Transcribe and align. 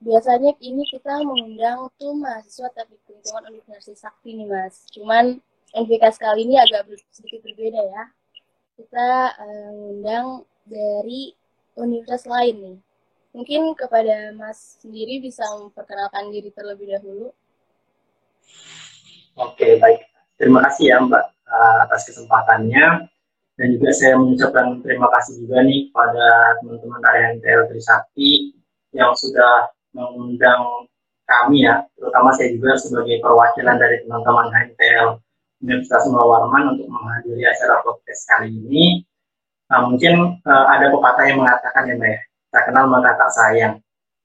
biasanya 0.00 0.56
ini 0.64 0.82
kita 0.88 1.20
mengundang 1.20 1.92
tuh 2.00 2.16
mahasiswa 2.16 2.72
teknik 2.72 3.04
lingkungan 3.04 3.44
Universitas 3.52 4.00
Sakti 4.00 4.32
nih 4.32 4.48
Mas. 4.48 4.88
Cuman 4.96 5.38
MPCast 5.76 6.18
kali 6.18 6.48
ini 6.48 6.56
agak 6.56 6.88
sedikit 7.12 7.44
berbeda 7.44 7.80
ya. 7.84 8.04
Kita 8.80 9.08
uh, 9.36 9.70
mengundang 9.76 10.48
dari 10.64 11.36
universitas 11.76 12.24
lain 12.24 12.56
nih. 12.56 12.78
Mungkin 13.30 13.76
kepada 13.76 14.34
Mas 14.34 14.80
sendiri 14.80 15.20
bisa 15.22 15.44
memperkenalkan 15.60 16.32
diri 16.32 16.50
terlebih 16.50 16.96
dahulu. 16.96 17.30
Oke, 19.38 19.78
baik. 19.78 20.08
Terima 20.40 20.64
kasih 20.64 20.96
ya 20.96 20.96
Mbak 21.04 21.24
uh, 21.44 21.76
atas 21.86 22.08
kesempatannya. 22.08 23.06
Dan 23.60 23.76
juga 23.76 23.92
saya 23.92 24.16
mengucapkan 24.16 24.80
terima 24.80 25.12
kasih 25.12 25.44
juga 25.44 25.60
nih 25.60 25.92
pada 25.92 26.56
teman-teman 26.64 27.36
NTL 27.36 27.68
Trisakti 27.68 28.56
yang 28.96 29.12
sudah 29.12 29.68
mengundang 29.94 30.86
kami 31.26 31.66
ya, 31.66 31.86
terutama 31.94 32.34
saya 32.34 32.50
juga 32.54 32.74
sebagai 32.74 33.22
perwakilan 33.22 33.76
dari 33.78 34.02
teman-teman 34.02 34.50
HNTL 34.50 35.08
Universitas 35.62 36.08
Warman 36.10 36.74
untuk 36.74 36.88
menghadiri 36.90 37.46
acara 37.46 37.78
podcast 37.86 38.22
kali 38.26 38.50
ini 38.50 39.04
Nah, 39.70 39.86
mungkin 39.86 40.42
uh, 40.42 40.66
ada 40.66 40.90
pepatah 40.90 41.24
yang 41.30 41.46
mengatakan 41.46 41.86
ya 41.86 41.94
Mbak 41.94 42.10
ya, 42.10 42.20
tak 42.50 42.62
kenal 42.66 42.90
maka 42.90 43.14
tak 43.14 43.30
sayang. 43.30 43.74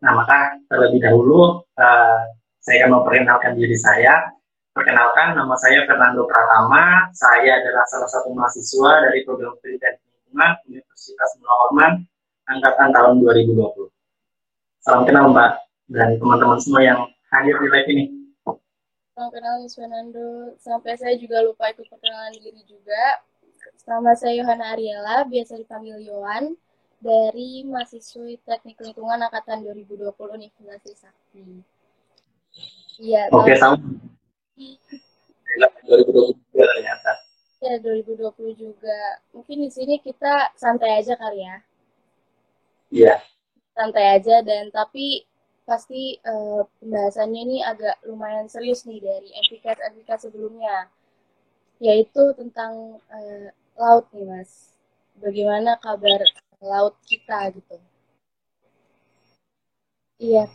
Nah, 0.01 0.11
maka 0.17 0.57
terlebih 0.65 1.05
dahulu 1.05 1.61
uh, 1.77 2.19
saya 2.57 2.75
akan 2.83 2.91
memperkenalkan 2.99 3.53
diri 3.53 3.77
saya. 3.77 4.25
Perkenalkan, 4.73 5.37
nama 5.37 5.53
saya 5.55 5.85
Fernando 5.85 6.25
Pratama. 6.25 7.13
Saya 7.13 7.61
adalah 7.61 7.85
salah 7.85 8.09
satu 8.09 8.33
mahasiswa 8.33 8.91
dari 9.05 9.21
program 9.21 9.53
pendidikan 9.61 9.95
lingkungan 10.01 10.51
Universitas 10.65 11.31
Mula 11.37 11.87
angkatan 12.49 12.89
tahun 12.89 13.13
2020. 13.21 13.87
Salam 14.81 15.05
kenal 15.05 15.29
Mbak 15.29 15.64
dan 15.85 16.17
teman-teman 16.17 16.57
semua 16.57 16.81
yang 16.81 16.99
hadir 17.29 17.55
di 17.61 17.67
live 17.69 17.89
ini. 17.93 18.05
Salam 19.15 19.31
kenal 19.31 19.63
Mas 19.63 19.73
Fernando. 19.77 20.27
Sampai 20.59 20.99
saya 20.99 21.15
juga 21.15 21.39
lupa 21.45 21.71
ikut 21.71 21.87
perkenalan 21.87 22.35
diri 22.35 22.61
juga. 22.67 23.23
Nama 23.85 24.11
saya 24.17 24.43
Yohana 24.43 24.75
Ariela, 24.75 25.23
biasa 25.25 25.57
dipanggil 25.57 26.03
Yohan, 26.03 26.53
dari 26.99 27.63
mahasiswa 27.63 28.27
Teknik 28.43 28.81
Lingkungan 28.81 29.21
Angkatan 29.23 29.63
2020 29.63 30.09
Universitas 30.35 31.05
Sakti. 31.05 31.63
Iya. 32.99 33.29
Oke, 33.31 33.53
sama. 33.55 33.77
2020 34.57 36.35
ternyata. 36.51 37.11
Ya, 37.61 37.77
2020 37.81 38.57
juga. 38.57 38.99
Mungkin 39.31 39.57
di 39.63 39.69
sini 39.71 39.95
kita 40.01 40.53
santai 40.57 40.99
aja 41.01 41.13
kali 41.15 41.39
ya. 41.45 41.57
Iya. 42.91 43.15
Santai 43.75 44.19
aja 44.19 44.41
dan 44.43 44.69
tapi 44.71 45.25
pasti 45.65 46.21
uh, 46.23 46.63
pembahasannya 46.79 47.41
ini 47.41 47.57
agak 47.65 47.97
lumayan 48.05 48.47
serius 48.47 48.85
nih 48.85 49.01
dari 49.01 49.29
MPK 49.33 49.65
sebelumnya. 50.29 50.87
Yaitu 51.81 52.31
tentang 52.37 53.01
uh, 53.11 53.47
laut 53.75 54.05
nih 54.15 54.25
mas. 54.29 54.71
Bagaimana 55.19 55.75
kabar 55.81 56.23
laut 56.61 56.95
kita 57.09 57.51
gitu. 57.51 57.77
Iya 60.15 60.47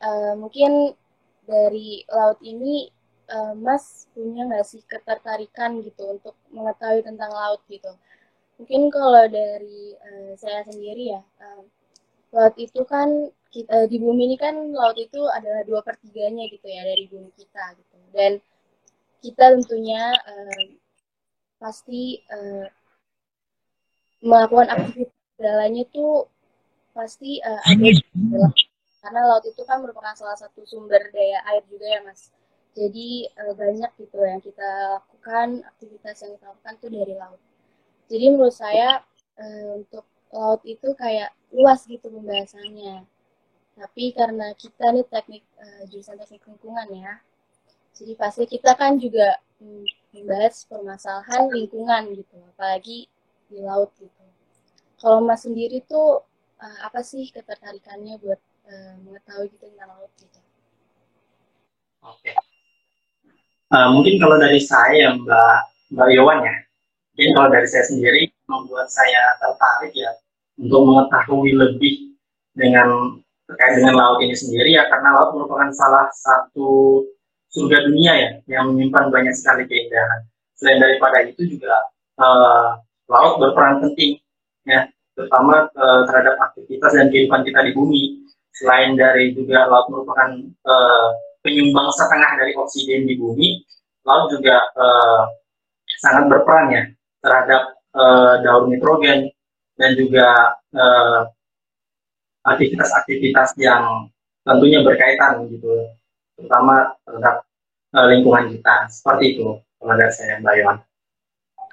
uh, 0.00 0.34
mungkin 0.38 0.94
dari 1.44 2.06
laut 2.08 2.38
ini 2.40 2.88
uh, 3.28 3.54
mas 3.58 4.06
punya 4.14 4.46
nggak 4.46 4.66
sih 4.66 4.80
ketertarikan 4.86 5.82
gitu 5.82 6.18
untuk 6.18 6.34
mengetahui 6.52 7.04
tentang 7.04 7.30
laut 7.32 7.60
gitu? 7.68 7.90
Mungkin 8.60 8.92
kalau 8.92 9.24
dari 9.28 9.96
uh, 9.96 10.32
saya 10.36 10.64
sendiri 10.68 11.16
ya 11.16 11.22
uh, 11.40 11.64
laut 12.30 12.54
itu 12.58 12.80
kan 12.86 13.30
kita 13.50 13.90
di 13.90 13.98
bumi 13.98 14.30
ini 14.30 14.36
kan 14.38 14.54
laut 14.70 14.94
itu 14.94 15.26
adalah 15.26 15.66
dua 15.66 15.82
pertiganya 15.82 16.46
gitu 16.46 16.66
ya 16.70 16.86
dari 16.86 17.10
bumi 17.10 17.30
kita 17.34 17.74
gitu. 17.74 17.96
Dan 18.14 18.38
kita 19.20 19.58
tentunya 19.58 20.14
uh, 20.14 20.64
pasti 21.58 22.22
uh, 22.30 22.66
melakukan 24.22 24.68
aktivitas 24.70 25.18
jalannya 25.40 25.84
tuh 25.90 26.28
pasti 26.92 27.40
uh, 27.40 27.60
ada 27.64 27.90
karena 29.00 29.20
laut 29.24 29.44
itu 29.48 29.64
kan 29.64 29.80
merupakan 29.80 30.12
salah 30.12 30.36
satu 30.36 30.60
sumber 30.68 31.00
daya 31.10 31.40
air 31.50 31.64
juga 31.72 31.86
ya 31.88 32.00
mas. 32.04 32.28
Jadi 32.76 33.26
uh, 33.34 33.56
banyak 33.56 33.90
gitu 33.98 34.20
yang 34.22 34.38
kita 34.38 35.00
lakukan 35.00 35.64
aktivitas 35.66 36.16
yang 36.22 36.32
kita 36.38 36.46
lakukan 36.54 36.74
tuh 36.78 36.90
dari 36.92 37.14
laut. 37.16 37.40
Jadi 38.06 38.24
menurut 38.30 38.54
saya 38.54 39.00
uh, 39.40 39.68
untuk 39.80 40.04
laut 40.30 40.62
itu 40.66 40.94
kayak 40.94 41.34
luas 41.50 41.82
gitu 41.86 42.06
pembahasannya 42.10 43.06
tapi 43.74 44.12
karena 44.12 44.52
kita 44.54 44.92
nih 44.92 45.06
teknik 45.08 45.44
uh, 45.58 45.82
jurusan 45.88 46.18
teknik 46.20 46.42
lingkungan 46.46 46.88
ya 46.94 47.14
jadi 48.00 48.12
pasti 48.16 48.48
kita 48.48 48.72
kan 48.80 48.96
juga 48.96 49.36
membahas 50.16 50.64
permasalahan 50.64 51.52
lingkungan 51.52 52.16
gitu, 52.16 52.36
apalagi 52.56 53.06
di 53.52 53.58
laut 53.60 53.92
gitu. 54.00 54.24
Kalau 54.96 55.20
Mas 55.20 55.44
sendiri 55.44 55.84
tuh 55.84 56.24
uh, 56.60 56.78
apa 56.80 57.04
sih 57.04 57.28
ketertarikannya 57.28 58.16
buat 58.24 58.40
uh, 58.68 58.94
mengetahui 59.04 59.52
gitu 59.52 59.68
tentang 59.68 59.92
laut 59.96 60.12
gitu? 60.16 60.40
Oke. 62.04 62.32
Uh, 63.70 63.88
mungkin 63.92 64.16
kalau 64.16 64.40
dari 64.40 64.60
saya 64.64 65.14
Mbak 65.20 65.56
Mbak 65.92 66.08
Yowan 66.16 66.38
ya, 66.40 66.54
mungkin 67.12 67.30
kalau 67.36 67.48
dari 67.52 67.68
saya 67.68 67.84
sendiri 67.84 68.32
membuat 68.50 68.90
saya 68.90 69.38
tertarik 69.38 69.94
ya 69.94 70.10
untuk 70.58 70.82
mengetahui 70.82 71.54
lebih 71.54 71.94
dengan 72.58 73.16
terkait 73.46 73.82
dengan 73.82 73.94
laut 73.98 74.18
ini 74.22 74.34
sendiri 74.34 74.74
ya 74.74 74.86
karena 74.90 75.14
laut 75.14 75.34
merupakan 75.34 75.70
salah 75.74 76.06
satu 76.14 77.02
surga 77.50 77.90
dunia 77.90 78.12
ya 78.14 78.30
yang 78.46 78.74
menyimpan 78.74 79.10
banyak 79.10 79.34
sekali 79.34 79.66
keindahan. 79.66 80.26
Selain 80.54 80.78
daripada 80.78 81.24
itu 81.26 81.56
juga 81.56 81.74
uh, 82.20 82.78
laut 83.10 83.42
berperan 83.42 83.82
penting 83.82 84.22
ya 84.68 84.86
terutama 85.18 85.66
uh, 85.74 86.06
terhadap 86.06 86.38
aktivitas 86.50 86.90
dan 86.94 87.10
kehidupan 87.10 87.42
kita 87.42 87.60
di 87.66 87.72
bumi. 87.74 88.02
Selain 88.54 88.94
dari 88.94 89.32
juga 89.34 89.66
laut 89.66 89.88
merupakan 89.88 90.30
uh, 90.68 91.08
penyumbang 91.40 91.88
setengah 91.96 92.36
dari 92.36 92.52
oksigen 92.52 93.08
di 93.08 93.16
bumi, 93.16 93.64
laut 94.04 94.28
juga 94.28 94.60
sangat 96.04 96.28
berperan 96.28 96.68
ya 96.68 96.84
terhadap 97.24 97.79
uh, 97.94 98.34
daur 98.44 98.68
nitrogen 98.70 99.30
dan 99.80 99.90
juga 99.96 100.56
aktivitas-aktivitas 102.44 103.56
uh, 103.56 103.60
yang 103.60 103.82
tentunya 104.44 104.80
berkaitan 104.84 105.46
gitu 105.48 105.88
terutama 106.36 106.96
terhadap 107.04 107.44
uh, 107.92 108.06
lingkungan 108.08 108.48
kita. 108.56 108.88
Seperti 108.88 109.36
itu 109.36 109.60
kalau 109.80 109.94
dari 109.96 110.12
saya 110.12 110.40
Mbak 110.40 110.54
Yohan. 110.60 110.78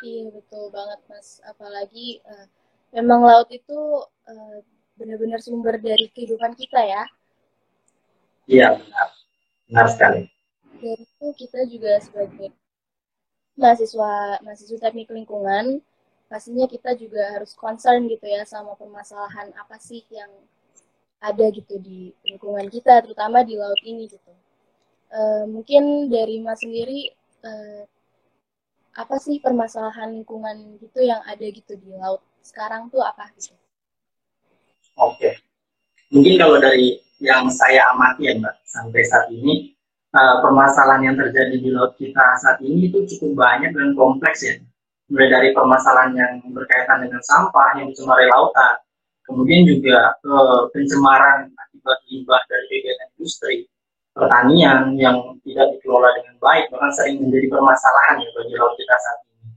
Iya 0.04 0.24
betul 0.30 0.64
banget 0.70 1.00
Mas. 1.10 1.42
Apalagi 1.48 2.22
uh, 2.28 2.46
memang 2.94 3.26
laut 3.26 3.50
itu 3.50 4.06
uh, 4.30 4.58
benar-benar 4.98 5.40
sumber 5.42 5.80
dari 5.80 6.10
kehidupan 6.12 6.54
kita 6.54 6.82
ya. 6.84 7.04
Iya 8.48 8.68
benar, 8.80 9.08
benar 9.68 9.88
sekali. 9.92 10.22
Dari 10.78 11.04
itu 11.04 11.28
kita 11.36 11.66
juga 11.68 11.98
sebagai 12.00 12.54
mahasiswa 13.58 14.40
mahasiswa 14.46 14.78
teknik 14.78 15.10
lingkungan 15.10 15.82
pastinya 16.28 16.68
kita 16.68 16.96
juga 17.00 17.40
harus 17.40 17.56
concern 17.56 18.08
gitu 18.12 18.28
ya 18.28 18.44
sama 18.44 18.76
permasalahan 18.76 19.52
apa 19.56 19.80
sih 19.80 20.04
yang 20.12 20.30
ada 21.24 21.50
gitu 21.50 21.80
di 21.82 22.12
lingkungan 22.28 22.68
kita 22.70 23.02
terutama 23.02 23.42
di 23.42 23.58
laut 23.58 23.80
ini 23.82 24.06
gitu 24.12 24.32
uh, 25.12 25.44
mungkin 25.48 26.12
dari 26.12 26.44
Mas 26.44 26.62
sendiri 26.62 27.16
uh, 27.44 27.84
apa 28.98 29.16
sih 29.22 29.38
permasalahan 29.38 30.10
lingkungan 30.10 30.82
gitu 30.82 31.06
yang 31.06 31.22
ada 31.22 31.46
gitu 31.46 31.78
di 31.78 31.94
laut 31.94 32.26
sekarang 32.42 32.90
tuh 32.90 33.06
apa 33.06 33.30
gitu? 33.38 33.54
Oke, 34.98 35.38
mungkin 36.10 36.42
kalau 36.42 36.58
dari 36.58 36.98
yang 37.22 37.46
saya 37.54 37.94
amati 37.94 38.26
ya 38.26 38.34
Mbak 38.42 38.56
sampai 38.66 39.02
saat 39.06 39.30
ini 39.30 39.78
uh, 40.18 40.42
permasalahan 40.42 41.14
yang 41.14 41.16
terjadi 41.18 41.56
di 41.62 41.70
laut 41.70 41.94
kita 41.94 42.26
saat 42.42 42.58
ini 42.66 42.90
itu 42.90 43.06
cukup 43.16 43.38
banyak 43.38 43.78
dan 43.78 43.94
kompleks 43.94 44.42
ya. 44.42 44.58
Mulai 45.08 45.28
dari 45.32 45.50
permasalahan 45.56 46.12
yang 46.20 46.34
berkaitan 46.52 47.00
dengan 47.08 47.24
sampah 47.24 47.80
yang 47.80 47.88
mencemari 47.92 48.28
lautan, 48.28 48.76
kemudian 49.24 49.64
juga 49.64 50.16
uh, 50.28 50.68
pencemaran 50.76 51.48
akibat 51.48 52.00
limbah 52.12 52.42
dari 52.52 52.66
kegiatan 52.68 53.08
industri, 53.16 53.56
pertanian 54.12 55.00
yang 55.00 55.40
tidak 55.48 55.80
dikelola 55.80 56.12
dengan 56.20 56.36
baik 56.44 56.68
bahkan 56.74 56.92
sering 56.92 57.24
menjadi 57.24 57.48
permasalahan 57.54 58.20
ya 58.20 58.30
bagi 58.36 58.54
laut 58.60 58.76
kita 58.76 58.96
saat 59.00 59.20
ini. 59.32 59.48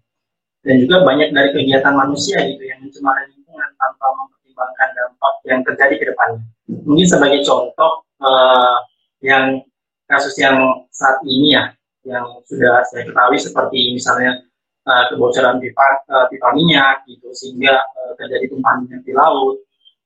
Dan 0.61 0.75
juga 0.87 0.97
banyak 1.03 1.29
dari 1.35 1.51
kegiatan 1.51 1.95
manusia 1.99 2.39
gitu 2.47 2.63
yang 2.63 2.79
mencemari 2.85 3.27
lingkungan 3.35 3.71
tanpa 3.75 4.07
mempertimbangkan 4.15 4.89
dampak 4.95 5.35
yang 5.51 5.61
terjadi 5.67 5.95
ke 5.99 6.05
depannya. 6.15 6.43
Mungkin 6.87 7.07
sebagai 7.11 7.41
contoh 7.43 8.07
uh, 8.23 8.79
yang 9.25 9.65
kasus 10.07 10.35
yang 10.39 10.87
saat 10.91 11.23
ini 11.23 11.55
ya 11.55 11.71
yang 12.03 12.27
sudah 12.49 12.83
saya 12.89 13.07
ketahui 13.07 13.39
seperti 13.39 13.93
misalnya 13.93 14.43
uh, 14.87 15.05
kebocoran 15.13 15.59
pipa 15.59 15.85
pipa 16.31 16.49
minyak 16.57 17.05
gitu 17.09 17.29
sehingga 17.35 17.77
uh, 17.77 18.13
terjadi 18.17 18.53
tumpahan 18.53 18.87
minyak 18.87 19.03
di 19.05 19.13
laut 19.17 19.61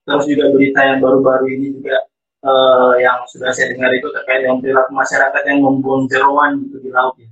terus 0.05 0.25
juga 0.29 0.53
berita 0.53 0.81
yang 0.85 0.99
baru-baru 1.01 1.47
ini 1.49 1.81
juga 1.81 1.97
uh, 2.45 2.93
yang 3.01 3.25
sudah 3.27 3.51
saya 3.51 3.73
dengar 3.73 3.91
itu 3.97 4.09
terkait 4.13 4.45
dengan 4.45 4.61
perilaku 4.61 4.93
masyarakat 4.93 5.43
yang 5.49 5.59
membuang 5.65 6.05
jeroan 6.07 6.61
gitu 6.69 6.77
di 6.85 6.91
laut 6.93 7.17
ya. 7.17 7.29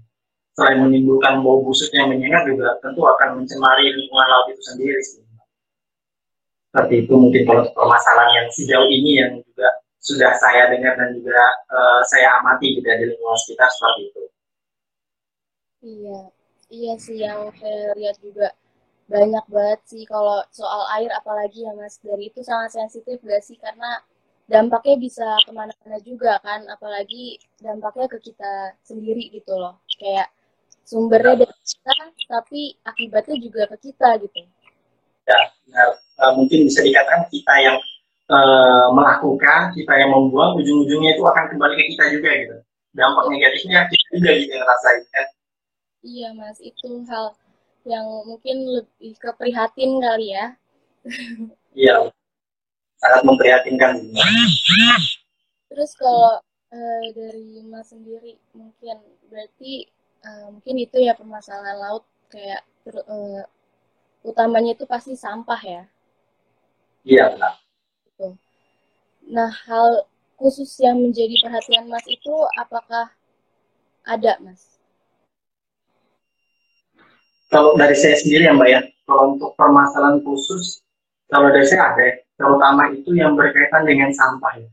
Selain 0.52 0.84
menimbulkan 0.84 1.40
bau 1.40 1.64
busuk 1.64 1.88
yang 1.96 2.12
menyengat 2.12 2.44
juga 2.44 2.76
tentu 2.84 3.00
akan 3.08 3.40
mencemari 3.40 3.88
lingkungan 3.88 4.28
laut 4.28 4.46
itu 4.52 4.62
sendiri 4.64 5.00
sih. 5.00 5.24
Seperti 6.72 7.04
itu 7.04 7.12
mungkin 7.16 7.42
kalau 7.44 7.64
permasalahan 7.76 8.32
yang 8.44 8.48
sejauh 8.52 8.88
ini 8.88 9.10
yang 9.20 9.32
juga 9.44 9.68
sudah 10.00 10.32
saya 10.40 10.72
dengar 10.72 10.96
dan 10.96 11.12
juga 11.14 11.40
uh, 11.68 12.00
saya 12.08 12.40
amati 12.40 12.80
gitu 12.80 12.84
di 12.84 13.04
lingkungan 13.12 13.38
sekitar 13.44 13.68
seperti 13.68 14.02
itu. 14.08 14.22
Iya, 15.82 16.18
iya 16.72 16.94
sih 16.96 17.20
yang 17.20 17.52
saya 17.60 17.92
lihat 18.00 18.16
juga 18.24 18.56
banyak 19.12 19.44
banget 19.52 19.80
sih 19.84 20.02
kalau 20.08 20.40
soal 20.48 20.88
air 20.96 21.12
apalagi 21.12 21.68
ya 21.68 21.76
mas. 21.76 22.00
Dari 22.00 22.32
itu 22.32 22.40
sangat 22.40 22.72
sensitif 22.72 23.20
gak 23.20 23.44
sih? 23.44 23.60
Karena 23.60 24.00
dampaknya 24.48 24.96
bisa 24.96 25.28
ke 25.44 25.52
mana-mana 25.52 26.00
juga 26.00 26.40
kan 26.40 26.64
apalagi 26.66 27.36
dampaknya 27.60 28.08
ke 28.08 28.18
kita 28.24 28.72
sendiri 28.88 29.28
gitu 29.28 29.52
loh. 29.52 29.76
Kayak 30.00 30.32
sumbernya 30.88 31.44
dari 31.44 31.56
kita 31.60 31.94
tapi 32.26 32.62
akibatnya 32.88 33.36
juga 33.36 33.62
ke 33.76 33.92
kita 33.92 34.08
gitu. 34.24 34.40
Ya 35.28 35.38
uh, 36.24 36.32
mungkin 36.34 36.66
bisa 36.66 36.80
dikatakan 36.82 37.28
kita 37.28 37.54
yang 37.62 37.76
uh, 38.32 38.88
melakukan 38.96 39.76
kita 39.76 39.92
yang 39.94 40.10
membuang 40.10 40.58
ujung-ujungnya 40.58 41.14
itu 41.14 41.22
akan 41.22 41.44
kembali 41.52 41.74
ke 41.76 41.84
kita 41.94 42.04
juga 42.16 42.30
gitu. 42.32 42.56
Dampak 42.92 43.24
negatifnya 43.28 43.88
kita 43.92 44.06
juga 44.16 44.30
gitu 44.40 44.52
yang 44.56 44.66
rasain 44.68 45.04
kan 45.12 45.26
iya 46.02 46.34
mas 46.34 46.58
itu 46.58 47.02
hal 47.08 47.34
yang 47.82 48.06
mungkin 48.26 48.62
lebih 48.78 49.18
keprihatin 49.18 49.98
kali 49.98 50.34
ya. 50.34 50.46
Iya, 51.74 52.14
sangat 53.02 53.22
memprihatinkan. 53.26 54.14
Terus 55.66 55.90
kalau 55.98 56.38
uh, 56.70 57.04
dari 57.16 57.64
Mas 57.66 57.90
sendiri 57.90 58.38
mungkin 58.54 59.02
berarti 59.26 59.90
uh, 60.22 60.54
mungkin 60.54 60.78
itu 60.78 61.02
ya 61.02 61.18
permasalahan 61.18 61.78
laut 61.80 62.04
kayak 62.30 62.62
ter, 62.86 62.96
uh, 63.02 63.42
utamanya 64.22 64.78
itu 64.78 64.86
pasti 64.86 65.18
sampah 65.18 65.60
ya. 65.64 65.82
Iya 67.02 67.34
benar. 67.34 67.54
Nah 69.26 69.50
hal 69.50 70.06
khusus 70.38 70.70
yang 70.78 71.02
menjadi 71.02 71.34
perhatian 71.42 71.90
Mas 71.90 72.06
itu 72.06 72.30
apakah 72.58 73.10
ada 74.06 74.38
Mas? 74.38 74.71
Kalau 77.52 77.76
dari 77.76 77.92
saya 77.92 78.16
sendiri 78.16 78.48
ya 78.48 78.56
Mbak 78.56 78.68
ya, 78.72 78.80
kalau 79.04 79.36
untuk 79.36 79.52
permasalahan 79.60 80.24
khusus, 80.24 80.80
kalau 81.28 81.52
dari 81.52 81.68
saya 81.68 81.92
ada, 81.92 82.08
terutama 82.40 82.88
itu 82.96 83.12
yang 83.12 83.36
berkaitan 83.36 83.84
dengan 83.84 84.08
sampah 84.08 84.56
ya. 84.56 84.68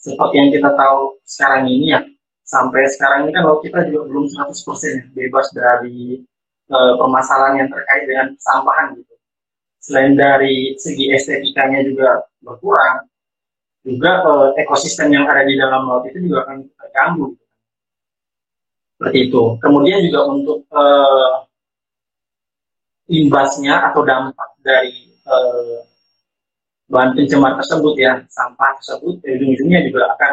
Seperti 0.00 0.34
yang 0.40 0.50
kita 0.50 0.72
tahu 0.72 1.20
sekarang 1.28 1.68
ini 1.68 1.92
ya, 1.92 2.00
sampai 2.48 2.88
sekarang 2.88 3.28
ini 3.28 3.30
kan 3.36 3.44
laut 3.44 3.60
kita 3.60 3.84
juga 3.92 4.08
belum 4.08 4.24
100% 4.24 4.56
ya, 4.88 5.04
bebas 5.12 5.46
dari 5.52 6.24
e, 6.66 6.78
permasalahan 6.96 7.60
yang 7.62 7.68
terkait 7.68 8.08
dengan 8.08 8.32
sampahan 8.40 8.96
gitu. 8.96 9.14
Selain 9.84 10.16
dari 10.16 10.74
segi 10.80 11.12
estetikanya 11.12 11.84
juga 11.84 12.24
berkurang, 12.40 13.04
juga 13.84 14.10
e, 14.26 14.32
ekosistem 14.64 15.12
yang 15.12 15.28
ada 15.28 15.44
di 15.44 15.60
dalam 15.60 15.86
laut 15.86 16.08
itu 16.08 16.24
juga 16.24 16.48
akan 16.48 16.66
terganggu. 16.72 17.28
Seperti 18.96 19.18
itu. 19.28 19.42
Kemudian 19.60 19.98
juga 20.08 20.20
untuk 20.26 20.58
e, 20.66 20.82
imbasnya 23.12 23.92
atau 23.92 24.00
dampak 24.02 24.48
dari 24.64 25.12
uh, 25.28 25.84
bahan 26.88 27.12
pencemar 27.16 27.60
tersebut 27.60 27.94
ya 28.00 28.24
sampah 28.32 28.76
tersebut 28.80 29.20
ujung-ujungnya 29.20 29.80
juga 29.88 30.16
akan 30.16 30.32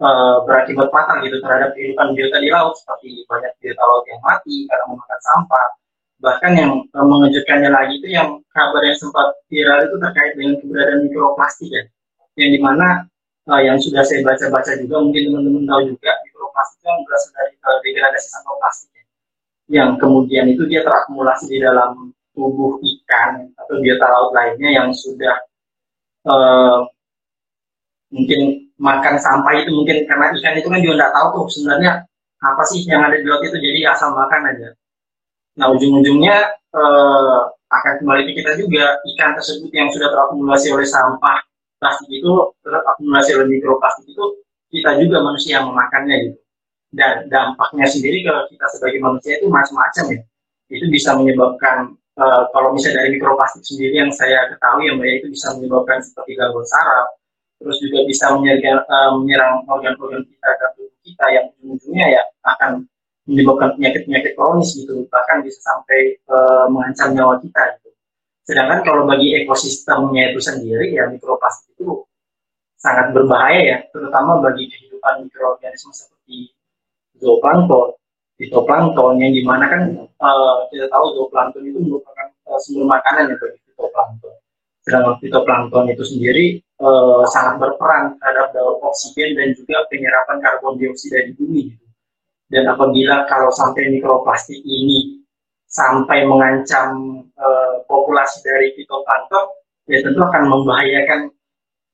uh, 0.00 0.36
berakibat 0.48 0.88
fatal 0.88 1.20
gitu 1.24 1.36
terhadap 1.44 1.70
kehidupan 1.76 2.16
biota 2.16 2.38
di 2.40 2.48
laut 2.48 2.74
seperti 2.80 3.24
banyak 3.28 3.52
biota 3.60 3.82
laut 3.84 4.04
yang 4.08 4.20
mati 4.24 4.64
karena 4.68 4.84
memakan 4.88 5.20
sampah. 5.20 5.68
Bahkan 6.24 6.52
yang 6.56 6.72
uh, 6.96 7.04
mengejutkannya 7.04 7.68
lagi 7.68 8.00
itu 8.00 8.08
yang 8.16 8.40
kabar 8.56 8.80
yang 8.80 8.96
sempat 8.96 9.36
viral 9.52 9.84
itu 9.84 9.96
terkait 10.00 10.32
dengan 10.40 10.54
keberadaan 10.60 11.00
mikroplastik 11.08 11.68
ya 11.68 11.84
yang 12.34 12.50
di 12.50 12.60
mana 12.60 13.06
uh, 13.46 13.62
yang 13.62 13.78
sudah 13.78 14.02
saya 14.02 14.26
baca-baca 14.26 14.74
juga 14.80 14.96
mungkin 14.98 15.30
teman-teman 15.30 15.64
tahu 15.68 15.80
juga 15.94 16.10
mikroplastik 16.26 16.80
yang 16.82 16.98
berasal 17.06 17.30
dari 17.36 17.54
uh, 17.62 17.78
degradasi 17.84 18.28
sampah 18.32 18.54
plastik 18.58 18.90
ya 18.94 19.03
yang 19.72 19.96
kemudian 19.96 20.50
itu 20.52 20.68
dia 20.68 20.84
terakumulasi 20.84 21.48
di 21.48 21.58
dalam 21.64 22.12
tubuh 22.34 22.76
ikan 22.82 23.48
atau 23.56 23.74
biota 23.80 24.06
laut 24.10 24.30
lainnya 24.34 24.70
yang 24.82 24.88
sudah 24.92 25.34
uh, 26.28 26.84
mungkin 28.12 28.68
makan 28.76 29.16
sampah 29.16 29.54
itu 29.64 29.70
mungkin 29.72 30.04
karena 30.04 30.34
ikan 30.36 30.54
itu 30.58 30.68
kan 30.68 30.80
juga 30.82 30.94
nggak 31.00 31.12
tahu 31.14 31.26
tuh 31.32 31.44
sebenarnya 31.54 32.04
apa 32.44 32.62
sih 32.68 32.84
yang 32.84 33.06
ada 33.06 33.16
di 33.16 33.24
laut 33.24 33.40
itu 33.46 33.56
jadi 33.56 33.94
asal 33.94 34.12
makan 34.12 34.52
aja. 34.52 34.68
Nah 35.56 35.72
ujung-ujungnya 35.72 36.36
uh, 36.76 37.48
akan 37.72 37.92
kembali 38.02 38.22
ke 38.28 38.32
kita 38.42 38.58
juga 38.60 38.98
ikan 39.14 39.32
tersebut 39.38 39.70
yang 39.72 39.88
sudah 39.94 40.12
terakumulasi 40.12 40.74
oleh 40.74 40.84
sampah 40.84 41.40
plastik 41.80 42.10
itu 42.10 42.32
terakumulasi 42.60 43.30
oleh 43.38 43.46
mikroplastik 43.48 44.06
itu 44.10 44.24
kita 44.74 44.98
juga 45.00 45.22
manusia 45.22 45.62
yang 45.62 45.70
memakannya 45.70 46.16
gitu 46.28 46.43
dan 46.94 47.26
dampaknya 47.26 47.86
sendiri 47.90 48.22
ke 48.22 48.34
kita 48.54 48.66
sebagai 48.70 49.00
manusia 49.02 49.36
itu 49.42 49.50
macam-macam 49.50 50.04
ya 50.14 50.20
itu 50.72 50.86
bisa 50.88 51.12
menyebabkan 51.18 51.92
uh, 52.16 52.48
kalau 52.54 52.72
misalnya 52.72 53.04
dari 53.04 53.18
mikroplastik 53.18 53.62
sendiri 53.66 54.00
yang 54.00 54.10
saya 54.14 54.48
ketahui 54.54 54.88
yang 54.88 54.98
itu 55.02 55.28
bisa 55.28 55.52
menyebabkan 55.58 56.00
seperti 56.00 56.38
gangguan 56.38 56.66
saraf 56.66 57.08
terus 57.60 57.76
juga 57.80 58.02
bisa 58.06 58.34
menyerang, 58.34 58.82
uh, 58.86 59.10
menyerang 59.20 59.62
organ-organ 59.68 60.22
kita 60.24 60.48
dan 60.48 60.70
kita 61.04 61.26
yang 61.30 61.44
ujung-ujungnya 61.52 62.06
ya 62.20 62.22
akan 62.48 62.88
menyebabkan 63.24 63.76
penyakit-penyakit 63.76 64.32
kronis 64.36 64.70
gitu 64.76 65.04
bahkan 65.08 65.40
bisa 65.44 65.60
sampai 65.60 66.16
uh, 66.28 66.68
mengancam 66.68 67.12
nyawa 67.16 67.40
kita 67.40 67.60
gitu. 67.80 67.90
Sedangkan 68.44 68.84
kalau 68.84 69.08
bagi 69.08 69.32
ekosistemnya 69.40 70.32
itu 70.32 70.40
sendiri 70.40 70.92
ya 70.92 71.08
mikroplastik 71.08 71.72
itu 71.76 72.04
sangat 72.76 73.16
berbahaya 73.16 73.60
ya 73.64 73.78
terutama 73.88 74.44
bagi 74.44 74.68
kehidupan 74.68 75.24
mikroorganisme 75.24 75.92
seperti 75.96 76.52
zooplankton, 77.18 77.94
fitoplankton 78.38 79.22
yang 79.22 79.32
di 79.32 79.42
mana 79.46 79.64
kan 79.70 79.82
uh, 80.18 80.66
kita 80.70 80.90
tahu 80.90 81.14
zooplankton 81.14 81.62
itu 81.66 81.78
merupakan 81.78 82.26
uh, 82.50 82.58
sumber 82.58 82.98
makanan 82.98 83.34
ya 83.34 83.36
bagi 83.38 83.58
fitoplankton. 83.70 84.34
Sedangkan 84.84 85.14
fitoplankton 85.22 85.84
itu 85.94 86.04
sendiri 86.04 86.46
uh, 86.82 87.22
sangat 87.30 87.62
berperan 87.62 88.18
terhadap 88.20 88.52
daur 88.52 88.82
oksigen 88.84 89.38
dan 89.38 89.54
juga 89.56 89.86
penyerapan 89.88 90.38
karbon 90.42 90.76
dioksida 90.76 91.24
di 91.24 91.32
bumi. 91.38 91.62
Gitu. 91.72 91.86
Dan 92.52 92.68
apabila 92.68 93.24
kalau 93.26 93.48
sampai 93.54 93.88
mikroplastik 93.88 94.60
ini 94.62 95.24
sampai 95.70 96.22
mengancam 96.28 97.22
uh, 97.34 97.82
populasi 97.88 98.44
dari 98.44 98.76
fitoplankton, 98.76 99.46
ya 99.90 99.98
tentu 100.04 100.20
akan 100.22 100.44
membahayakan 100.52 101.20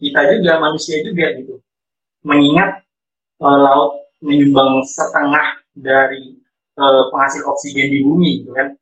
kita 0.00 0.20
juga 0.36 0.58
manusia 0.58 1.00
juga 1.04 1.32
gitu. 1.36 1.60
Mengingat 2.26 2.84
uh, 3.40 3.58
laut 3.60 3.99
menyumbang 4.20 4.84
setengah 4.84 5.60
dari 5.72 6.36
uh, 6.76 7.08
penghasil 7.12 7.44
oksigen 7.48 7.88
di 7.92 8.00
bumi 8.04 8.44
gitu 8.44 8.52
kan. 8.56 8.76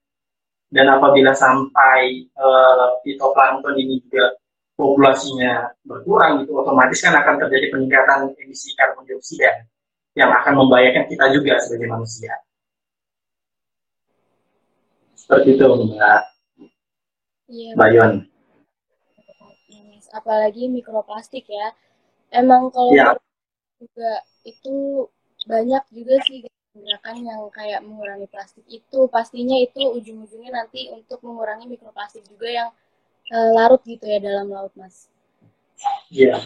Dan 0.68 0.86
apabila 0.92 1.32
sampai 1.32 2.28
uh, 2.36 3.00
fitoplankton 3.00 3.74
ini 3.80 4.04
juga 4.04 4.36
populasinya 4.78 5.74
berkurang 5.82 6.44
gitu 6.44 6.54
otomatis 6.54 7.02
kan 7.02 7.16
akan 7.18 7.34
terjadi 7.42 7.74
peningkatan 7.74 8.30
emisi 8.38 8.76
karbon 8.78 9.02
dioksida 9.10 9.66
yang 10.14 10.30
akan 10.30 10.54
membahayakan 10.54 11.10
kita 11.10 11.24
juga 11.34 11.58
sebagai 11.64 11.88
manusia. 11.90 12.30
Seperti 15.18 15.58
itu 15.58 15.64
mbak. 15.66 16.22
Iya, 17.50 17.70
mbak. 17.74 17.88
Yon. 17.92 18.12
Apalagi 20.14 20.72
mikroplastik 20.72 21.44
ya. 21.50 21.74
Emang 22.32 22.70
kalau 22.72 22.94
ya. 22.94 23.12
juga 23.76 24.12
itu 24.46 25.04
banyak 25.48 25.82
juga 25.88 26.14
sih 26.28 26.44
gerakan 26.76 27.24
yang 27.24 27.40
kayak 27.48 27.80
mengurangi 27.80 28.28
plastik 28.28 28.66
itu. 28.68 29.08
Pastinya 29.08 29.56
itu 29.56 29.80
ujung-ujungnya 29.80 30.52
nanti 30.52 30.92
untuk 30.92 31.24
mengurangi 31.24 31.64
mikroplastik 31.64 32.22
juga 32.28 32.48
yang 32.52 32.68
uh, 33.32 33.50
larut 33.56 33.80
gitu 33.88 34.04
ya 34.04 34.20
dalam 34.20 34.52
laut 34.52 34.70
mas. 34.76 35.08
Iya. 36.12 36.36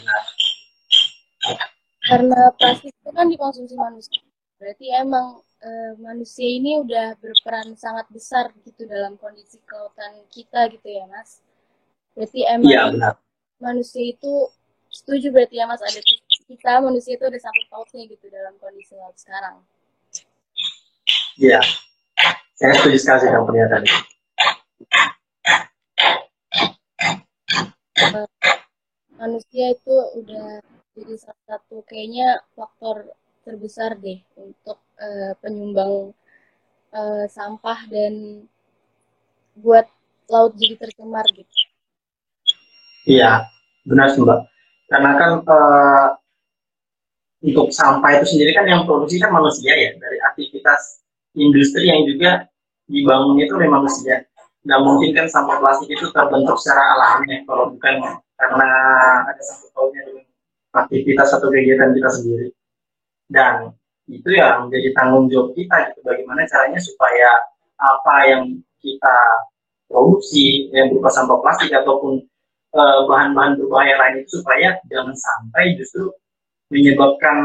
Karena 2.07 2.55
plastik 2.55 2.95
itu 2.95 3.11
kan 3.11 3.27
dikonsumsi 3.27 3.75
manusia. 3.75 4.23
Berarti 4.63 4.87
emang 4.95 5.43
uh, 5.43 5.93
manusia 5.99 6.47
ini 6.47 6.79
udah 6.79 7.19
berperan 7.19 7.75
sangat 7.75 8.07
besar 8.15 8.55
gitu 8.63 8.87
dalam 8.87 9.19
kondisi 9.19 9.59
kelautan 9.67 10.23
kita 10.31 10.71
gitu 10.71 10.87
ya 10.87 11.11
mas. 11.11 11.43
Berarti 12.15 12.47
emang 12.47 12.71
ya, 12.71 12.83
benar. 12.93 13.15
manusia 13.59 14.15
itu 14.15 14.47
setuju 14.93 15.33
berarti 15.33 15.57
ya 15.59 15.65
mas 15.65 15.81
ada 15.81 15.99
kita 16.47 16.83
manusia 16.83 17.15
itu 17.17 17.25
ada 17.27 17.39
sangkut 17.39 17.67
pautnya 17.71 18.05
gitu 18.07 18.27
dalam 18.29 18.55
kondisi 18.59 18.95
laut 18.99 19.17
sekarang 19.19 19.61
iya 21.39 21.61
saya 22.59 22.73
setuju 22.79 22.99
sekali 22.99 23.21
dengan 23.27 23.45
pernyataan 23.49 23.83
itu 23.83 23.99
uh, 28.17 28.29
manusia 29.19 29.67
itu 29.75 29.97
udah 30.19 30.61
jadi 30.93 31.15
salah 31.17 31.45
satu 31.49 31.81
kayaknya 31.89 32.45
faktor 32.53 33.09
terbesar 33.43 33.99
deh 33.99 34.21
untuk 34.39 34.79
uh, 35.01 35.33
penyumbang 35.41 36.13
uh, 36.93 37.25
sampah 37.27 37.89
dan 37.89 38.45
buat 39.59 39.89
laut 40.31 40.57
jadi 40.57 40.81
tercemar 40.81 41.27
gitu. 41.35 41.53
Iya, 43.05 43.51
benar 43.85 44.15
sih 44.15 44.23
mbak. 44.23 44.47
Karena 44.87 45.11
kan 45.19 45.33
uh, 45.43 46.09
untuk 47.43 47.75
sampah 47.75 48.23
itu 48.23 48.39
sendiri 48.39 48.55
kan 48.55 48.65
yang 48.71 48.87
produksi 48.87 49.19
kan 49.19 49.35
manusia 49.35 49.75
ya 49.75 49.91
dari 49.99 50.19
aktivitas 50.31 51.03
industri 51.35 51.91
yang 51.91 52.07
juga 52.07 52.47
dibangun 52.87 53.43
itu 53.43 53.53
oleh 53.59 53.67
manusia. 53.67 54.23
Nggak 54.63 54.81
mungkin 54.87 55.11
kan 55.11 55.27
sampah 55.27 55.59
plastik 55.59 55.91
itu 55.91 56.07
terbentuk 56.15 56.55
secara 56.63 56.95
alami 56.95 57.43
kalau 57.43 57.75
bukan 57.75 57.95
karena 58.39 58.71
ada 59.27 59.43
sangkut 59.43 59.71
pautnya 59.75 60.03
dengan 60.07 60.25
aktivitas 60.87 61.29
atau 61.35 61.51
kegiatan 61.51 61.91
kita 61.99 62.11
sendiri. 62.15 62.49
Dan 63.27 63.75
itu 64.07 64.29
ya 64.31 64.63
menjadi 64.63 64.89
tanggung 64.95 65.27
jawab 65.27 65.51
kita 65.59 65.91
gitu 65.91 66.01
bagaimana 66.07 66.47
caranya 66.47 66.79
supaya 66.79 67.31
apa 67.79 68.15
yang 68.31 68.43
kita 68.79 69.17
produksi 69.91 70.71
yang 70.71 70.95
berupa 70.95 71.11
sampah 71.11 71.39
plastik 71.43 71.75
ataupun 71.75 72.23
eh, 72.75 73.01
bahan-bahan 73.11 73.59
berbahaya 73.59 73.95
lain 73.99 74.23
itu 74.23 74.39
supaya 74.43 74.79
jangan 74.91 75.15
sampai 75.15 75.75
justru 75.79 76.11
menyebabkan 76.73 77.37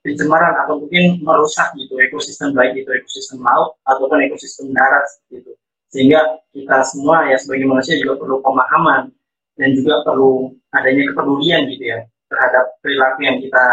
pencemaran 0.00 0.56
atau 0.64 0.80
mungkin 0.80 1.20
merusak 1.20 1.76
gitu 1.76 2.00
ekosistem 2.00 2.56
baik 2.56 2.80
itu 2.80 2.88
ekosistem 2.88 3.44
laut 3.44 3.76
ataupun 3.84 4.24
ekosistem 4.24 4.72
darat 4.72 5.04
gitu 5.28 5.52
sehingga 5.92 6.40
kita 6.50 6.80
semua 6.88 7.28
ya 7.28 7.36
sebagai 7.36 7.68
manusia 7.68 8.00
juga 8.00 8.18
perlu 8.18 8.40
pemahaman 8.40 9.12
dan 9.54 9.68
juga 9.76 10.02
perlu 10.02 10.56
adanya 10.72 11.12
kepedulian 11.12 11.68
gitu 11.70 11.84
ya 11.92 12.00
terhadap 12.32 12.64
perilaku 12.82 13.20
yang 13.22 13.38
kita 13.38 13.64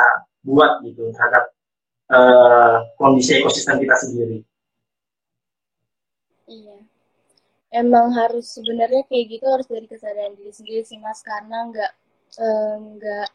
buat 0.45 0.71
gitu 0.85 1.09
terhadap 1.15 1.43
uh, 2.13 2.85
kondisi 2.99 3.41
ekosistem 3.41 3.81
kita 3.81 3.95
sendiri. 3.97 4.37
Iya, 6.45 6.77
emang 7.73 8.11
harus 8.13 8.53
sebenarnya 8.53 9.07
kayak 9.07 9.25
gitu 9.39 9.45
harus 9.47 9.65
dari 9.65 9.87
kesadaran 9.87 10.35
diri 10.35 10.51
sendiri 10.51 10.83
sih 10.83 10.99
mas 10.99 11.23
karena 11.23 11.71
nggak 11.71 11.91
uh, 12.37 12.75
nggak 12.77 13.27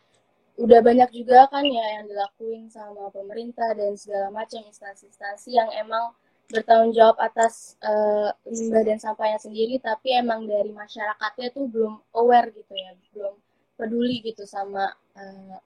udah 0.57 0.81
banyak 0.81 1.11
juga 1.13 1.45
kan 1.53 1.65
ya 1.65 2.01
yang 2.01 2.05
dilakuin 2.09 2.73
sama 2.73 3.13
pemerintah 3.13 3.77
dan 3.77 3.93
segala 3.97 4.33
macam 4.33 4.65
instansi-instansi 4.65 5.53
yang 5.53 5.69
emang 5.77 6.17
bertanggung 6.49 6.95
jawab 6.95 7.19
atas 7.21 7.77
uh, 7.83 8.33
limbah 8.49 8.87
dan 8.87 8.97
sampahnya 8.97 9.37
sendiri 9.37 9.77
tapi 9.83 10.15
emang 10.17 10.49
dari 10.49 10.73
masyarakatnya 10.73 11.53
tuh 11.53 11.67
belum 11.69 12.01
aware 12.17 12.49
gitu 12.55 12.73
ya 12.73 12.97
belum 13.13 13.35
peduli 13.77 14.25
gitu 14.25 14.49
sama 14.49 14.89
eh, 15.21 15.61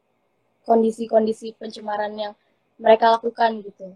kondisi-kondisi 0.66 1.54
pencemaran 1.56 2.12
yang 2.18 2.34
mereka 2.76 3.16
lakukan 3.16 3.62
gitu. 3.62 3.94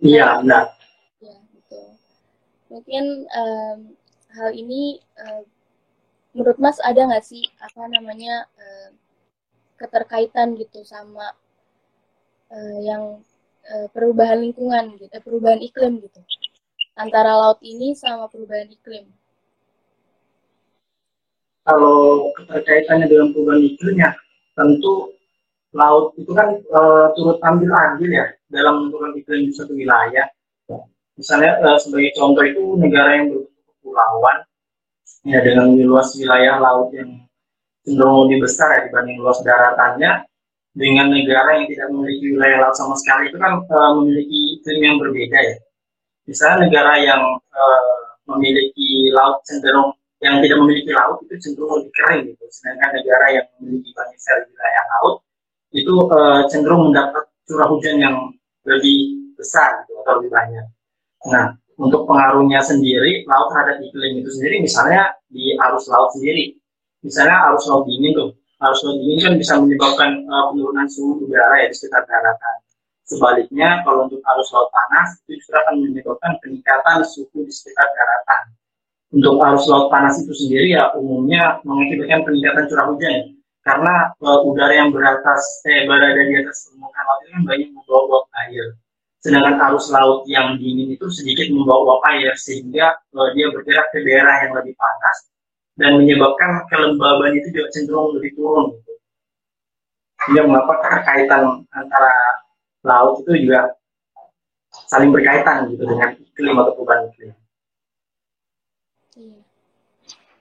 Iya, 0.00 0.40
benar. 0.40 0.72
Ya, 1.20 1.36
gitu. 1.52 1.80
Mungkin 2.72 3.04
um, 3.28 3.78
hal 4.32 4.50
ini 4.56 5.04
uh, 5.20 5.44
menurut 6.32 6.56
Mas 6.56 6.80
ada 6.80 7.04
nggak 7.04 7.26
sih 7.26 7.44
apa 7.60 7.84
namanya 7.90 8.48
uh, 8.56 8.88
keterkaitan 9.80 10.52
gitu 10.60 10.84
sama 10.84 11.32
uh, 12.52 12.78
yang 12.84 13.24
uh, 13.64 13.88
perubahan 13.96 14.44
lingkungan 14.44 15.00
gitu, 15.00 15.16
perubahan 15.24 15.64
iklim 15.64 16.04
gitu 16.04 16.20
antara 17.00 17.32
laut 17.32 17.64
ini 17.64 17.96
sama 17.96 18.28
perubahan 18.28 18.68
iklim 18.68 19.08
kalau 21.64 22.28
keterkaitannya 22.36 23.08
dengan 23.08 23.32
perubahan 23.32 23.64
iklim 23.64 23.96
ya 23.96 24.12
tentu 24.52 25.16
laut 25.70 26.12
itu 26.18 26.32
kan 26.34 26.58
e, 26.58 26.80
turut 27.14 27.38
ambil 27.46 27.70
andil 27.70 28.10
ya 28.10 28.26
dalam 28.50 28.90
menentukan 28.90 29.12
iklim 29.22 29.40
di 29.46 29.52
suatu 29.54 29.74
wilayah. 29.74 30.26
Misalnya 31.14 31.62
e, 31.62 31.68
sebagai 31.78 32.10
contoh 32.18 32.42
itu 32.42 32.62
negara 32.74 33.22
yang 33.22 33.26
berbentuk 33.30 33.62
kepulauan 33.78 34.38
ya 35.28 35.38
dengan 35.46 35.66
luas 35.78 36.10
wilayah 36.18 36.58
laut 36.58 36.90
yang 36.90 37.22
cenderung 37.86 38.28
lebih 38.28 38.44
besar 38.44 38.68
ya 38.76 38.80
dibanding 38.88 39.16
luas 39.20 39.40
daratannya 39.44 40.24
dengan 40.76 41.10
negara 41.10 41.58
yang 41.58 41.66
tidak 41.66 41.88
memiliki 41.90 42.26
wilayah 42.36 42.58
laut 42.68 42.76
sama 42.78 42.94
sekali 42.94 43.32
itu 43.32 43.38
kan 43.42 43.58
e, 43.66 43.78
memiliki 43.98 44.40
iklim 44.60 44.80
yang 44.86 44.96
berbeda 45.02 45.38
ya. 45.38 45.56
Misalnya 46.30 46.56
negara 46.70 46.94
yang 47.02 47.22
e, 47.42 47.62
memiliki 48.30 49.10
laut 49.10 49.42
cenderung 49.42 49.90
yang 50.20 50.38
tidak 50.44 50.58
memiliki 50.60 50.92
laut 50.92 51.16
itu 51.26 51.34
cenderung 51.40 51.80
lebih 51.80 51.92
kering 51.96 52.22
gitu. 52.30 52.44
Sedangkan 52.52 52.90
negara 53.00 53.26
yang 53.34 53.46
memiliki 53.58 53.90
banyak 53.96 54.18
sekali 54.20 54.42
wilayah 54.52 54.84
laut 54.96 55.14
itu 55.70 55.94
uh, 56.10 56.42
cenderung 56.50 56.90
mendapat 56.90 57.24
curah 57.46 57.68
hujan 57.70 57.96
yang 58.02 58.16
lebih 58.66 59.30
besar 59.38 59.86
gitu, 59.86 59.96
atau 60.04 60.20
lebih 60.20 60.30
banyak. 60.34 60.66
Nah, 61.30 61.56
untuk 61.80 62.04
pengaruhnya 62.04 62.60
sendiri 62.60 63.24
laut 63.24 63.48
terhadap 63.54 63.80
iklim 63.80 64.20
itu 64.20 64.30
sendiri 64.36 64.56
misalnya 64.60 65.16
di 65.32 65.56
arus 65.56 65.88
laut 65.88 66.12
sendiri. 66.12 66.59
Misalnya 67.00 67.36
arus 67.50 67.64
laut 67.68 67.84
dingin 67.88 68.12
tuh. 68.12 68.30
Arus 68.60 68.80
laut 68.84 68.96
dingin 69.00 69.18
kan 69.24 69.34
bisa 69.40 69.54
menyebabkan 69.56 70.24
uh, 70.28 70.52
penurunan 70.52 70.86
suhu 70.88 71.24
udara 71.24 71.64
ya 71.64 71.66
di 71.68 71.76
sekitar 71.76 72.04
daratan. 72.04 72.56
Sebaliknya, 73.08 73.82
kalau 73.82 74.06
untuk 74.06 74.22
arus 74.22 74.48
laut 74.54 74.70
panas, 74.70 75.18
itu 75.24 75.40
justru 75.40 75.56
akan 75.58 75.74
menyebabkan 75.82 76.32
peningkatan 76.38 77.02
suhu 77.02 77.42
di 77.42 77.50
sekitar 77.50 77.88
daratan 77.90 78.54
untuk 79.10 79.42
arus 79.42 79.66
laut 79.66 79.90
panas 79.90 80.22
itu 80.22 80.30
sendiri 80.30 80.78
ya 80.78 80.94
umumnya 80.94 81.58
mengakibatkan 81.66 82.22
peningkatan 82.22 82.64
curah 82.70 82.86
hujan 82.94 83.34
karena 83.66 83.94
uh, 84.22 84.46
udara 84.46 84.72
yang 84.72 84.94
beratas 84.94 85.42
eh 85.66 85.84
berada 85.84 86.14
di 86.14 86.34
atas 86.38 86.70
permukaan 86.70 87.04
laut 87.04 87.20
itu 87.20 87.30
kan 87.34 87.42
banyak 87.44 87.68
membawa 87.74 88.00
uap 88.06 88.24
air 88.46 88.66
sedangkan 89.20 89.54
arus 89.68 89.86
laut 89.92 90.24
yang 90.30 90.56
dingin 90.56 90.94
itu 90.94 91.06
sedikit 91.10 91.50
membawa 91.50 91.98
uap 91.98 92.00
air 92.14 92.32
sehingga 92.38 92.94
uh, 93.18 93.28
dia 93.34 93.50
bergerak 93.50 93.90
ke 93.90 93.98
daerah 94.06 94.46
yang 94.46 94.52
lebih 94.54 94.78
panas 94.78 95.16
dan 95.80 95.96
menyebabkan 95.96 96.68
kelembaban 96.68 97.32
itu 97.40 97.48
juga 97.56 97.72
cenderung 97.72 98.12
lebih 98.20 98.36
turun 98.36 98.76
gitu. 98.76 98.92
Sehingga 100.20 100.42
mengapa 100.44 100.76
kaitan 101.08 101.64
antara 101.72 102.12
laut 102.84 103.24
itu 103.24 103.48
juga 103.48 103.72
saling 104.92 105.08
berkaitan 105.08 105.72
gitu 105.72 105.88
dengan 105.88 106.12
iklim 106.20 106.60
atau 106.60 106.72
perubahan 106.76 107.08
iklim. 107.08 107.32
Iya. 109.16 109.40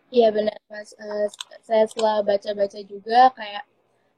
Iya 0.09 0.27
benar 0.35 0.57
mas. 0.67 0.91
Uh, 0.99 1.31
saya 1.63 1.87
setelah 1.87 2.19
baca-baca 2.25 2.79
juga 2.83 3.31
kayak 3.31 3.63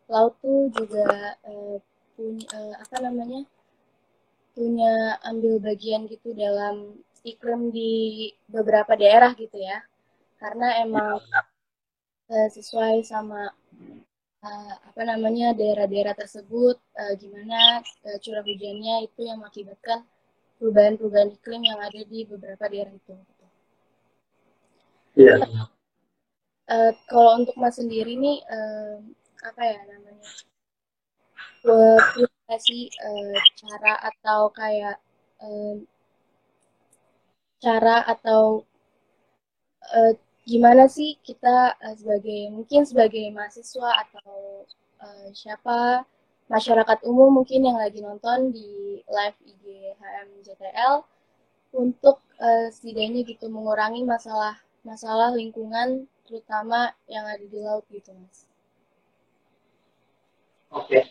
laut 0.09 0.33
tuh 0.41 0.73
juga 0.73 1.37
uh, 1.45 1.77
punya 2.17 2.47
uh, 2.49 2.73
apa 2.81 2.97
namanya 2.97 3.45
punya 4.57 5.21
ambil 5.23 5.61
bagian 5.63 6.09
gitu 6.09 6.35
dalam 6.35 6.99
iklim 7.21 7.69
di 7.69 8.33
beberapa 8.49 8.97
daerah 8.97 9.37
gitu 9.37 9.61
ya. 9.61 9.85
Karena 10.41 10.81
emang 10.81 11.21
ya, 11.21 11.41
uh, 12.33 12.49
sesuai 12.49 13.05
sama 13.05 13.53
uh, 14.41 14.73
apa 14.89 15.01
namanya 15.05 15.53
daerah-daerah 15.53 16.17
tersebut 16.17 16.81
uh, 16.97 17.13
gimana 17.13 17.85
uh, 18.09 18.17
curah 18.17 18.41
hujannya 18.41 19.05
itu 19.05 19.21
yang 19.21 19.37
mengakibatkan 19.37 20.01
perubahan-perubahan 20.57 21.37
iklim 21.37 21.61
yang 21.61 21.77
ada 21.77 22.01
di 22.01 22.25
beberapa 22.25 22.65
daerah 22.65 22.93
itu. 22.93 23.13
Iya. 25.13 25.37
Uh, 26.71 26.91
kalau 27.05 27.45
untuk 27.45 27.53
Mas 27.61 27.77
sendiri 27.77 28.17
nih 28.17 28.41
uh, 28.49 28.97
apa 29.45 29.61
ya 29.61 29.79
namanya? 29.85 30.29
Punya 31.61 32.57
sih 32.57 32.89
uh, 32.89 33.37
cara 33.61 33.93
atau 34.09 34.49
kayak 34.49 34.97
uh, 35.41 35.77
cara 37.61 38.09
atau 38.09 38.65
uh, 39.93 40.13
gimana 40.45 40.89
sih 40.89 41.17
kita 41.21 41.77
uh, 41.77 41.95
sebagai 41.95 42.49
mungkin 42.49 42.81
sebagai 42.83 43.29
mahasiswa 43.29 43.89
atau 44.07 44.65
uh, 45.01 45.27
siapa 45.33 46.03
masyarakat 46.49 47.05
umum 47.07 47.41
mungkin 47.41 47.63
yang 47.63 47.77
lagi 47.77 48.01
nonton 48.01 48.51
di 48.51 48.99
live 49.05 49.37
IG 49.45 49.95
HMJTL 49.95 51.05
untuk 51.77 52.19
uh, 52.41 52.67
setidaknya 52.73 53.23
gitu 53.23 53.47
mengurangi 53.47 54.03
masalah 54.03 54.59
masalah 54.81 55.31
lingkungan 55.31 56.09
terutama 56.25 56.91
yang 57.05 57.23
ada 57.27 57.43
di 57.43 57.59
laut 57.61 57.85
gitu 57.93 58.11
mas. 58.17 58.47
Oke, 60.71 61.03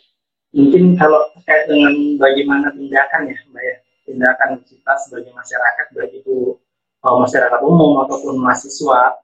mungkin 0.57 0.97
kalau 0.97 1.21
terkait 1.37 1.69
dengan 1.69 2.17
bagaimana 2.17 2.73
tindakan 2.73 3.29
ya, 3.29 3.37
Mbak 3.53 3.63
ya, 3.63 3.77
tindakan 4.09 4.51
kita 4.65 4.93
sebagai 5.05 5.33
masyarakat, 5.37 5.87
baik 5.93 6.13
itu 6.25 6.57
uh, 7.05 7.17
masyarakat 7.21 7.61
umum 7.65 8.05
ataupun 8.05 8.37
mahasiswa, 8.41 9.21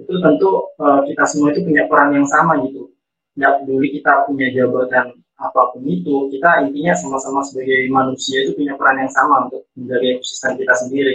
itu 0.00 0.14
tentu 0.16 0.50
uh, 0.80 1.04
kita 1.04 1.24
semua 1.28 1.52
itu 1.52 1.60
punya 1.64 1.84
peran 1.84 2.16
yang 2.16 2.26
sama 2.28 2.60
gitu. 2.64 2.88
Tidak 3.36 3.52
peduli 3.64 3.88
kita 4.00 4.26
punya 4.26 4.48
jabatan 4.52 5.16
apa 5.40 5.72
pun 5.72 5.80
itu, 5.88 6.28
kita 6.28 6.68
intinya 6.68 6.92
sama-sama 6.92 7.40
sebagai 7.40 7.88
manusia 7.88 8.44
itu 8.44 8.52
punya 8.52 8.76
peran 8.76 9.00
yang 9.00 9.12
sama 9.12 9.48
untuk 9.48 9.64
menjaga 9.72 10.20
ekosistem 10.20 10.52
kita 10.60 10.74
sendiri, 10.76 11.14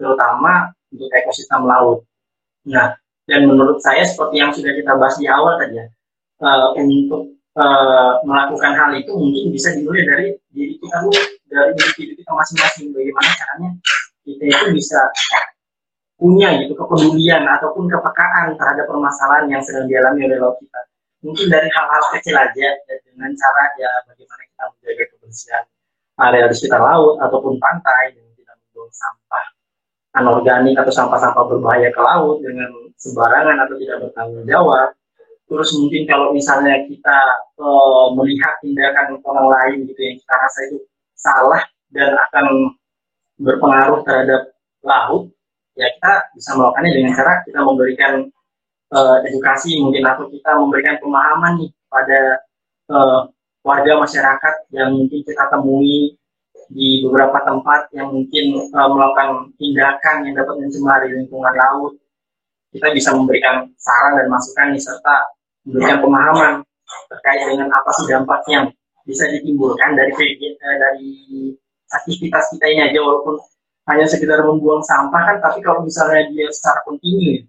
terutama 0.00 0.72
untuk 0.88 1.12
ekosistem 1.12 1.68
laut. 1.68 2.00
Nah, 2.64 2.96
dan 3.28 3.44
menurut 3.44 3.76
saya 3.84 4.00
seperti 4.08 4.40
yang 4.40 4.56
sudah 4.56 4.72
kita 4.72 4.96
bahas 4.96 5.20
di 5.20 5.28
awal 5.28 5.60
tadi 5.60 5.76
ya, 5.76 5.86
uh, 6.40 6.72
untuk 6.80 7.36
uh, 7.60 8.24
melakukan 8.24 8.72
hal 8.72 8.90
itu 8.96 9.12
mungkin 9.12 9.52
bisa 9.52 9.76
dimulai 9.76 10.08
dari 10.08 10.26
diri 10.56 10.80
kita 10.80 10.96
dulu, 11.04 11.20
dari 11.52 11.70
diri 11.76 12.12
kita 12.16 12.32
masing-masing. 12.32 12.96
Bagaimana 12.96 13.28
caranya 13.36 13.68
kita 14.26 14.42
itu 14.50 14.66
bisa 14.74 15.00
punya 16.18 16.48
gitu 16.64 16.74
kepedulian 16.74 17.44
ataupun 17.46 17.86
kepekaan 17.86 18.56
terhadap 18.58 18.88
permasalahan 18.88 19.46
yang 19.52 19.62
sedang 19.62 19.86
dialami 19.86 20.26
oleh 20.26 20.38
laut 20.40 20.56
kita. 20.58 20.80
Mungkin 21.22 21.46
dari 21.48 21.68
hal-hal 21.70 22.02
kecil 22.16 22.36
aja 22.36 22.68
dan 22.88 22.98
dengan 23.06 23.30
cara 23.36 23.62
ya 23.78 23.90
bagaimana 24.08 24.42
kita 24.48 24.64
menjaga 24.68 25.04
kebersihan 25.14 25.64
area 26.16 26.48
di 26.48 26.56
sekitar 26.56 26.80
laut 26.80 27.20
ataupun 27.20 27.60
pantai 27.60 28.16
dengan 28.16 28.32
tidak 28.36 28.56
membuang 28.56 28.92
sampah 28.92 29.46
anorganik 30.16 30.74
atau 30.80 30.92
sampah-sampah 30.92 31.44
berbahaya 31.44 31.92
ke 31.92 32.00
laut 32.00 32.40
dengan 32.40 32.72
sembarangan 32.96 33.68
atau 33.68 33.76
tidak 33.76 33.96
bertanggung 34.08 34.46
jawab. 34.48 34.88
Terus 35.46 35.70
mungkin 35.78 36.02
kalau 36.10 36.34
misalnya 36.34 36.74
kita 36.90 37.18
e, 37.54 37.66
melihat 38.18 38.58
tindakan 38.64 39.20
orang 39.22 39.46
lain 39.46 39.78
gitu 39.86 40.00
yang 40.00 40.16
kita 40.18 40.34
rasa 40.34 40.60
itu 40.66 40.78
salah 41.14 41.62
dan 41.94 42.18
akan 42.18 42.74
berpengaruh 43.36 44.00
terhadap 44.04 44.52
laut, 44.80 45.28
ya 45.76 45.86
kita 45.92 46.12
bisa 46.32 46.50
melakukannya 46.56 46.92
dengan 46.92 47.12
cara 47.12 47.32
kita 47.44 47.60
memberikan 47.60 48.12
uh, 48.92 49.16
edukasi 49.28 49.76
mungkin 49.80 50.02
atau 50.08 50.24
kita 50.32 50.50
memberikan 50.56 50.96
pemahaman 51.02 51.52
nih 51.60 51.70
pada 51.90 52.20
uh, 52.90 53.20
warga 53.66 53.92
masyarakat 53.98 54.54
yang 54.72 54.94
mungkin 54.94 55.20
kita 55.26 55.44
temui 55.50 56.16
di 56.66 57.02
beberapa 57.06 57.46
tempat 57.46 57.90
yang 57.94 58.10
mungkin 58.10 58.72
uh, 58.74 58.88
melakukan 58.90 59.54
tindakan 59.58 60.16
yang 60.26 60.34
dapat 60.34 60.54
mencemari 60.58 61.08
lingkungan 61.14 61.54
laut. 61.54 61.94
Kita 62.74 62.92
bisa 62.92 63.14
memberikan 63.14 63.70
saran 63.78 64.20
dan 64.20 64.26
masukan 64.28 64.74
nih 64.74 64.82
serta 64.82 65.16
memberikan 65.64 65.98
pemahaman 66.02 66.52
terkait 67.10 67.42
dengan 67.50 67.68
apa 67.72 67.90
sih 67.98 68.06
dampak 68.10 68.40
yang 68.50 68.66
bisa 69.06 69.26
ditimbulkan 69.30 69.94
dari 69.94 70.12
dari 70.58 71.10
aktivitas 71.92 72.50
kita 72.54 72.66
ini 72.66 72.80
aja 72.92 72.98
walaupun 73.02 73.38
hanya 73.86 74.06
sekedar 74.10 74.42
membuang 74.42 74.82
sampah 74.82 75.22
kan 75.22 75.36
tapi 75.38 75.62
kalau 75.62 75.86
misalnya 75.86 76.26
dia 76.30 76.50
secara 76.50 76.82
kontinu 76.82 77.46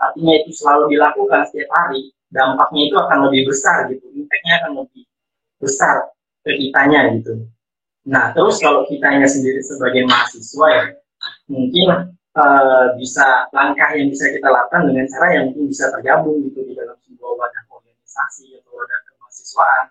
artinya 0.00 0.34
itu 0.40 0.50
selalu 0.56 0.96
dilakukan 0.96 1.44
setiap 1.48 1.70
hari 1.72 2.12
dampaknya 2.32 2.82
itu 2.90 2.96
akan 2.98 3.18
lebih 3.28 3.42
besar 3.52 3.86
gitu 3.92 4.06
impactnya 4.16 4.52
akan 4.64 4.72
lebih 4.84 5.02
besar 5.60 5.96
ke 6.44 6.52
kitanya 6.60 7.08
gitu. 7.16 7.48
Nah 8.04 8.34
terus 8.36 8.60
kalau 8.60 8.84
kitanya 8.84 9.24
sendiri 9.24 9.64
sebagai 9.64 10.04
mahasiswa 10.04 10.66
ya 10.68 10.84
mungkin 11.48 12.12
uh, 12.36 12.86
bisa 13.00 13.48
langkah 13.54 13.88
yang 13.96 14.12
bisa 14.12 14.28
kita 14.28 14.48
lakukan 14.50 14.92
dengan 14.92 15.08
cara 15.08 15.26
yang 15.40 15.44
mungkin 15.52 15.72
bisa 15.72 15.88
tergabung 15.88 16.44
gitu 16.44 16.60
di 16.68 16.76
dalam 16.76 16.96
sebuah 17.00 17.32
wadah 17.32 17.64
organisasi 17.72 18.60
atau 18.60 18.72
wadah 18.76 18.98
kemahasiswaan 19.08 19.84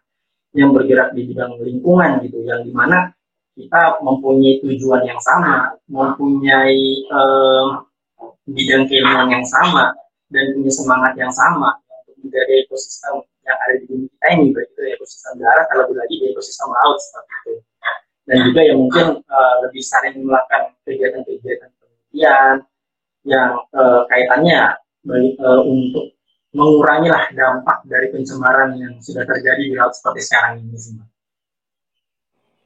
yang 0.54 0.70
bergerak 0.70 1.10
di 1.18 1.22
bidang 1.26 1.58
lingkungan 1.58 2.22
gitu 2.22 2.46
yang 2.46 2.62
di 2.62 2.70
mana 2.70 3.10
kita 3.54 4.02
mempunyai 4.02 4.58
tujuan 4.66 5.06
yang 5.06 5.22
sama, 5.22 5.78
mempunyai 5.86 7.06
um, 7.14 7.86
bidang 8.50 8.90
keilmuan 8.90 9.30
yang 9.30 9.46
sama, 9.46 9.94
dan 10.34 10.58
punya 10.58 10.72
semangat 10.74 11.14
yang 11.14 11.30
sama 11.30 11.78
untuk 12.02 12.18
menjaga 12.26 12.54
ekosistem 12.66 13.22
yang 13.46 13.58
ada 13.60 13.74
di 13.78 13.86
bumi 13.86 14.06
kita 14.10 14.28
ini, 14.34 14.46
baik 14.56 14.70
itu 14.74 14.82
ekosistem 14.98 15.34
darat, 15.38 15.66
terlebih 15.70 15.96
lagi 16.02 16.16
di 16.18 16.26
ekosistem 16.34 16.68
laut 16.74 16.98
seperti 16.98 17.34
itu. 17.34 17.54
Dan 18.24 18.38
juga 18.50 18.62
yang 18.64 18.78
mungkin 18.80 19.06
uh, 19.22 19.56
lebih 19.68 19.84
sering 19.84 20.16
melakukan 20.24 20.74
kegiatan-kegiatan 20.88 21.70
penelitian 21.78 22.56
yang 23.28 23.52
uh, 23.76 24.08
kaitannya 24.08 24.80
baik, 25.06 25.36
uh, 25.44 25.62
untuk 25.62 26.16
mengurangi 26.56 27.10
lah 27.12 27.30
dampak 27.36 27.84
dari 27.86 28.10
pencemaran 28.10 28.80
yang 28.80 28.96
sudah 29.04 29.28
terjadi 29.28 29.62
di 29.62 29.76
laut 29.78 29.94
seperti 29.94 30.22
sekarang 30.26 30.64
ini, 30.64 30.74
semua. 30.80 31.13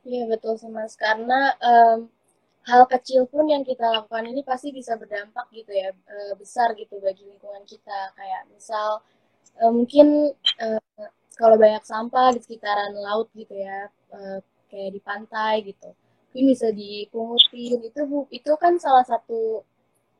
Iya 0.07 0.23
betul 0.31 0.53
sih 0.61 0.71
mas, 0.71 0.93
karena 0.95 1.51
um, 1.59 2.07
hal 2.69 2.83
kecil 2.93 3.27
pun 3.31 3.43
yang 3.53 3.63
kita 3.67 3.83
lakukan 3.95 4.23
ini 4.31 4.39
pasti 4.49 4.71
bisa 4.71 4.95
berdampak 5.01 5.47
gitu 5.51 5.71
ya 5.81 5.91
uh, 5.91 6.33
besar 6.39 6.71
gitu 6.79 6.95
bagi 7.03 7.23
lingkungan 7.27 7.63
kita. 7.67 7.99
Kayak 8.15 8.47
misal 8.55 9.03
uh, 9.59 9.71
mungkin 9.77 10.31
uh, 10.63 10.79
kalau 11.39 11.55
banyak 11.59 11.83
sampah 11.83 12.31
di 12.35 12.39
sekitaran 12.39 12.95
laut 12.95 13.27
gitu 13.35 13.51
ya, 13.51 13.91
uh, 14.15 14.39
kayak 14.71 14.95
di 14.95 15.01
pantai 15.03 15.53
gitu, 15.67 15.89
ini 16.31 16.55
bisa 16.55 16.67
dipungutin. 16.71 17.79
Itu 17.83 18.01
itu 18.31 18.51
kan 18.63 18.79
salah 18.79 19.03
satu 19.03 19.67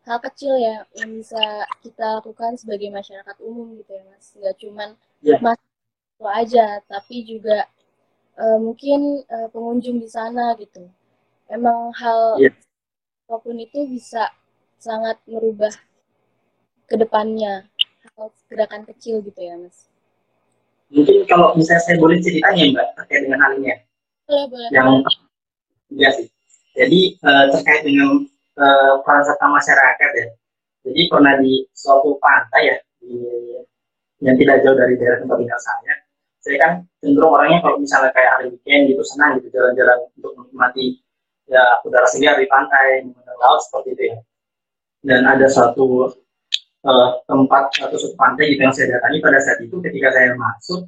hal 0.04 0.20
kecil 0.20 0.54
ya 0.60 0.84
yang 1.00 1.16
bisa 1.20 1.44
kita 1.84 2.20
lakukan 2.20 2.60
sebagai 2.60 2.92
masyarakat 2.92 3.36
umum 3.40 3.80
gitu 3.80 3.92
ya 3.96 4.04
mas. 4.12 4.36
Gak 4.36 4.56
cuman 4.60 4.90
yeah. 5.24 5.40
mas 5.40 5.60
aja, 6.20 6.84
tapi 6.92 7.24
juga 7.24 7.72
uh, 8.38 8.60
mungkin 8.62 9.26
uh, 9.28 9.48
pengunjung 9.52 9.98
di 10.00 10.10
sana 10.10 10.54
gitu. 10.62 10.86
Emang 11.50 11.92
hal 11.98 12.38
yeah. 12.40 12.54
apa 13.28 13.36
pun 13.44 13.58
itu 13.60 13.88
bisa 13.90 14.32
sangat 14.78 15.18
merubah 15.26 15.74
ke 16.88 16.96
depannya 16.96 17.68
hal 18.16 18.32
gerakan 18.48 18.88
kecil 18.88 19.20
gitu 19.26 19.40
ya 19.42 19.58
mas. 19.60 19.90
Mungkin 20.88 21.28
kalau 21.28 21.52
misalnya 21.60 21.84
saya 21.84 21.98
boleh 22.00 22.24
ceritanya 22.24 22.64
mbak 22.72 22.88
terkait 22.96 23.22
dengan 23.28 23.40
hal 23.44 23.52
ini 23.60 23.68
ya. 23.74 23.78
Boleh 24.28 24.46
boleh. 24.48 24.70
Yang 24.72 24.88
ya 25.92 26.10
sih. 26.16 26.28
Jadi 26.78 27.00
uh, 27.26 27.46
terkait 27.58 27.82
dengan 27.84 28.24
uh, 28.62 28.94
peran 29.04 29.24
serta 29.26 29.46
masyarakat 29.50 30.12
ya. 30.16 30.28
Jadi 30.88 31.02
pernah 31.12 31.34
di 31.44 31.68
suatu 31.76 32.16
pantai 32.24 32.72
ya 32.72 32.78
di, 33.04 33.20
yang 34.24 34.36
tidak 34.40 34.64
jauh 34.64 34.78
dari 34.78 34.96
daerah 34.96 35.20
tempat 35.20 35.38
tinggal 35.44 35.60
saya 35.60 36.07
saya 36.48 36.58
kan 36.64 36.72
cenderung 37.04 37.36
orangnya 37.36 37.60
kalau 37.60 37.78
misalnya 37.78 38.16
kayak 38.16 38.32
hari 38.40 38.46
weekend 38.56 38.88
gitu 38.88 39.04
senang 39.04 39.36
gitu 39.38 39.52
jalan-jalan 39.52 40.08
untuk 40.16 40.32
menikmati 40.40 41.04
ya 41.48 41.64
udara 41.84 42.08
segar 42.08 42.36
di 42.40 42.48
pantai, 42.48 43.08
mengenal 43.08 43.38
laut 43.40 43.60
seperti 43.64 43.90
itu 43.96 44.04
ya. 44.12 44.18
Dan 45.04 45.22
ada 45.24 45.48
suatu 45.48 46.12
uh, 46.84 47.10
tempat 47.24 47.64
atau 47.88 47.96
suatu 47.96 48.16
pantai 48.20 48.56
gitu 48.56 48.62
yang 48.64 48.76
saya 48.76 49.00
datangi 49.00 49.20
pada 49.24 49.40
saat 49.40 49.60
itu 49.64 49.76
ketika 49.80 50.12
saya 50.12 50.36
masuk 50.36 50.88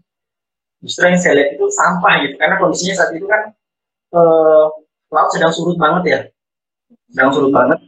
justru 0.83 1.11
yang 1.11 1.19
saya 1.19 1.33
lihat 1.39 1.49
itu 1.55 1.65
sampah 1.71 2.13
gitu. 2.27 2.35
Karena 2.35 2.55
kondisinya 2.59 2.95
saat 2.99 3.11
itu 3.15 3.27
kan 3.27 3.41
uh, 4.15 4.67
laut 5.11 5.29
sedang 5.31 5.51
surut 5.55 5.79
banget 5.79 6.03
ya. 6.07 6.19
Sedang 7.11 7.31
surut 7.31 7.51
banget. 7.55 7.79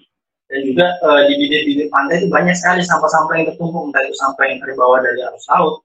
Dan 0.52 0.68
juga 0.68 0.88
uh, 1.00 1.32
di 1.32 1.40
bibir-bibir 1.40 1.88
pantai 1.88 2.20
itu 2.20 2.28
banyak 2.28 2.56
sekali 2.56 2.84
sampah-sampah 2.84 3.34
yang 3.40 3.48
tertumpuk. 3.52 3.88
Entah 3.88 4.04
itu 4.04 4.16
sampah 4.20 4.44
yang 4.48 4.60
terbawa 4.60 5.00
dari 5.00 5.20
arus 5.24 5.48
laut 5.48 5.84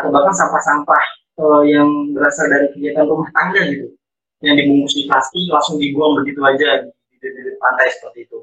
atau 0.00 0.08
bahkan 0.12 0.34
sampah-sampah 0.34 1.02
uh, 1.40 1.62
yang 1.64 2.12
berasal 2.12 2.46
dari 2.48 2.72
kegiatan 2.72 3.04
rumah 3.06 3.28
tangga 3.32 3.62
gitu 3.68 3.92
yang 4.44 4.54
dibungkus 4.56 4.92
di 4.92 5.08
plastik 5.08 5.44
langsung 5.48 5.80
dibuang 5.80 6.20
begitu 6.20 6.40
aja 6.44 6.84
di, 6.84 7.16
di, 7.20 7.28
di 7.28 7.52
pantai 7.56 7.88
seperti 7.88 8.28
itu. 8.28 8.38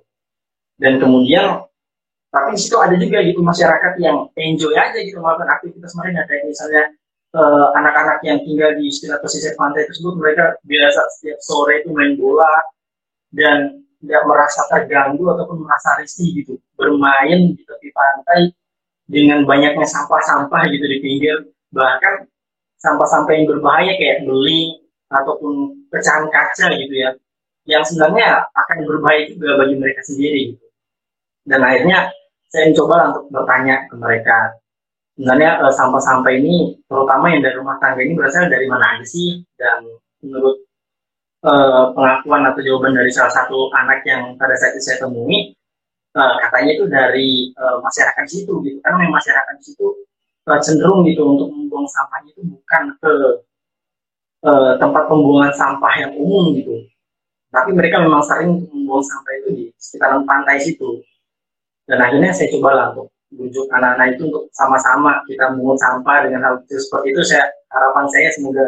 Dan 0.82 0.98
kemudian 0.98 1.64
tapi 2.34 2.58
di 2.58 2.60
situ 2.66 2.74
ada 2.82 2.98
juga 2.98 3.22
gitu 3.22 3.46
masyarakat 3.46 3.94
yang 4.02 4.26
enjoy 4.34 4.74
aja 4.74 4.98
gitu 4.98 5.22
melakukan 5.22 5.54
aktivitas 5.54 5.94
mereka. 5.94 6.26
Kayak 6.26 6.50
misalnya 6.50 6.84
eh, 7.38 7.68
anak-anak 7.78 8.18
uh, 8.20 8.26
yang 8.26 8.42
tinggal 8.42 8.74
di 8.74 8.90
sekitar 8.90 9.22
pesisir 9.22 9.54
pantai 9.54 9.86
tersebut 9.86 10.18
mereka 10.18 10.58
biasa 10.66 11.02
setiap 11.18 11.40
sore 11.46 11.86
itu 11.86 11.94
main 11.94 12.18
bola 12.18 12.50
dan 13.38 13.86
tidak 14.02 14.24
merasa 14.26 14.62
terganggu 14.68 15.24
ataupun 15.30 15.64
merasa 15.64 15.96
risih 16.02 16.42
gitu 16.42 16.60
bermain 16.76 17.54
di 17.54 17.62
tepi 17.64 17.90
pantai 17.94 18.52
dengan 19.08 19.44
banyaknya 19.44 19.84
sampah-sampah 19.84 20.62
gitu 20.72 20.86
di 20.88 20.98
pinggir 21.04 21.38
bahkan 21.76 22.28
sampah-sampah 22.80 23.32
yang 23.36 23.46
berbahaya 23.50 23.94
kayak 24.00 24.24
beling 24.24 24.80
ataupun 25.12 25.84
pecahan 25.92 26.28
kaca 26.32 26.68
gitu 26.76 26.96
ya 26.96 27.12
yang 27.64 27.84
sebenarnya 27.84 28.44
akan 28.52 28.78
berbahaya 28.84 29.32
juga 29.32 29.64
bagi 29.64 29.76
mereka 29.80 30.02
sendiri 30.04 30.42
gitu. 30.56 30.66
dan 31.48 31.60
akhirnya 31.64 32.12
saya 32.52 32.70
mencoba 32.70 32.96
untuk 33.12 33.26
bertanya 33.32 33.76
ke 33.88 33.96
mereka 33.96 34.38
sebenarnya 35.16 35.52
eh, 35.64 35.74
sampah-sampah 35.74 36.34
ini 36.34 36.56
terutama 36.90 37.26
yang 37.32 37.42
dari 37.44 37.56
rumah 37.58 37.78
tangga 37.80 38.02
ini 38.02 38.14
berasal 38.18 38.50
dari 38.50 38.68
mana 38.68 38.86
aja 38.98 39.06
sih 39.06 39.42
dan 39.60 39.86
menurut 40.24 40.56
uh, 41.44 41.92
pengakuan 41.92 42.48
atau 42.48 42.62
jawaban 42.64 42.96
dari 42.96 43.12
salah 43.12 43.34
satu 43.36 43.70
anak 43.76 44.02
yang 44.08 44.34
pada 44.40 44.56
saat 44.56 44.74
itu 44.74 44.88
saya 44.88 45.04
temui 45.04 45.52
uh, 46.18 46.34
katanya 46.48 46.72
itu 46.78 46.86
dari 46.90 47.30
uh, 47.58 47.78
masyarakat 47.82 48.26
situ 48.30 48.54
gitu 48.66 48.78
karena 48.82 49.10
masyarakat 49.10 49.58
situ 49.62 49.88
cenderung 50.60 51.08
gitu 51.08 51.24
untuk 51.24 51.48
membuang 51.56 51.88
sampahnya 51.88 52.36
itu 52.36 52.44
bukan 52.44 52.84
ke 53.00 53.14
uh, 54.44 54.74
tempat 54.76 55.04
pembuangan 55.08 55.54
sampah 55.56 55.94
yang 56.04 56.14
umum 56.20 56.52
gitu. 56.60 56.84
Tapi 57.54 57.72
mereka 57.72 58.02
memang 58.02 58.20
sering 58.26 58.66
membuang 58.68 59.06
sampah 59.06 59.34
itu 59.40 59.50
di 59.56 59.66
sekitaran 59.80 60.28
pantai 60.28 60.60
situ. 60.60 61.00
Dan 61.88 62.00
akhirnya 62.02 62.36
saya 62.36 62.52
coba 62.56 62.70
lah 62.76 62.86
untuk 62.96 63.08
bujuk 63.34 63.66
anak-anak 63.72 64.16
itu 64.16 64.30
untuk 64.30 64.46
sama-sama 64.54 65.20
kita 65.26 65.52
mengut 65.56 65.80
sampah 65.80 66.28
dengan 66.28 66.42
hal 66.44 66.54
itu 66.66 66.76
seperti 66.80 67.08
itu. 67.16 67.22
Saya 67.24 67.46
harapan 67.72 68.06
saya 68.12 68.28
semoga 68.36 68.66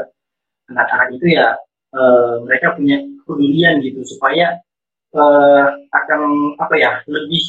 anak-anak 0.72 1.08
itu 1.18 1.26
ya 1.36 1.60
uh, 1.92 2.40
mereka 2.48 2.76
punya 2.78 3.04
kepedulian 3.24 3.84
gitu 3.84 4.00
supaya 4.06 4.60
uh, 5.16 5.68
akan 5.96 6.22
apa 6.60 6.76
ya 6.76 6.92
lebih 7.08 7.44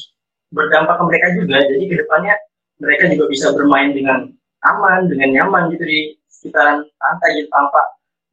berdampak 0.55 0.96
ke 0.96 1.05
mereka 1.05 1.26
juga. 1.37 1.57
Jadi 1.66 1.85
ke 1.90 1.94
depannya 2.07 2.35
mereka 2.79 3.05
juga 3.12 3.24
bisa 3.29 3.46
bermain 3.52 3.90
dengan 3.92 4.31
aman, 4.64 5.11
dengan 5.11 5.29
nyaman 5.35 5.74
gitu 5.74 5.85
di 5.85 6.00
sekitaran 6.31 6.87
pantai 6.98 7.42
gitu 7.42 7.48
tanpa 7.50 7.83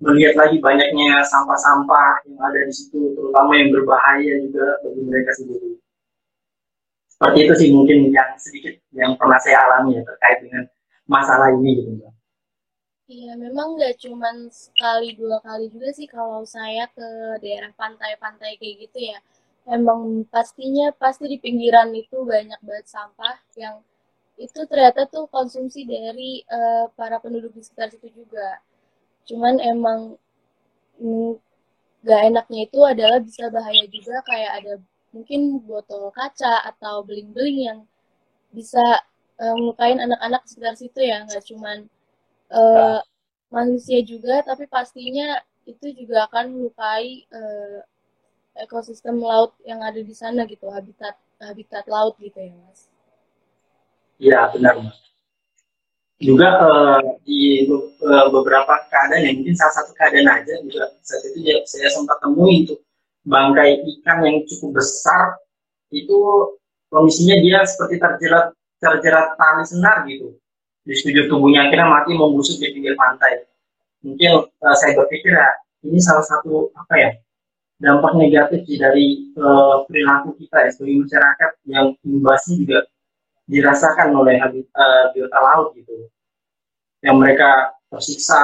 melihat 0.03 0.35
lagi 0.35 0.59
banyaknya 0.59 1.23
sampah-sampah 1.23 2.27
yang 2.27 2.39
ada 2.43 2.59
di 2.67 2.73
situ, 2.75 3.15
terutama 3.15 3.55
yang 3.55 3.71
berbahaya 3.71 4.33
juga 4.43 4.65
bagi 4.83 5.01
mereka 5.07 5.31
sendiri. 5.39 5.79
Seperti 7.07 7.37
itu 7.47 7.53
sih 7.55 7.69
mungkin 7.71 8.11
yang 8.11 8.35
sedikit 8.35 8.75
yang 8.91 9.15
pernah 9.15 9.39
saya 9.39 9.63
alami 9.63 9.95
ya 9.95 10.03
terkait 10.03 10.43
dengan 10.43 10.67
masalah 11.07 11.55
ini 11.55 11.79
gitu. 11.79 11.91
Iya, 13.15 13.31
memang 13.45 13.67
nggak 13.75 13.95
cuma 14.03 14.29
sekali 14.63 15.07
dua 15.19 15.37
kali 15.47 15.65
juga 15.73 15.89
sih 15.97 16.07
kalau 16.15 16.41
saya 16.55 16.83
ke 16.95 17.07
daerah 17.43 17.71
pantai-pantai 17.81 18.51
kayak 18.59 18.75
gitu 18.83 18.97
ya. 19.11 19.17
Emang 19.77 20.01
pastinya 20.33 20.85
pasti 21.01 21.25
di 21.33 21.37
pinggiran 21.45 21.89
itu 22.01 22.17
banyak 22.33 22.59
banget 22.67 22.87
sampah 22.95 23.35
yang 23.63 23.75
itu 24.45 24.59
ternyata 24.69 25.01
tuh 25.13 25.25
konsumsi 25.35 25.79
dari 25.93 26.31
uh, 26.57 26.85
para 26.97 27.17
penduduk 27.23 27.51
di 27.57 27.61
sekitar 27.65 27.87
situ 27.93 28.07
juga. 28.19 28.47
Cuman 29.29 29.55
emang 29.73 29.99
nggak 32.03 32.21
enaknya 32.29 32.59
itu 32.67 32.79
adalah 32.91 33.19
bisa 33.27 33.43
bahaya 33.55 33.83
juga 33.95 34.15
kayak 34.29 34.51
ada 34.59 34.73
mungkin 35.15 35.41
botol 35.69 36.03
kaca 36.17 36.53
atau 36.69 36.95
beling-beling 37.07 37.59
yang 37.69 37.79
bisa 38.57 38.83
uh, 39.41 39.55
melukain 39.59 39.99
anak-anak 40.05 40.41
di 40.43 40.49
sekitar 40.51 40.75
situ 40.81 40.99
ya 41.11 41.17
nggak 41.25 41.43
cuman 41.49 41.77
uh, 42.53 42.99
manusia 43.49 43.99
juga 44.05 44.45
tapi 44.45 44.69
pastinya 44.69 45.41
itu 45.65 45.93
juga 45.95 46.29
akan 46.29 46.45
melukai 46.53 47.25
uh, 47.33 47.81
ekosistem 48.59 49.17
laut 49.17 49.57
yang 49.65 49.81
ada 49.81 49.97
di 49.97 50.13
sana 50.13 50.45
gitu 50.45 50.69
habitat 50.69 51.17
habitat 51.41 51.85
laut 51.89 52.13
gitu 52.21 52.37
ya 52.37 52.53
mas. 52.53 52.87
Iya 54.21 54.39
benar 54.53 54.79
mas. 54.79 54.97
Juga 56.21 56.49
uh, 56.61 57.01
di 57.25 57.67
uh, 57.67 58.27
beberapa 58.31 58.79
keadaan 58.87 59.27
yang 59.27 59.35
mungkin 59.41 59.55
salah 59.57 59.75
satu 59.81 59.91
keadaan 59.97 60.29
aja 60.29 60.53
juga 60.61 60.93
saat 61.03 61.25
itu 61.33 61.39
ya, 61.43 61.57
saya 61.67 61.89
sempat 61.91 62.21
temui 62.21 62.63
itu 62.63 62.77
bangkai 63.27 63.81
ikan 63.97 64.23
yang 64.23 64.37
cukup 64.47 64.83
besar 64.83 65.39
itu 65.91 66.15
kondisinya 66.91 67.37
dia 67.39 67.59
seperti 67.65 67.97
terjerat 67.97 68.51
terjerat 68.79 69.35
tali 69.39 69.63
senar 69.63 70.03
gitu 70.05 70.35
di 70.83 70.93
sekujur 70.95 71.31
tubuhnya 71.31 71.67
akhirnya 71.67 71.87
mati 71.87 72.11
membusuk 72.15 72.59
di 72.59 72.71
pinggir 72.75 72.95
pantai. 72.99 73.47
Mungkin 74.03 74.31
uh, 74.47 74.75
saya 74.75 74.99
berpikir 74.99 75.31
ya 75.31 75.47
ini 75.87 75.99
salah 75.99 76.23
satu 76.23 76.71
apa 76.75 76.95
ya 76.99 77.11
dampak 77.79 78.15
negatif 78.15 78.63
dari 78.79 79.31
uh, 79.35 79.83
perilaku 79.87 80.35
kita 80.39 80.67
ya 80.67 80.69
sebagai 80.71 81.07
masyarakat 81.07 81.51
yang 81.67 81.85
imbasnya 82.03 82.53
juga 82.63 82.79
dirasakan 83.47 84.15
oleh 84.15 84.39
uh, 84.39 85.05
biota 85.11 85.39
laut 85.39 85.75
gitu 85.75 86.07
yang 87.03 87.19
mereka 87.19 87.75
tersiksa 87.91 88.39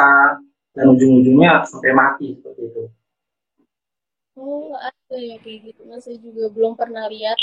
dan 0.75 0.85
ujung-ujungnya 0.91 1.63
sampai 1.63 1.91
mati 1.95 2.35
seperti 2.35 2.61
itu. 2.67 2.83
Oh 4.39 4.75
ada 4.75 5.15
ya 5.15 5.35
kayak 5.43 5.71
gitu, 5.71 5.81
mas 5.87 6.03
saya 6.07 6.15
juga 6.19 6.47
belum 6.51 6.75
pernah 6.75 7.07
lihat 7.11 7.35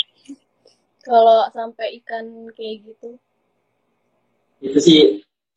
kalau 1.05 1.45
sampai 1.53 2.01
ikan 2.01 2.49
kayak 2.53 2.85
gitu. 2.85 3.17
Itu 4.63 4.79
sih 4.81 4.99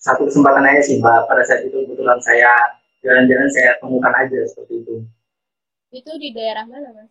satu 0.00 0.28
kesempatan 0.28 0.64
aja 0.64 0.82
sih 0.84 1.00
mbak. 1.00 1.28
Pada 1.28 1.42
saat 1.44 1.64
itu 1.64 1.76
kebetulan 1.84 2.20
saya 2.20 2.52
jalan-jalan 3.00 3.48
saya 3.52 3.76
temukan 3.80 4.12
aja 4.16 4.38
seperti 4.48 4.84
itu. 4.84 4.94
Itu 5.90 6.12
di 6.20 6.30
daerah 6.36 6.64
mana 6.68 6.90
mas? 6.94 7.10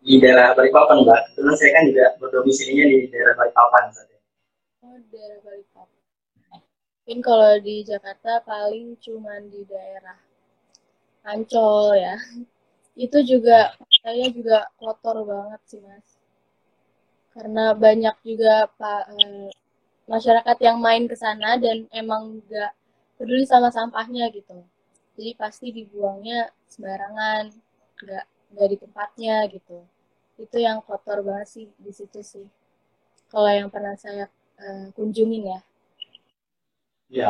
di 0.00 0.16
daerah 0.16 0.56
Balikpapan 0.56 1.04
mbak. 1.04 1.20
Kebetulan 1.32 1.56
saya 1.56 1.70
kan 1.76 1.84
juga 1.92 2.06
berdomisilinya 2.16 2.84
di 2.88 2.98
daerah 3.12 3.34
Balikpapan 3.36 3.84
saat 3.92 4.08
oh 4.80 4.96
daerah 5.12 5.38
Balikpapan. 5.44 5.98
Mungkin 7.04 7.18
kalau 7.26 7.52
di 7.60 7.76
Jakarta 7.84 8.40
paling 8.46 8.96
cuma 9.02 9.34
di 9.44 9.60
daerah 9.68 10.16
Ancol 11.26 12.00
ya. 12.00 12.16
Itu 12.96 13.20
juga 13.24 13.76
saya 14.00 14.26
juga 14.32 14.68
kotor 14.80 15.24
banget 15.28 15.60
sih 15.68 15.80
mas. 15.84 16.06
Karena 17.30 17.76
banyak 17.76 18.16
juga 18.24 18.66
pak 18.74 19.04
eh, 19.20 19.52
masyarakat 20.10 20.58
yang 20.58 20.82
main 20.82 21.06
ke 21.06 21.14
sana 21.14 21.54
dan 21.54 21.86
emang 21.94 22.42
nggak 22.42 22.74
peduli 23.14 23.46
sama 23.46 23.70
sampahnya 23.70 24.26
gitu. 24.34 24.58
Jadi 25.14 25.30
pasti 25.38 25.70
dibuangnya 25.70 26.50
sembarangan 26.66 27.54
nggak 28.02 28.24
nggak 28.50 28.68
di 28.74 28.76
tempatnya 28.82 29.36
gitu. 29.54 29.86
Itu 30.34 30.56
yang 30.58 30.82
kotor 30.82 31.22
banget 31.22 31.46
sih 31.46 31.66
di 31.78 31.92
situ 31.94 32.26
sih. 32.26 32.46
Kalau 33.30 33.46
yang 33.46 33.70
pernah 33.70 33.94
saya 33.94 34.26
uh, 34.58 34.90
kunjungin 34.98 35.46
ya. 35.46 35.60
Ya 37.10 37.26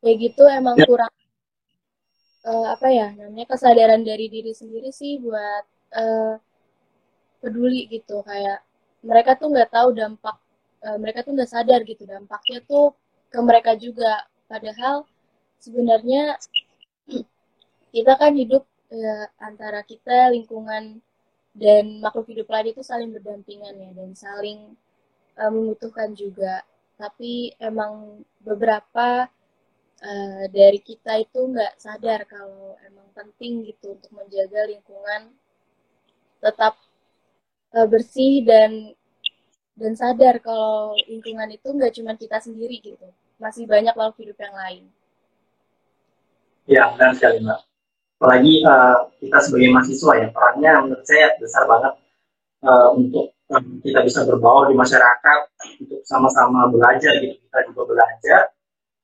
kayak 0.00 0.16
gitu 0.22 0.44
emang 0.46 0.76
ya. 0.78 0.86
kurang 0.86 1.12
uh, 2.46 2.66
apa 2.72 2.88
ya 2.92 3.10
namanya 3.16 3.48
kesadaran 3.50 4.06
dari 4.06 4.28
diri 4.30 4.52
sendiri 4.54 4.94
sih 4.94 5.20
buat 5.20 5.64
uh, 5.92 6.40
peduli 7.44 7.84
gitu. 7.92 8.24
Kayak 8.24 8.64
mereka 9.04 9.36
tuh 9.36 9.52
nggak 9.52 9.74
tahu 9.74 9.92
dampak 9.92 10.45
uh, 10.84 10.98
mereka 11.00 11.24
tuh 11.24 11.32
nggak 11.36 11.50
sadar 11.50 11.80
gitu 11.86 12.04
dampaknya 12.04 12.60
tuh 12.66 12.92
ke 13.30 13.38
mereka 13.40 13.72
juga. 13.78 14.24
Padahal 14.50 15.06
sebenarnya 15.62 16.36
kita 17.94 18.12
kan 18.18 18.32
hidup 18.36 18.64
ya, 18.90 19.30
antara 19.40 19.80
kita 19.86 20.32
lingkungan 20.32 21.00
dan 21.56 22.04
makhluk 22.04 22.28
hidup 22.28 22.52
lain 22.52 22.76
itu 22.76 22.84
saling 22.84 23.10
berdampingan 23.16 23.72
ya 23.72 23.90
dan 23.96 24.10
saling 24.12 24.76
uh, 25.40 25.50
membutuhkan 25.50 26.12
juga. 26.12 26.62
Tapi 26.96 27.52
emang 27.60 28.24
beberapa 28.40 29.28
uh, 30.00 30.44
dari 30.52 30.80
kita 30.80 31.20
itu 31.20 31.40
nggak 31.52 31.76
sadar 31.80 32.24
kalau 32.28 32.76
emang 32.84 33.08
penting 33.16 33.64
gitu 33.64 33.96
untuk 33.96 34.12
menjaga 34.12 34.68
lingkungan 34.68 35.32
tetap 36.40 36.76
uh, 37.72 37.88
bersih 37.88 38.44
dan 38.44 38.92
dan 39.76 39.92
sadar 39.92 40.40
kalau 40.40 40.96
lingkungan 41.04 41.52
itu 41.52 41.68
nggak 41.68 41.92
cuma 42.00 42.16
kita 42.16 42.40
sendiri 42.40 42.80
gitu. 42.80 43.06
Masih 43.36 43.68
banyak 43.68 43.92
makhluk 43.92 44.16
hidup 44.24 44.38
yang 44.40 44.56
lain. 44.56 44.82
Ya 46.64 46.82
benar 46.96 47.12
sekali 47.12 47.44
mbak. 47.44 47.60
Apalagi 48.16 48.64
uh, 48.64 49.12
kita 49.20 49.38
sebagai 49.44 49.68
mahasiswa 49.76 50.12
ya 50.16 50.26
perannya 50.32 50.72
menurut 50.88 51.04
saya 51.04 51.36
besar 51.36 51.68
banget 51.68 51.92
uh, 52.64 52.88
untuk 52.96 53.36
um, 53.52 53.64
kita 53.84 54.00
bisa 54.00 54.24
berbaur 54.24 54.72
di 54.72 54.74
masyarakat 54.74 55.38
untuk 55.84 56.00
sama-sama 56.08 56.72
belajar 56.72 57.12
gitu 57.20 57.36
kita 57.36 57.58
juga 57.68 57.82
belajar 57.92 58.40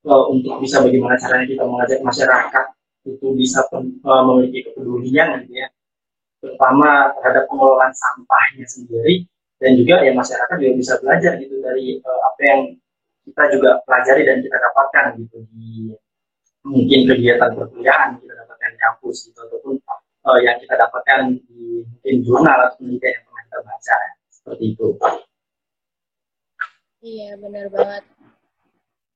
uh, 0.09 0.25
untuk 0.33 0.57
bisa 0.57 0.81
bagaimana 0.81 1.13
caranya 1.21 1.45
kita 1.45 1.61
mengajak 1.61 2.01
masyarakat 2.01 2.65
itu 3.05 3.27
bisa 3.37 3.61
uh, 3.69 4.23
memiliki 4.25 4.73
kepedulian 4.73 5.45
gitu 5.45 5.61
ya. 5.61 5.69
Terutama 6.41 7.13
terhadap 7.21 7.45
pengelolaan 7.47 7.93
sampahnya 7.93 8.65
sendiri 8.65 9.29
dan 9.63 9.79
juga 9.79 10.03
ya 10.03 10.11
masyarakat 10.11 10.55
juga 10.59 10.73
bisa 10.75 10.93
belajar 10.99 11.39
gitu 11.39 11.55
dari 11.63 12.03
uh, 12.03 12.21
apa 12.27 12.41
yang 12.43 12.61
kita 13.23 13.43
juga 13.55 13.79
pelajari 13.87 14.27
dan 14.27 14.37
kita 14.43 14.57
dapatkan 14.59 15.05
gitu 15.23 15.37
di 15.55 15.95
mungkin 16.67 16.99
kegiatan 17.07 17.55
perkuliahan 17.55 18.19
kita 18.19 18.33
dapatkan 18.43 18.69
di 18.75 18.79
kampus 18.83 19.15
gitu 19.31 19.39
ataupun 19.39 19.79
uh, 20.27 20.39
yang 20.43 20.59
kita 20.59 20.75
dapatkan 20.75 21.39
di 21.47 21.87
mungkin 21.87 22.15
jurnal 22.27 22.57
atau 22.67 22.75
penelitian 22.83 23.15
yang 23.15 23.23
pernah 23.23 23.43
kita 23.47 23.59
baca 23.63 23.95
ya. 23.95 24.11
seperti 24.27 24.63
itu. 24.75 24.87
Iya 27.03 27.31
benar 27.39 27.65
banget. 27.71 28.03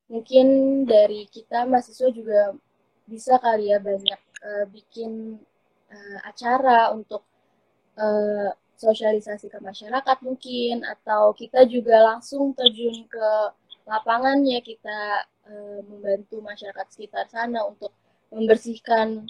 Mungkin 0.07 0.47
dari 0.87 1.27
kita 1.27 1.67
mahasiswa 1.67 2.07
juga 2.15 2.55
bisa 3.03 3.35
kali 3.39 3.75
ya 3.75 3.83
banyak 3.83 4.21
uh, 4.43 4.65
bikin 4.71 5.39
uh, 5.91 6.19
acara 6.23 6.95
untuk 6.95 7.27
uh, 7.99 8.51
sosialisasi 8.77 9.49
ke 9.49 9.57
masyarakat 9.57 10.17
mungkin 10.21 10.85
atau 10.85 11.33
kita 11.33 11.65
juga 11.65 11.97
langsung 12.13 12.53
terjun 12.53 13.09
ke 13.09 13.29
lapangannya 13.89 14.61
kita 14.61 15.25
uh, 15.49 15.79
membantu 15.89 16.39
masyarakat 16.45 16.85
sekitar 16.93 17.25
sana 17.27 17.65
untuk 17.65 17.89
membersihkan 18.29 19.25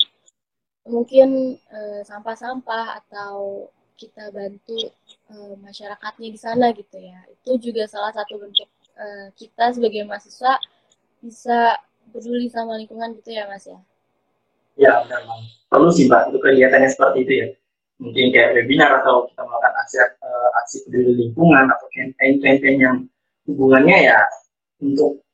mungkin 0.88 1.60
sampah 2.08 2.34
sampah-sampah 2.34 2.86
atau 3.04 3.68
kita 4.00 4.32
bantu 4.32 4.90
uh, 5.30 5.54
masyarakatnya 5.60 6.30
di 6.32 6.40
sana 6.40 6.72
gitu 6.72 6.98
ya. 6.98 7.22
Itu 7.28 7.60
juga 7.60 7.86
salah 7.92 8.16
satu 8.16 8.40
bentuk 8.40 8.70
uh, 8.96 9.30
kita 9.36 9.76
sebagai 9.76 10.08
mahasiswa 10.08 10.58
bisa 11.22 11.76
peduli 12.10 12.48
sama 12.48 12.80
lingkungan 12.80 13.14
gitu 13.20 13.36
ya 13.36 13.46
mas 13.52 13.68
ya? 13.68 13.80
Ya 14.78 15.02
benar 15.06 15.22
perlu 15.68 15.92
sih 15.92 16.08
mbak 16.08 16.32
untuk 16.32 16.42
kegiatannya 16.48 16.90
seperti 16.90 17.18
itu 17.28 17.34
ya 17.36 17.48
mungkin 17.98 18.30
kayak 18.30 18.54
webinar 18.54 19.02
atau 19.02 19.26
kita 19.26 19.42
melakukan 19.42 19.74
aksi 19.82 19.98
uh, 20.02 20.50
aksi 20.64 20.78
peduli 20.86 21.12
lingkungan 21.28 21.66
atau 21.74 21.88
campaign-campaign 21.90 22.78
yang 22.78 22.98
hubungannya 23.50 23.98
ya 24.14 24.20
untuk 24.82 25.26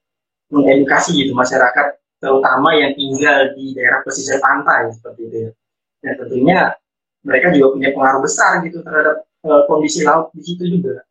mengedukasi 0.53 1.17
gitu 1.17 1.33
masyarakat 1.35 1.99
terutama 2.23 2.71
yang 2.71 2.95
tinggal 2.95 3.51
di 3.51 3.75
daerah 3.75 3.99
pesisir 4.07 4.39
pantai 4.39 4.87
seperti 4.95 5.21
itu 5.27 5.37
ya. 5.49 5.51
Dan 6.03 6.13
tentunya 6.23 6.59
mereka 7.23 7.51
juga 7.51 7.67
punya 7.75 7.89
pengaruh 7.91 8.21
besar 8.23 8.63
gitu 8.63 8.79
terhadap 8.79 9.27
uh, 9.43 9.67
kondisi 9.67 10.07
laut 10.07 10.31
di 10.31 10.43
situ 10.43 10.63
juga. 10.67 11.03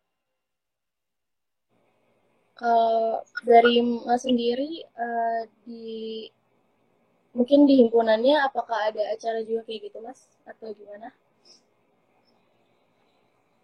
Kalau 2.57 3.21
dari 3.45 3.83
Mas 3.83 4.23
sendiri 4.25 4.87
uh, 4.97 5.45
di 5.67 6.31
mungkin 7.37 7.65
di 7.65 7.85
himpunannya 7.85 8.39
apakah 8.45 8.93
ada 8.93 9.03
acara 9.13 9.45
juga 9.45 9.69
kayak 9.69 9.93
gitu 9.93 9.99
Mas 10.01 10.29
atau 10.49 10.73
gimana? 10.73 11.13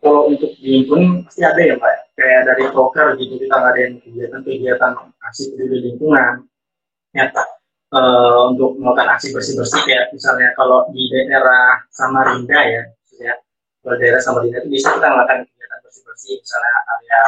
Kalau 0.09 0.25
untuk 0.25 0.57
di 0.57 0.81
himpun 0.81 1.21
pasti 1.29 1.44
ada 1.44 1.61
ya 1.61 1.77
Mbak, 1.77 2.16
kayak 2.16 2.40
dari 2.49 2.64
poker 2.73 3.12
gitu 3.21 3.37
kita 3.37 3.53
ngadain 3.61 4.01
kegiatan-kegiatan 4.01 4.92
aksi 5.21 5.53
peduli 5.53 5.85
lingkungan, 5.85 6.49
nyata 7.12 7.44
uh, 7.92 8.49
untuk 8.49 8.81
melakukan 8.81 9.12
aksi 9.12 9.37
bersih-bersih 9.37 9.85
kayak 9.85 10.09
misalnya 10.16 10.57
kalau 10.57 10.88
di 10.97 11.12
daerah 11.12 11.77
Samarinda 11.92 12.57
ya, 12.57 12.83
ya 13.21 13.37
kalau 13.85 14.01
daerah 14.01 14.16
Samarinda 14.25 14.64
itu 14.64 14.81
bisa 14.81 14.97
kita 14.97 15.12
melakukan 15.12 15.44
kegiatan 15.44 15.79
bersih-bersih 15.85 16.35
misalnya 16.40 16.73
area 16.88 17.23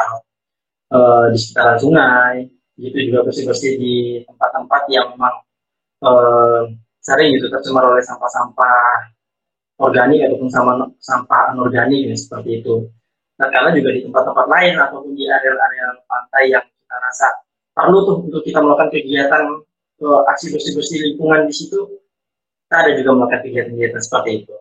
uh, 0.97 1.25
di 1.29 1.37
sekitaran 1.37 1.77
sungai, 1.77 2.35
gitu 2.81 2.97
juga 2.97 3.29
bersih-bersih 3.29 3.71
di 3.77 3.95
tempat-tempat 4.25 4.89
yang 4.89 5.13
memang 5.13 5.37
uh, 6.01 6.65
sering 6.97 7.29
gitu 7.37 7.45
tercemar 7.45 7.85
oleh 7.85 8.01
sampah-sampah 8.01 9.20
organik 9.81 10.21
ataupun 10.29 10.49
sama 10.53 10.71
sampah 11.01 11.57
anorganik 11.57 12.13
ya, 12.13 12.15
seperti 12.15 12.61
itu. 12.61 12.85
Nah, 13.41 13.49
karena 13.49 13.73
juga 13.73 13.89
di 13.97 14.05
tempat-tempat 14.05 14.45
lain 14.45 14.73
ataupun 14.77 15.11
di 15.17 15.25
area-area 15.25 15.97
pantai 16.05 16.53
yang 16.53 16.61
kita 16.61 16.95
rasa 17.01 17.27
perlu 17.73 18.05
tuh 18.05 18.17
untuk 18.29 18.45
kita 18.45 18.61
melakukan 18.61 18.93
kegiatan 18.93 19.43
uh, 20.05 20.21
aksi 20.29 20.53
bersih-bersih 20.53 20.97
lingkungan 21.09 21.49
di 21.49 21.53
situ, 21.57 21.89
kita 22.69 22.75
ada 22.85 22.91
juga 22.93 23.09
melakukan 23.17 23.41
kegiatan-kegiatan 23.41 24.01
seperti 24.05 24.29
itu. 24.45 24.55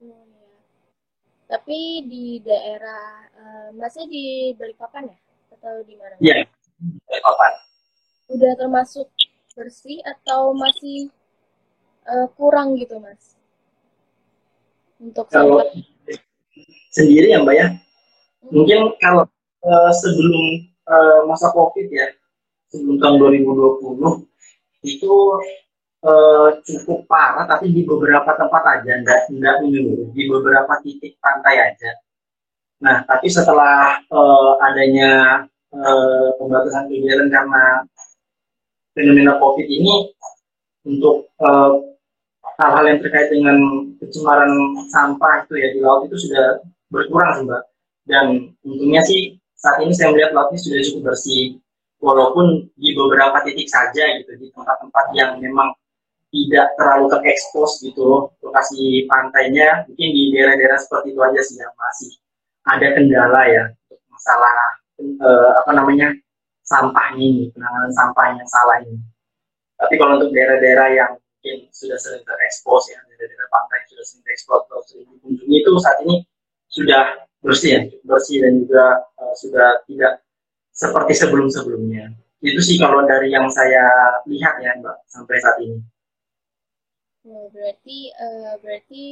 Hmm, 0.00 0.24
ya. 0.24 0.56
Tapi 1.52 1.78
di 2.08 2.26
daerah, 2.40 3.28
uh, 3.36 3.68
masih 3.76 4.08
di 4.08 4.56
Balikpapan 4.56 5.12
ya? 5.12 5.18
Atau 5.52 5.84
di 5.84 5.94
mana? 6.00 6.16
Iya, 6.16 6.48
Balikpapan. 6.80 7.52
Udah 8.32 8.52
termasuk 8.56 9.12
bersih 9.52 10.00
atau 10.00 10.56
masih 10.56 11.12
uh, 12.08 12.28
kurang 12.40 12.80
gitu, 12.80 12.96
Mas? 12.96 13.35
Untuk 14.96 15.26
kalau 15.28 15.60
sendiri 16.92 17.32
ya, 17.32 17.44
Mbak 17.44 17.56
ya. 17.56 17.66
Hmm. 17.68 18.50
Mungkin 18.52 18.78
kalau 19.00 19.24
uh, 19.64 19.92
sebelum 19.92 20.70
uh, 20.88 21.20
masa 21.28 21.52
COVID 21.52 21.88
ya, 21.92 22.08
sebelum 22.72 22.96
tahun 23.00 23.16
2020 23.44 24.26
itu 24.86 25.14
uh, 26.06 26.48
cukup 26.62 27.06
parah 27.10 27.44
tapi 27.48 27.74
di 27.74 27.82
beberapa 27.82 28.36
tempat 28.38 28.62
aja 28.78 28.92
enggak 29.02 29.20
enggak 29.30 29.56
menyeluruh 29.64 30.08
di 30.14 30.22
beberapa 30.30 30.72
titik 30.82 31.18
pantai 31.18 31.72
aja 31.72 31.90
nah 32.76 33.02
tapi 33.08 33.26
setelah 33.32 33.98
uh, 34.12 34.60
adanya 34.62 35.42
uh, 35.72 36.28
pembatasan 36.36 36.86
kegiatan 36.92 37.32
karena 37.32 37.82
fenomena 38.92 39.40
covid 39.40 39.64
ini 39.66 40.12
untuk 40.86 41.26
hal-hal 42.56 42.84
yang 42.88 42.98
terkait 43.04 43.28
dengan 43.28 43.56
pencemaran 44.00 44.50
sampah 44.88 45.44
itu 45.44 45.54
ya 45.60 45.68
di 45.76 45.80
laut 45.84 46.08
itu 46.08 46.16
sudah 46.28 46.60
berkurang 46.88 47.30
sih 47.36 47.44
mbak. 47.44 47.62
Dan 48.06 48.24
untungnya 48.62 49.02
sih 49.04 49.36
saat 49.58 49.82
ini 49.82 49.92
saya 49.92 50.14
melihat 50.14 50.32
lautnya 50.32 50.60
sudah 50.60 50.80
cukup 50.92 51.12
bersih. 51.12 51.60
Walaupun 51.96 52.68
di 52.76 52.92
beberapa 52.92 53.40
titik 53.40 53.72
saja 53.72 54.04
gitu 54.20 54.36
di 54.36 54.52
tempat-tempat 54.52 55.16
yang 55.16 55.40
memang 55.40 55.72
tidak 56.28 56.76
terlalu 56.76 57.08
terekspos 57.08 57.80
gitu 57.80 58.28
lokasi 58.44 59.08
pantainya 59.08 59.88
mungkin 59.88 60.08
di 60.12 60.22
daerah-daerah 60.36 60.76
seperti 60.76 61.16
itu 61.16 61.20
aja 61.24 61.40
sih 61.40 61.56
yang 61.56 61.72
masih 61.72 62.12
ada 62.68 62.86
kendala 62.92 63.42
ya 63.48 63.64
untuk 63.88 64.00
masalah 64.12 64.52
eh, 65.00 65.50
apa 65.56 65.70
namanya 65.72 66.12
sampah 66.66 67.16
ini 67.16 67.48
penanganan 67.54 67.92
sampah 67.94 68.24
yang 68.36 68.48
salah 68.50 68.76
ini. 68.84 69.00
Tapi 69.80 69.94
kalau 69.96 70.20
untuk 70.20 70.34
daerah-daerah 70.36 70.88
yang 70.92 71.12
mungkin 71.46 71.70
sudah 71.70 71.94
sering 71.94 72.26
terekspos 72.26 72.90
ya 72.90 72.98
daerah-daerah 73.06 73.46
pantai 73.54 73.78
yang 73.78 73.88
sudah 73.94 74.04
sering 74.10 74.22
terekspos 74.26 74.60
atau 74.66 74.82
sering 74.82 75.06
dikunjungi 75.14 75.56
itu 75.62 75.70
saat 75.78 75.98
ini 76.02 76.16
sudah 76.66 77.02
bersih 77.38 77.70
ya 77.70 77.80
bersih 78.02 78.36
dan 78.42 78.52
juga 78.66 78.84
uh, 79.14 79.34
sudah 79.38 79.68
tidak 79.86 80.26
seperti 80.74 81.12
sebelum-sebelumnya. 81.14 82.18
Itu 82.42 82.58
sih 82.58 82.82
kalau 82.82 83.06
dari 83.06 83.30
yang 83.30 83.46
saya 83.46 83.86
lihat 84.26 84.58
ya 84.58 84.74
Mbak 84.82 84.96
sampai 85.06 85.38
saat 85.38 85.56
ini. 85.62 85.78
Oh, 87.30 87.46
berarti 87.54 88.10
uh, 88.18 88.58
berarti 88.58 89.04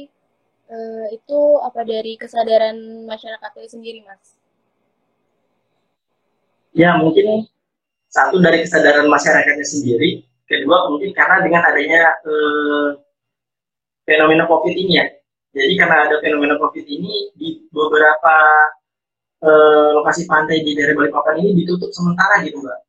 uh, 0.67 1.07
itu 1.15 1.39
apa 1.63 1.87
dari 1.87 2.19
kesadaran 2.19 3.07
masyarakat 3.07 3.51
itu 3.63 3.79
sendiri, 3.79 4.03
Mas? 4.03 4.35
Ya 6.75 6.99
mungkin 6.99 7.47
satu 8.11 8.43
dari 8.43 8.67
kesadaran 8.67 9.07
masyarakatnya 9.07 9.63
sendiri, 9.63 10.27
kedua 10.45 10.89
mungkin 10.93 11.11
karena 11.13 11.41
dengan 11.41 11.61
adanya 11.65 12.01
uh, 12.25 12.89
fenomena 14.05 14.45
COVID 14.45 14.73
ini 14.73 15.01
ya. 15.01 15.05
Jadi 15.55 15.73
karena 15.79 16.05
ada 16.07 16.15
fenomena 16.19 16.55
COVID 16.59 16.85
ini 16.85 17.31
di 17.39 17.63
beberapa 17.71 18.35
eh, 19.39 19.89
lokasi 19.95 20.27
pantai 20.27 20.59
di 20.67 20.75
daerah 20.75 20.99
Balikpapan 20.99 21.39
ini 21.39 21.63
ditutup 21.63 21.95
sementara 21.95 22.43
gitu 22.43 22.59
mbak. 22.59 22.79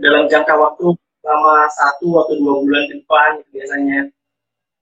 Dalam 0.00 0.24
jangka 0.26 0.56
waktu 0.56 0.96
selama 1.20 1.68
satu 1.68 2.08
atau 2.24 2.34
dua 2.40 2.54
bulan 2.64 2.82
ke 2.88 2.94
depan 3.04 3.28
gitu, 3.40 3.48
biasanya. 3.60 3.98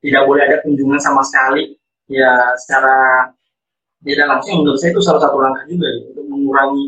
Tidak 0.02 0.22
boleh 0.26 0.42
ada 0.46 0.59
kunjungan 0.66 0.98
sama 0.98 1.22
sekali. 1.22 1.78
Ya 2.11 2.55
secara 2.59 3.31
tidak 4.02 4.26
langsung 4.26 4.62
menurut 4.62 4.78
saya 4.83 4.90
itu 4.94 5.02
salah 5.02 5.22
satu 5.22 5.38
langkah 5.38 5.62
juga 5.70 5.87
gitu, 5.94 6.07
untuk 6.11 6.26
mengurangi 6.26 6.85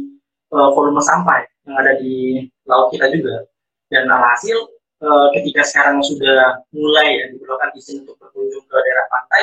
uh, 0.50 0.70
volume 0.74 0.98
sampah 0.98 1.46
yang 1.66 1.74
ada 1.78 1.92
di 1.98 2.42
laut 2.66 2.90
kita 2.90 3.06
juga. 3.14 3.46
Dan 3.90 4.10
alhasil 4.10 4.73
uh, 5.02 5.28
ketika 5.34 5.62
sekarang 5.66 5.98
sudah 6.04 6.62
mulai 6.70 7.18
ya, 7.18 7.24
diperlukan 7.34 7.70
izin 7.74 8.06
untuk 8.06 8.20
berkunjung 8.20 8.64
ke 8.68 8.76
daerah 8.76 9.06
pantai 9.10 9.42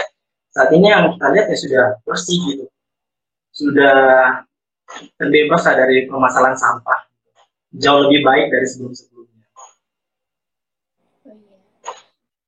saat 0.51 0.69
ini 0.75 0.87
yang 0.91 1.15
kita 1.15 1.27
lihat 1.31 1.47
ya 1.47 1.57
sudah 1.57 1.85
bersih 2.07 2.39
gitu 2.47 2.65
sudah 3.51 3.99
terbebas 5.19 5.63
lah 5.67 5.75
dari 5.75 6.07
permasalahan 6.07 6.55
sampah 6.59 7.11
jauh 7.79 8.03
lebih 8.07 8.27
baik 8.27 8.51
dari 8.51 8.67
sebelum-sebelumnya. 8.67 9.45
Oh, 11.27 11.35
iya. 11.35 11.57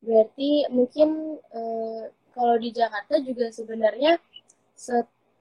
Berarti 0.03 0.51
mungkin 0.67 1.39
eh, 1.39 2.03
kalau 2.35 2.55
di 2.59 2.69
Jakarta 2.75 3.23
juga 3.23 3.47
sebenarnya 3.51 4.19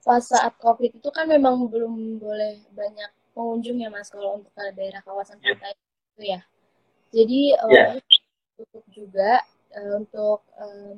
pas 0.03 0.23
saat 0.23 0.55
COVID 0.63 1.03
itu 1.03 1.09
kan 1.11 1.27
memang 1.27 1.67
belum 1.67 2.23
boleh 2.23 2.63
banyak 2.75 3.11
pengunjung 3.35 3.81
ya 3.83 3.91
mas 3.91 4.11
kalau 4.11 4.39
untuk 4.39 4.53
ke 4.55 4.71
daerah 4.75 5.03
kawasan 5.03 5.39
iya. 5.43 5.59
pantai 5.59 5.73
yeah. 5.75 6.13
itu 6.15 6.23
ya. 6.23 6.41
Jadi 7.13 7.53
yeah. 7.69 8.01
tutup 8.57 8.85
juga 8.89 9.45
uh, 9.77 10.01
untuk 10.01 10.41
uh, 10.57 10.97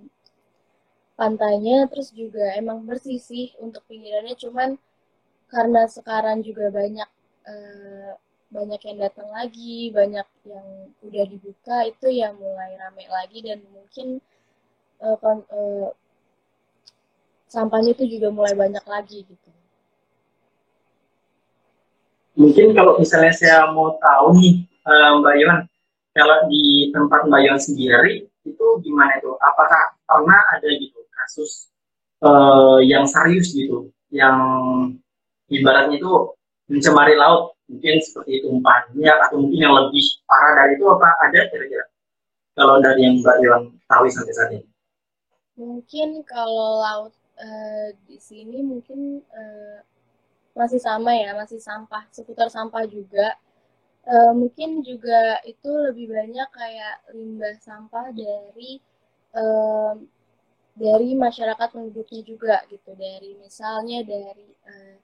pantainya 1.14 1.86
terus 1.90 2.10
juga 2.10 2.54
emang 2.58 2.82
bersih 2.86 3.18
sih 3.18 3.54
untuk 3.62 3.86
pinggirannya 3.86 4.34
cuman 4.34 4.74
karena 5.46 5.86
sekarang 5.86 6.42
juga 6.42 6.70
banyak 6.74 7.06
uh, 7.46 8.12
banyak 8.54 8.80
yang 8.86 8.98
datang 9.02 9.28
lagi, 9.34 9.90
banyak 9.90 10.26
yang 10.46 10.66
udah 11.02 11.24
dibuka 11.26 11.90
itu 11.90 12.06
yang 12.06 12.38
mulai 12.38 12.78
rame 12.78 13.02
lagi 13.10 13.42
dan 13.42 13.58
mungkin 13.74 14.22
uh, 15.02 15.18
kon, 15.18 15.42
uh, 15.50 15.90
sampahnya 17.50 17.98
itu 17.98 18.18
juga 18.18 18.30
mulai 18.30 18.54
banyak 18.54 18.84
lagi 18.86 19.26
gitu. 19.26 19.50
Mungkin 22.34 22.74
kalau 22.74 22.98
misalnya 22.98 23.34
saya 23.34 23.70
mau 23.74 23.94
tahu 23.98 24.38
nih 24.38 24.66
uh, 24.86 25.22
Mbak 25.22 25.34
Yon, 25.38 25.58
kalau 26.14 26.46
di 26.46 26.94
tempat 26.94 27.26
Mbak 27.26 27.40
Yon 27.42 27.58
sendiri 27.58 28.22
itu 28.46 28.66
gimana 28.86 29.18
itu? 29.18 29.34
Apakah 29.42 29.98
pernah 30.06 30.40
ada 30.54 30.68
gitu 30.70 31.02
kasus 31.10 31.68
uh, 32.22 32.78
yang 32.78 33.02
serius 33.04 33.50
gitu, 33.50 33.90
yang 34.14 34.38
ibaratnya 35.50 35.98
itu 35.98 36.12
mencemari 36.70 37.18
laut 37.18 37.58
mungkin 37.66 37.96
seperti 37.98 38.44
itu 38.44 38.48
minyak 38.94 39.18
atau 39.28 39.40
mungkin 39.40 39.58
yang 39.58 39.74
lebih 39.74 40.04
parah 40.28 40.52
dari 40.64 40.78
itu 40.78 40.84
apa 40.86 41.08
ada 41.26 41.40
kira-kira? 41.50 41.84
Kalau 42.54 42.78
dari 42.78 43.00
yang 43.02 43.18
Mbak 43.18 43.36
Iwan 43.42 43.62
tahu 43.90 44.04
sampai 44.06 44.34
saat 44.38 44.50
ini. 44.54 44.66
Mungkin 45.58 46.22
kalau 46.22 46.78
laut 46.78 47.14
uh, 47.42 47.88
di 48.06 48.22
sini 48.22 48.62
mungkin 48.62 49.18
uh, 49.34 49.82
masih 50.54 50.78
sama 50.78 51.10
ya 51.18 51.34
masih 51.34 51.58
sampah 51.58 52.06
seputar 52.14 52.46
sampah 52.46 52.86
juga 52.86 53.34
uh, 54.08 54.32
mungkin 54.36 54.84
juga 54.84 55.40
itu 55.48 55.68
lebih 55.68 56.12
banyak 56.12 56.48
kayak 56.52 56.96
limbah 57.16 57.56
sampah 57.60 58.12
dari 58.12 58.80
uh, 59.36 59.94
dari 60.74 61.14
masyarakat 61.14 61.68
penduduknya 61.70 62.22
juga 62.26 62.56
gitu. 62.68 62.92
Dari 62.94 63.38
misalnya 63.40 64.04
dari 64.04 64.48
uh, 64.66 64.96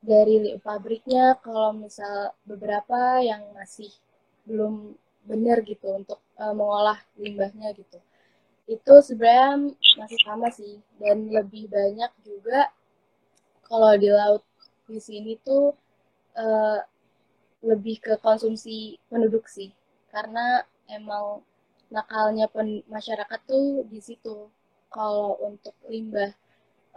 dari 0.00 0.56
pabriknya 0.58 1.36
kalau 1.44 1.76
misal 1.76 2.32
beberapa 2.48 3.20
yang 3.20 3.52
masih 3.52 3.92
belum 4.48 4.96
benar 5.28 5.60
gitu 5.62 5.92
untuk 5.92 6.20
uh, 6.40 6.56
mengolah 6.56 6.98
limbahnya 7.20 7.76
gitu. 7.76 8.00
Itu 8.64 9.04
sebenarnya 9.04 9.76
masih 10.00 10.20
sama 10.24 10.48
sih 10.48 10.80
dan 10.96 11.28
lebih 11.28 11.68
banyak 11.68 12.10
juga 12.24 12.72
kalau 13.66 13.94
di 13.94 14.08
laut 14.10 14.42
di 14.90 14.98
sini 14.98 15.38
tuh 15.44 15.70
uh, 16.34 16.80
lebih 17.60 18.00
ke 18.00 18.14
konsumsi 18.20 18.96
penduduk 19.08 19.46
sih. 19.48 19.72
Karena 20.10 20.64
emang 20.90 21.44
nakalnya 21.92 22.46
pen 22.50 22.82
masyarakat 22.88 23.40
tuh 23.46 23.84
di 23.86 24.00
situ. 24.00 24.48
Kalau 24.90 25.38
untuk 25.46 25.74
limbah 25.86 26.34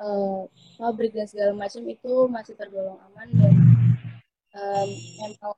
uh, 0.01 0.49
pabrik 0.79 1.13
dan 1.13 1.29
segala 1.29 1.53
macam 1.53 1.83
itu 1.85 2.13
masih 2.29 2.57
tergolong 2.57 2.97
aman 3.11 3.29
dan 3.37 3.55
um, 4.57 4.89
emang 5.29 5.55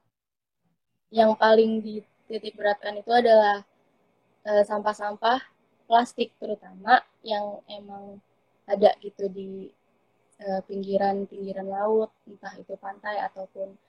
yang 1.13 1.31
paling 1.39 1.79
dititik 1.79 2.59
beratkan 2.59 2.99
itu 2.99 3.07
adalah 3.07 3.63
eh, 4.43 4.63
sampah-sampah 4.67 5.39
plastik 5.87 6.33
terutama 6.41 6.99
yang 7.23 7.61
emang 7.71 8.19
ada 8.67 8.91
gitu 8.99 9.29
di 9.31 9.69
pinggiran-pinggiran 10.67 11.71
uh, 11.71 11.73
laut 11.79 12.11
entah 12.27 12.51
itu 12.59 12.75
pantai 12.75 13.21
ataupun 13.23 13.79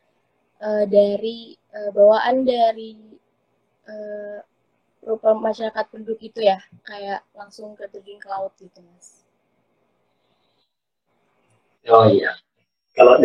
uh, 0.60 0.84
dari 0.88 1.56
uh, 1.72 1.90
bawaan 1.92 2.44
dari 2.46 2.96
uh, 3.88 4.38
rupa 5.06 5.38
masyarakat 5.38 5.84
penduduk 5.92 6.18
itu 6.18 6.42
ya 6.42 6.58
kayak 6.82 7.22
langsung 7.36 7.78
ke 7.78 7.86
terjun 7.86 8.18
ke 8.18 8.26
laut 8.26 8.52
gitu 8.58 8.82
mas. 8.82 9.22
Oh 11.86 12.10
iya. 12.10 12.34
Kalau 12.96 13.20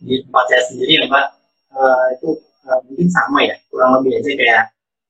di 0.00 0.14
tempat 0.24 0.44
saya 0.48 0.62
sendiri 0.72 1.04
ya 1.04 1.10
mbak 1.10 1.26
uh, 1.76 2.06
itu 2.16 2.28
uh, 2.64 2.80
mungkin 2.88 3.08
sama 3.12 3.44
ya 3.44 3.56
kurang 3.68 4.00
lebih 4.00 4.22
aja 4.22 4.30
kayak 4.32 4.64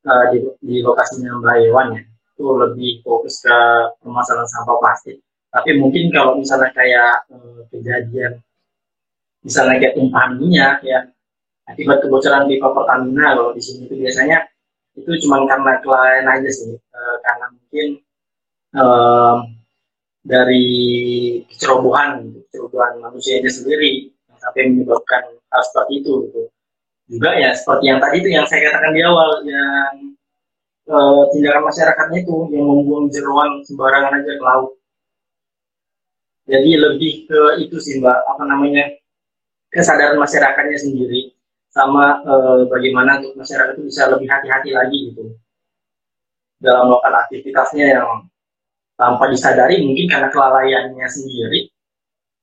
uh, 0.09 0.25
di, 0.35 0.39
di 0.65 0.77
lokasinya 0.83 1.39
mbak 1.39 1.57
Iwan 1.71 1.89
ya 1.95 2.03
itu 2.09 2.45
lebih 2.55 2.91
fokus 3.03 3.43
ke 3.43 3.57
permasalahan 4.03 4.49
sampah 4.51 4.77
plastik. 4.83 5.19
Tapi 5.55 5.71
mungkin 5.79 6.11
kalau 6.11 6.39
misalnya 6.39 6.71
kayak 6.75 7.31
uh, 7.31 7.63
kejadian 7.71 8.43
misalnya 9.47 9.79
kayak 9.79 9.95
tumpahan 9.95 10.35
minyak 10.35 10.83
ya 10.83 11.07
akibat 11.69 12.01
kebocoran 12.01 12.49
pipa 12.49 12.69
Pertamina 12.73 13.37
kalau 13.37 13.53
di 13.53 13.63
sini 13.63 13.85
itu 13.85 13.95
biasanya 14.01 14.49
itu 14.97 15.11
cuma 15.27 15.45
karena 15.47 15.73
klien 15.85 16.27
aja 16.27 16.51
sih. 16.51 16.75
E, 16.75 17.01
karena 17.23 17.47
mungkin 17.55 17.87
e, 18.75 18.85
dari 20.25 20.67
kecerobohan 21.53 22.35
kecerobohan 22.49 22.99
manusianya 23.05 23.53
sendiri 23.53 24.11
yang 24.27 24.39
sampai 24.41 24.63
menyebabkan 24.73 25.23
hal 25.49 25.63
seperti 25.65 26.03
itu 26.03 26.13
gitu. 26.29 26.43
juga 27.09 27.33
ya 27.41 27.57
seperti 27.57 27.85
yang 27.89 28.01
tadi 28.05 28.17
itu 28.21 28.29
yang 28.37 28.45
saya 28.45 28.69
katakan 28.69 28.93
di 28.93 29.01
awal 29.05 29.31
yang 29.47 29.93
e, 30.89 30.97
tindakan 31.37 31.63
masyarakatnya 31.69 32.19
itu 32.25 32.37
yang 32.53 32.65
membuang 32.67 33.07
jeruan 33.13 33.61
sembarangan 33.69 34.25
aja 34.25 34.33
ke 34.35 34.45
laut. 34.45 34.73
Jadi 36.49 36.71
lebih 36.81 37.29
ke 37.29 37.41
itu 37.61 37.77
sih 37.77 38.01
mbak. 38.01 38.25
Apa 38.25 38.49
namanya? 38.49 38.89
Kesadaran 39.69 40.17
masyarakatnya 40.17 40.81
sendiri 40.81 41.38
sama 41.69 42.25
e, 42.25 42.35
bagaimana 42.69 43.21
untuk 43.21 43.39
masyarakat 43.39 43.77
itu 43.77 43.83
bisa 43.93 44.09
lebih 44.09 44.29
hati-hati 44.29 44.71
lagi 44.73 44.99
gitu 45.13 45.37
dalam 46.59 46.91
melakukan 46.91 47.15
aktivitasnya 47.29 47.87
yang 47.99 48.27
tanpa 48.99 49.31
disadari 49.31 49.79
mungkin 49.85 50.07
karena 50.11 50.29
kelalaiannya 50.33 51.07
sendiri 51.07 51.71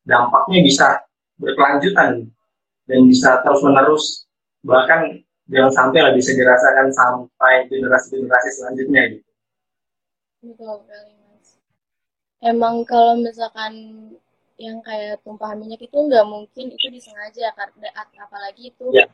dampaknya 0.08 0.64
bisa 0.64 0.88
berkelanjutan 1.36 2.32
dan 2.88 3.00
bisa 3.10 3.44
terus 3.44 3.62
menerus 3.66 4.06
bahkan 4.64 5.20
jangan 5.52 5.74
sampai 5.74 6.00
lah 6.02 6.14
bisa 6.14 6.32
dirasakan 6.34 6.90
sampai 6.90 7.70
generasi-generasi 7.70 8.50
selanjutnya 8.56 9.02
gitu. 9.14 9.30
Betul. 10.46 10.86
Emang 12.46 12.86
kalau 12.86 13.18
misalkan 13.18 13.74
yang 14.56 14.80
kayak 14.80 15.20
tumpahan 15.28 15.60
minyak 15.60 15.84
itu 15.84 15.96
nggak 15.96 16.24
mungkin 16.24 16.66
itu 16.72 16.88
disengaja 16.88 17.52
karena 17.60 17.92
apalagi 18.24 18.72
itu 18.72 18.88
ya. 18.96 19.08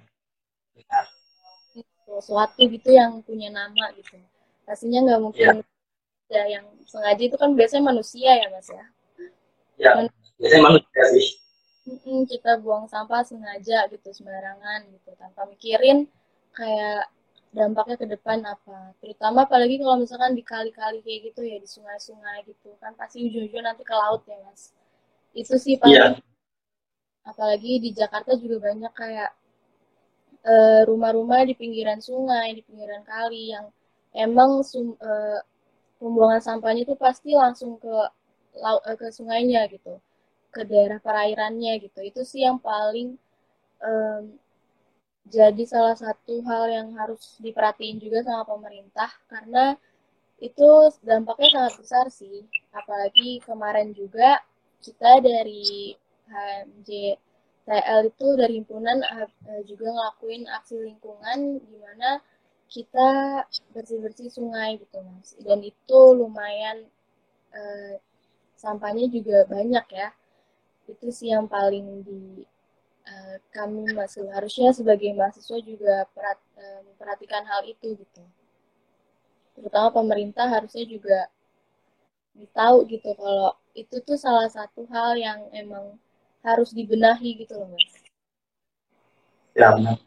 sesuatu 2.06 2.62
gitu 2.70 2.90
yang 2.94 3.26
punya 3.26 3.50
nama 3.50 3.90
gitu. 3.98 4.22
Pastinya 4.68 5.02
nggak 5.02 5.22
mungkin 5.22 5.48
ya. 6.30 6.44
ya 6.46 6.60
yang 6.60 6.66
sengaja 6.86 7.24
itu 7.26 7.38
kan 7.42 7.58
biasanya 7.58 7.90
manusia 7.90 8.32
ya 8.38 8.48
mas 8.54 8.70
ya? 8.70 8.86
Ya 9.82 9.92
biasanya 10.38 10.64
manusia 10.70 11.02
sih. 11.18 11.28
Kita 12.30 12.62
buang 12.62 12.86
sampah 12.86 13.26
sengaja 13.26 13.90
gitu 13.90 14.14
sembarangan 14.14 14.94
gitu 14.94 15.10
tanpa 15.18 15.50
mikirin 15.50 16.06
kayak 16.54 17.10
dampaknya 17.50 17.98
ke 17.98 18.06
depan 18.06 18.46
apa. 18.46 18.94
Terutama 19.02 19.50
apalagi 19.50 19.82
kalau 19.82 19.98
misalkan 19.98 20.38
di 20.38 20.46
kali-kali 20.46 21.02
kayak 21.02 21.34
gitu 21.34 21.42
ya 21.42 21.58
di 21.58 21.66
sungai-sungai 21.66 22.46
gitu 22.46 22.78
kan 22.78 22.94
pasti 22.94 23.26
ujung-ujung 23.26 23.66
nanti 23.66 23.82
ke 23.82 23.96
laut 23.98 24.22
ya 24.30 24.38
mas 24.46 24.70
itu 25.32 25.56
sih 25.58 25.76
paling. 25.80 25.96
Yeah. 25.96 26.14
apalagi 27.22 27.78
di 27.78 27.94
Jakarta 27.94 28.34
juga 28.34 28.74
banyak 28.74 28.94
kayak 28.98 29.32
rumah 30.42 31.14
rumah-rumah 31.14 31.42
di 31.46 31.54
pinggiran 31.54 32.02
sungai 32.02 32.58
di 32.58 32.66
pinggiran 32.66 33.06
kali 33.06 33.54
yang 33.54 33.70
emang 34.18 34.66
sum, 34.66 34.98
uh, 34.98 35.40
pembuangan 36.02 36.42
sampahnya 36.42 36.84
itu 36.84 36.98
pasti 36.98 37.38
langsung 37.38 37.78
ke 37.78 37.96
laut 38.58 38.82
uh, 38.84 38.98
ke 38.98 39.14
sungainya 39.14 39.70
gitu. 39.70 40.02
Ke 40.52 40.66
daerah 40.68 41.00
perairannya 41.00 41.80
gitu. 41.80 42.00
Itu 42.04 42.22
sih 42.26 42.44
yang 42.44 42.60
paling 42.60 43.16
um, 43.86 44.36
jadi 45.30 45.64
salah 45.64 45.96
satu 45.96 46.42
hal 46.44 46.68
yang 46.68 46.88
harus 46.98 47.38
diperhatiin 47.40 48.02
juga 48.02 48.26
sama 48.26 48.44
pemerintah. 48.44 49.14
Karena 49.30 49.78
itu 50.42 50.90
dampaknya 51.06 51.48
sangat 51.54 51.74
besar 51.80 52.06
sih. 52.10 52.44
Apalagi 52.74 53.40
kemarin 53.46 53.94
juga 53.94 54.42
kita 54.82 55.22
dari 55.22 55.96
HMJ 56.28 56.90
TL 57.62 58.10
itu 58.10 58.28
dari 58.36 58.54
himpunan 58.58 58.98
uh, 59.06 59.62
juga 59.70 59.94
ngelakuin 59.94 60.50
aksi 60.50 60.76
lingkungan 60.82 61.62
di 61.62 61.78
mana 61.78 62.20
kita 62.72 63.44
bersih-bersih 63.76 64.32
sungai 64.34 64.82
gitu 64.82 64.98
mas. 65.04 65.38
Dan 65.38 65.62
itu 65.62 66.00
lumayan 66.18 66.88
uh, 67.54 67.96
sampahnya 68.58 69.06
juga 69.12 69.46
banyak 69.46 69.86
ya. 69.94 70.10
Itu 70.90 71.14
sih 71.14 71.30
yang 71.30 71.46
paling 71.46 72.02
di 72.02 72.48
uh, 73.06 73.38
kami 73.54 73.92
masih 73.94 74.26
harusnya 74.34 74.74
sebagai 74.74 75.14
mahasiswa 75.14 75.58
juga 75.62 76.10
perat, 76.16 76.40
uh, 76.58 76.82
memperhatikan 76.90 77.46
hal 77.46 77.62
itu 77.68 77.94
gitu. 77.94 78.24
Terutama 79.54 79.94
pemerintah 79.94 80.50
harusnya 80.50 80.88
juga 80.88 81.30
tahu 82.56 82.88
gitu 82.88 83.12
kalau 83.20 83.54
itu 83.74 84.00
tuh 84.04 84.18
salah 84.20 84.48
satu 84.52 84.84
hal 84.92 85.16
yang 85.16 85.40
emang 85.56 85.96
harus 86.42 86.74
dibenahi 86.74 87.46
gitu 87.46 87.58
loh 87.58 87.70
mas. 87.72 87.86
Ya 89.54 89.72
benar. 89.76 90.00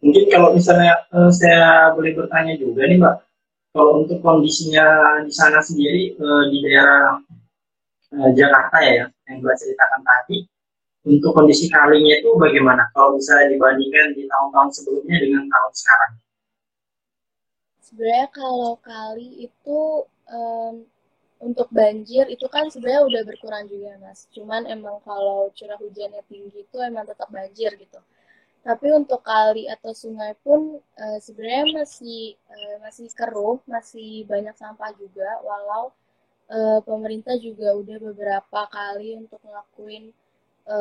Mungkin 0.00 0.24
kalau 0.30 0.54
misalnya 0.54 1.02
uh, 1.10 1.32
saya 1.32 1.90
boleh 1.96 2.14
bertanya 2.14 2.54
juga 2.56 2.86
nih 2.86 3.00
mbak, 3.00 3.16
kalau 3.74 4.04
untuk 4.04 4.22
kondisinya 4.22 5.18
di 5.24 5.32
sana 5.32 5.58
sendiri 5.60 6.14
uh, 6.16 6.44
di 6.48 6.58
daerah 6.62 7.18
uh, 8.14 8.30
Jakarta 8.32 8.78
ya 8.84 9.04
yang 9.08 9.36
mbak 9.42 9.56
ceritakan 9.58 10.00
tadi, 10.06 10.46
untuk 11.06 11.38
kondisi 11.38 11.70
kalinya 11.70 12.18
itu 12.18 12.34
bagaimana? 12.34 12.90
Kalau 12.90 13.14
bisa 13.14 13.46
dibandingkan 13.46 14.14
di 14.18 14.26
tahun-tahun 14.26 14.70
sebelumnya 14.74 15.16
dengan 15.22 15.44
tahun 15.46 15.72
sekarang? 15.74 16.12
Sebenarnya 17.78 18.28
kalau 18.34 18.74
kali 18.82 19.46
itu 19.46 19.80
um, 20.26 20.82
untuk 21.36 21.68
banjir 21.68 22.24
itu 22.32 22.46
kan 22.48 22.72
sebenarnya 22.72 23.02
udah 23.04 23.22
berkurang 23.28 23.64
juga 23.68 23.96
mas. 24.00 24.24
Cuman 24.32 24.64
emang 24.68 24.96
kalau 25.04 25.52
curah 25.52 25.76
hujannya 25.76 26.22
tinggi 26.30 26.64
itu 26.64 26.76
emang 26.80 27.04
tetap 27.04 27.28
banjir 27.28 27.70
gitu. 27.76 28.00
Tapi 28.66 28.86
untuk 28.90 29.22
kali 29.22 29.70
atau 29.70 29.92
sungai 29.94 30.34
pun 30.42 30.80
e, 30.98 31.04
sebenarnya 31.22 31.84
masih 31.84 32.34
e, 32.34 32.56
masih 32.82 33.06
keruh 33.14 33.60
masih 33.68 34.24
banyak 34.26 34.56
sampah 34.56 34.90
juga. 34.96 35.38
Walau 35.44 35.92
e, 36.48 36.58
pemerintah 36.88 37.36
juga 37.38 37.76
udah 37.76 37.98
beberapa 38.10 38.60
kali 38.72 39.14
untuk 39.20 39.38
ngelakuin 39.44 40.10
e, 40.66 40.76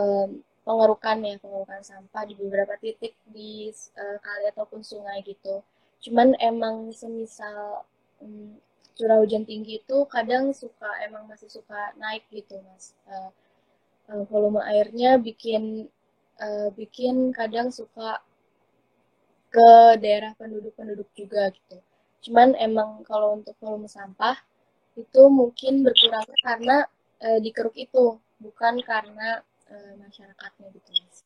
pengerukan 0.66 1.18
ya 1.22 1.36
pengerukan 1.38 1.82
sampah 1.86 2.24
di 2.26 2.34
beberapa 2.40 2.74
titik 2.80 3.14
di 3.30 3.70
e, 3.76 4.04
kali 4.24 4.46
ataupun 4.56 4.82
sungai 4.82 5.20
gitu. 5.22 5.62
Cuman 6.04 6.34
emang 6.42 6.90
semisal 6.96 7.86
mm, 8.24 8.56
curah 8.96 9.20
hujan 9.20 9.44
tinggi 9.44 9.84
itu 9.84 9.98
kadang 10.08 10.56
suka 10.56 10.88
emang 11.04 11.28
masih 11.28 11.52
suka 11.52 11.92
naik 12.00 12.24
gitu 12.32 12.60
mas 12.64 12.96
uh, 13.12 13.32
uh, 14.12 14.24
volume 14.32 14.64
airnya 14.64 15.20
bikin 15.20 15.92
uh, 16.40 16.72
bikin 16.74 17.36
kadang 17.36 17.70
suka 17.70 18.24
ke 19.56 19.72
daerah 20.04 20.36
penduduk-penduduk 20.36 21.08
juga 21.16 21.48
gitu. 21.56 21.80
Cuman 22.28 22.60
emang 22.60 23.08
kalau 23.08 23.40
untuk 23.40 23.56
volume 23.64 23.88
sampah 23.88 24.36
itu 25.00 25.22
mungkin 25.32 25.80
berkurang 25.88 26.28
karena 26.44 26.84
e, 27.24 27.40
di 27.40 27.56
keruk 27.56 27.76
itu, 27.80 28.20
bukan 28.44 28.84
karena 28.84 29.40
e, 29.72 29.76
masyarakatnya 30.04 30.68
gitu 30.76 30.92
mas. 30.92 31.18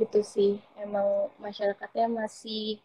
Gitu 0.00 0.20
sih, 0.24 0.52
emang 0.80 1.28
masyarakatnya 1.36 2.08
masih 2.08 2.80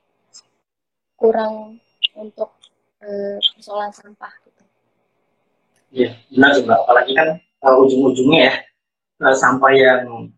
kurang 1.21 1.77
untuk 2.17 2.49
e, 2.97 3.37
persoalan 3.53 3.93
sampah 3.93 4.33
gitu. 4.41 4.63
Iya, 5.93 6.17
benar 6.33 6.49
sih 6.57 6.63
mbak. 6.65 6.79
Apalagi 6.81 7.13
kan 7.13 7.29
uh, 7.67 7.75
ujung-ujungnya 7.83 8.39
ya 8.49 8.55
uh, 9.21 9.35
sampah 9.35 9.71
yang 9.75 10.31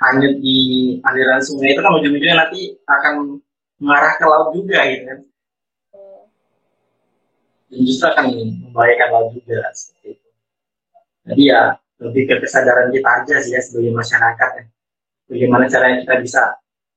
hanyut 0.00 0.34
di 0.38 0.58
aliran 1.02 1.40
sungai 1.42 1.74
itu 1.74 1.80
kan 1.82 1.92
ujung-ujungnya 1.98 2.36
nanti 2.46 2.78
akan 2.86 3.40
mengarah 3.80 4.14
ke 4.20 4.24
laut 4.28 4.48
juga 4.54 4.78
gitu 4.86 5.04
kan. 5.08 5.18
Dan 7.70 7.80
justru 7.86 8.06
akan 8.10 8.24
membahayakan 8.70 9.08
laut 9.14 9.28
juga 9.34 9.62
seperti 9.74 10.18
itu. 10.18 10.28
Jadi 11.30 11.42
ya 11.48 11.60
lebih 12.00 12.22
ke 12.28 12.34
kesadaran 12.44 12.88
kita 12.92 13.08
aja 13.22 13.34
sih 13.44 13.52
ya 13.56 13.60
sebagai 13.60 13.92
masyarakat 13.92 14.50
ya. 14.56 14.64
Bagaimana 15.30 15.64
caranya 15.70 15.96
kita 16.02 16.14
bisa 16.20 16.42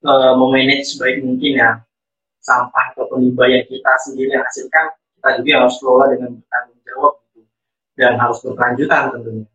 uh, 0.04 0.34
memanage 0.36 0.92
sebaik 0.92 1.22
mungkin 1.22 1.62
ya 1.62 1.70
sampah 2.44 2.91
atau 2.94 3.16
limbah 3.16 3.48
yang 3.48 3.66
kita 3.66 3.91
sendiri 4.04 4.36
hasilkan 4.36 4.91
kita 5.20 5.30
juga 5.39 5.52
harus 5.64 5.76
kelola 5.80 6.06
dengan 6.12 6.30
bertanggung 6.38 6.82
jawab 6.84 7.14
gitu. 7.32 7.41
dan 7.96 8.14
harus 8.20 8.38
berkelanjutan 8.44 9.02
tentunya 9.16 9.48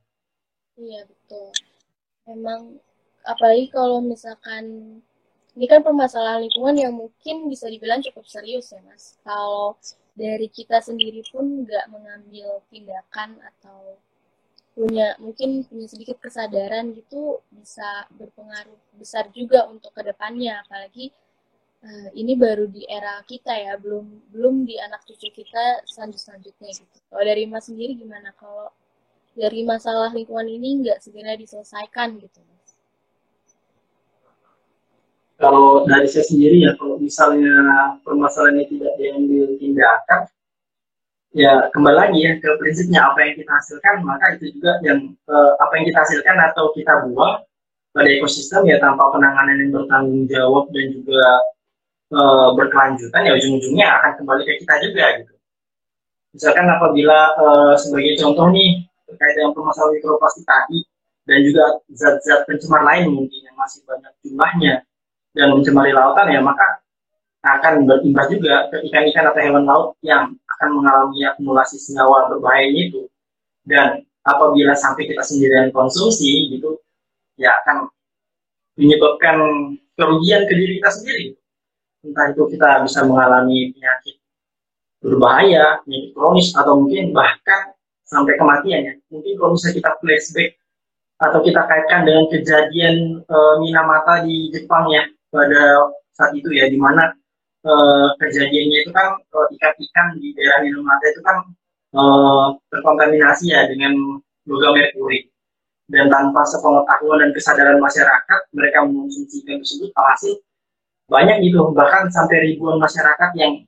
iya 0.81 1.01
betul 1.05 1.49
memang 2.25 2.61
apalagi 3.29 3.69
kalau 3.69 4.01
misalkan 4.01 4.65
ini 5.59 5.67
kan 5.67 5.83
permasalahan 5.83 6.47
lingkungan 6.47 6.77
yang 6.79 6.95
mungkin 6.95 7.51
bisa 7.51 7.67
dibilang 7.67 7.99
cukup 7.99 8.23
serius 8.31 8.71
ya 8.71 8.79
mas. 8.87 9.19
Kalau 9.27 9.75
dari 10.15 10.47
kita 10.47 10.79
sendiri 10.79 11.27
pun 11.35 11.67
nggak 11.67 11.91
mengambil 11.91 12.63
tindakan 12.71 13.43
atau 13.43 13.99
punya 14.79 15.19
mungkin 15.19 15.67
punya 15.67 15.91
sedikit 15.91 16.23
kesadaran 16.23 16.95
gitu 16.95 17.43
bisa 17.51 18.07
berpengaruh 18.15 18.79
besar 18.95 19.27
juga 19.35 19.67
untuk 19.67 19.91
ke 19.91 20.07
depannya 20.07 20.63
apalagi 20.63 21.11
uh, 21.85 22.09
ini 22.15 22.35
baru 22.35 22.67
di 22.67 22.87
era 22.87 23.21
kita 23.27 23.53
ya 23.53 23.75
belum 23.79 24.35
belum 24.35 24.67
di 24.67 24.79
anak 24.79 25.05
cucu 25.05 25.31
kita 25.31 25.83
selanjut 25.87 26.21
selanjutnya 26.21 26.71
gitu. 26.73 26.99
Kalau 27.11 27.25
dari 27.25 27.45
mas 27.47 27.67
sendiri 27.67 27.99
gimana? 27.99 28.31
Kalau 28.39 28.71
dari 29.39 29.63
masalah 29.63 30.11
lingkungan 30.11 30.51
ini 30.51 30.83
nggak 30.83 30.99
segera 30.99 31.39
diselesaikan 31.39 32.19
gitu 32.19 32.43
kalau 35.39 35.87
dari 35.87 36.11
saya 36.11 36.27
sendiri 36.27 36.67
ya 36.67 36.75
kalau 36.75 36.99
misalnya 36.99 37.97
permasalahan 38.03 38.59
ini 38.59 38.67
tidak 38.75 38.93
diambil 38.99 39.47
tindakan 39.57 40.21
ya 41.31 41.71
kembali 41.71 41.97
lagi 41.97 42.19
ya 42.27 42.33
ke 42.43 42.49
prinsipnya 42.59 43.07
apa 43.07 43.19
yang 43.23 43.35
kita 43.39 43.53
hasilkan 43.55 43.95
maka 44.03 44.27
itu 44.35 44.59
juga 44.59 44.83
yang 44.83 45.15
eh, 45.15 45.53
apa 45.63 45.73
yang 45.79 45.85
kita 45.95 45.99
hasilkan 46.03 46.37
atau 46.51 46.75
kita 46.75 46.93
buang 47.07 47.47
pada 47.95 48.09
ekosistem 48.11 48.67
ya 48.67 48.83
tanpa 48.83 49.15
penanganan 49.15 49.63
yang 49.63 49.71
bertanggung 49.71 50.27
jawab 50.27 50.67
dan 50.75 50.87
juga 50.91 51.23
eh, 52.13 52.49
berkelanjutan 52.57 53.23
ya 53.27 53.33
ujung-ujungnya 53.37 53.87
akan 54.01 54.11
kembali 54.23 54.43
ke 54.45 54.53
kita 54.65 54.75
juga 54.85 55.05
gitu. 55.23 55.35
Misalkan 56.37 56.67
apabila 56.69 57.19
eh, 57.37 57.75
sebagai 57.81 58.15
contoh 58.21 58.47
nih 58.53 58.85
terkait 59.09 59.35
dengan 59.37 59.53
permasalahan 59.57 59.97
mikroplastik 59.97 60.45
tadi 60.45 60.79
dan 61.29 61.39
juga 61.45 61.65
zat-zat 61.93 62.45
pencemar 62.49 62.85
lain 62.85 63.13
mungkin 63.13 63.41
yang 63.45 63.57
masih 63.57 63.85
banyak 63.85 64.13
jumlahnya 64.25 64.75
dan 65.37 65.47
mencemari 65.53 65.93
lautan 65.93 66.29
ya 66.33 66.41
maka 66.41 66.81
akan 67.45 67.87
berimbas 67.87 68.27
juga 68.29 68.69
ke 68.69 68.83
ikan-ikan 68.91 69.31
atau 69.31 69.41
hewan 69.41 69.65
laut 69.65 69.89
yang 70.05 70.35
akan 70.59 70.69
mengalami 70.75 71.23
akumulasi 71.25 71.79
senyawa 71.79 72.29
berbahaya 72.29 72.67
itu. 72.67 73.07
Dan 73.63 74.03
apabila 74.27 74.75
sampai 74.75 75.09
kita 75.09 75.23
sendirian 75.25 75.71
konsumsi 75.73 76.53
gitu 76.53 76.77
ya 77.39 77.55
akan 77.63 77.89
menyebabkan 78.77 79.37
kerugian 79.95 80.45
ke 80.47 80.53
diri 80.55 80.73
kita 80.83 80.91
sendiri 80.93 81.27
entah 82.05 82.27
itu 82.31 82.43
kita 82.55 82.87
bisa 82.87 83.01
mengalami 83.07 83.75
penyakit 83.75 84.17
berbahaya, 84.99 85.83
penyakit 85.87 86.11
kronis 86.15 86.51
atau 86.55 86.79
mungkin 86.79 87.15
bahkan 87.15 87.75
sampai 88.07 88.35
kematian 88.39 88.81
ya. 88.89 88.95
Mungkin 89.11 89.33
kalau 89.39 89.55
misalnya 89.55 89.75
kita 89.83 89.91
flashback 90.03 90.51
atau 91.19 91.41
kita 91.43 91.61
kaitkan 91.67 92.01
dengan 92.07 92.25
kejadian 92.31 92.97
e, 93.27 93.37
Minamata 93.63 94.23
di 94.23 94.55
Jepang 94.55 94.87
ya, 94.91 95.03
pada 95.31 95.93
saat 96.19 96.35
itu 96.35 96.51
ya 96.51 96.67
di 96.67 96.79
mana 96.79 97.15
uh, 97.63 98.09
kejadiannya 98.19 98.79
itu 98.83 98.91
kan 98.91 99.19
uh, 99.19 99.47
ikan-ikan 99.55 100.07
di 100.19 100.35
daerah 100.35 100.67
Minamata 100.67 101.07
itu 101.07 101.23
kan 101.23 101.37
uh, 101.95 102.59
terkontaminasi 102.75 103.55
ya 103.55 103.71
dengan 103.71 103.95
logam 104.51 104.75
merkuri 104.75 105.31
dan 105.89 106.13
tanpa 106.13 106.45
sepengetahuan 106.45 107.23
dan 107.25 107.31
kesadaran 107.33 107.79
masyarakat 107.81 108.41
mereka 108.53 108.85
mengonsumsi 108.85 109.47
ikan 109.47 109.63
tersebut 109.63 109.91
alhasil 109.97 110.35
banyak 111.09 111.41
gitu 111.49 111.73
bahkan 111.73 112.13
sampai 112.13 112.53
ribuan 112.53 112.77
masyarakat 112.77 113.31
yang 113.35 113.65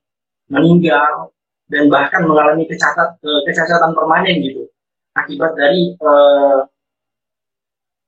meninggal 0.52 1.32
dan 1.72 1.88
bahkan 1.88 2.26
mengalami 2.26 2.68
kecatat, 2.68 3.16
kecacatan 3.48 3.96
permanen 3.96 4.36
gitu. 4.44 4.68
Akibat 5.16 5.56
dari 5.56 5.94
uh, 6.02 6.66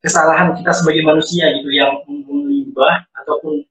kesalahan 0.02 0.54
kita 0.58 0.70
sebagai 0.74 1.02
manusia 1.06 1.48
gitu 1.56 1.70
yang 1.70 2.02
limbah 2.28 3.06
ataupun 3.22 3.62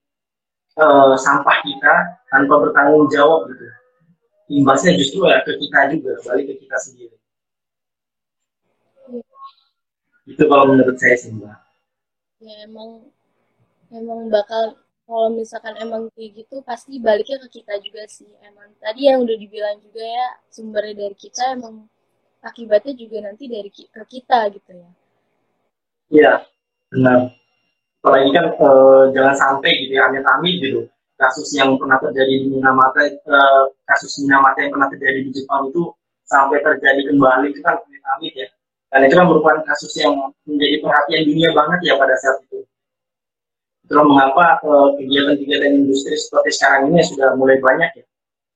uh, 0.80 1.14
sampah 1.20 1.58
kita 1.62 1.94
tanpa 2.32 2.56
bertanggung 2.58 3.08
jawab 3.12 3.52
gitu. 3.52 3.68
Imbasnya 4.52 5.00
justru 5.00 5.24
ya 5.28 5.40
ke 5.48 5.56
kita 5.56 5.96
juga 5.96 6.20
balik 6.28 6.52
ke 6.52 6.56
kita 6.68 6.78
sendiri. 6.80 7.16
Itu 10.28 10.44
kalau 10.48 10.72
menurut 10.72 10.96
saya 11.00 11.16
sih 11.16 11.32
mbak. 11.32 11.56
Ya 12.42 12.68
emang 12.68 13.12
emang 13.92 14.28
bakal 14.28 14.81
kalau 15.12 15.28
misalkan 15.36 15.76
emang 15.76 16.08
kayak 16.16 16.40
gitu 16.40 16.64
pasti 16.64 16.96
baliknya 17.04 17.36
ke 17.44 17.60
kita 17.60 17.76
juga 17.84 18.08
sih. 18.08 18.32
Emang 18.48 18.72
tadi 18.80 19.12
yang 19.12 19.28
udah 19.28 19.36
dibilang 19.36 19.76
juga 19.84 20.00
ya 20.00 20.28
sumbernya 20.48 20.96
dari 21.04 21.16
kita 21.20 21.60
emang 21.60 21.84
akibatnya 22.40 22.96
juga 22.96 23.18
nanti 23.28 23.52
dari 23.52 23.68
ke 23.68 24.04
kita 24.08 24.40
gitu 24.56 24.72
ya. 24.72 24.90
Iya 26.16 26.34
benar. 26.96 27.36
Apalagi 28.00 28.30
kan 28.32 28.46
e, 28.56 28.70
jangan 29.12 29.36
sampai 29.36 29.72
gitu 29.84 30.00
ya 30.00 30.08
amit-amit 30.08 30.56
gitu. 30.64 30.82
Kasus 31.20 31.52
yang 31.60 31.76
pernah 31.76 32.00
terjadi 32.00 32.32
di 32.32 32.48
Minamata 32.48 33.04
e, 33.04 33.40
kasus 33.84 34.16
Minamata 34.24 34.64
yang 34.64 34.72
pernah 34.72 34.88
terjadi 34.96 35.28
di 35.28 35.32
Jepang 35.36 35.68
itu 35.76 35.92
sampai 36.24 36.64
terjadi 36.64 37.12
kembali 37.12 37.52
itu 37.52 37.60
kan 37.60 37.76
amit-amit 37.84 38.34
ya. 38.48 38.48
Dan 38.96 39.12
itu 39.12 39.16
kan 39.20 39.28
merupakan 39.28 39.60
kasus 39.68 39.92
yang 40.00 40.16
menjadi 40.48 40.80
perhatian 40.80 41.28
dunia 41.28 41.52
banget 41.52 41.80
ya 41.84 42.00
pada 42.00 42.16
saat 42.16 42.40
itu 42.48 42.64
itulah 43.92 44.08
mengapa 44.08 44.64
eh, 44.64 44.90
kegiatan-kegiatan 45.04 45.84
industri 45.84 46.16
seperti 46.16 46.56
sekarang 46.56 46.96
ini 46.96 47.04
sudah 47.04 47.36
mulai 47.36 47.60
banyak 47.60 47.92
ya 48.00 48.06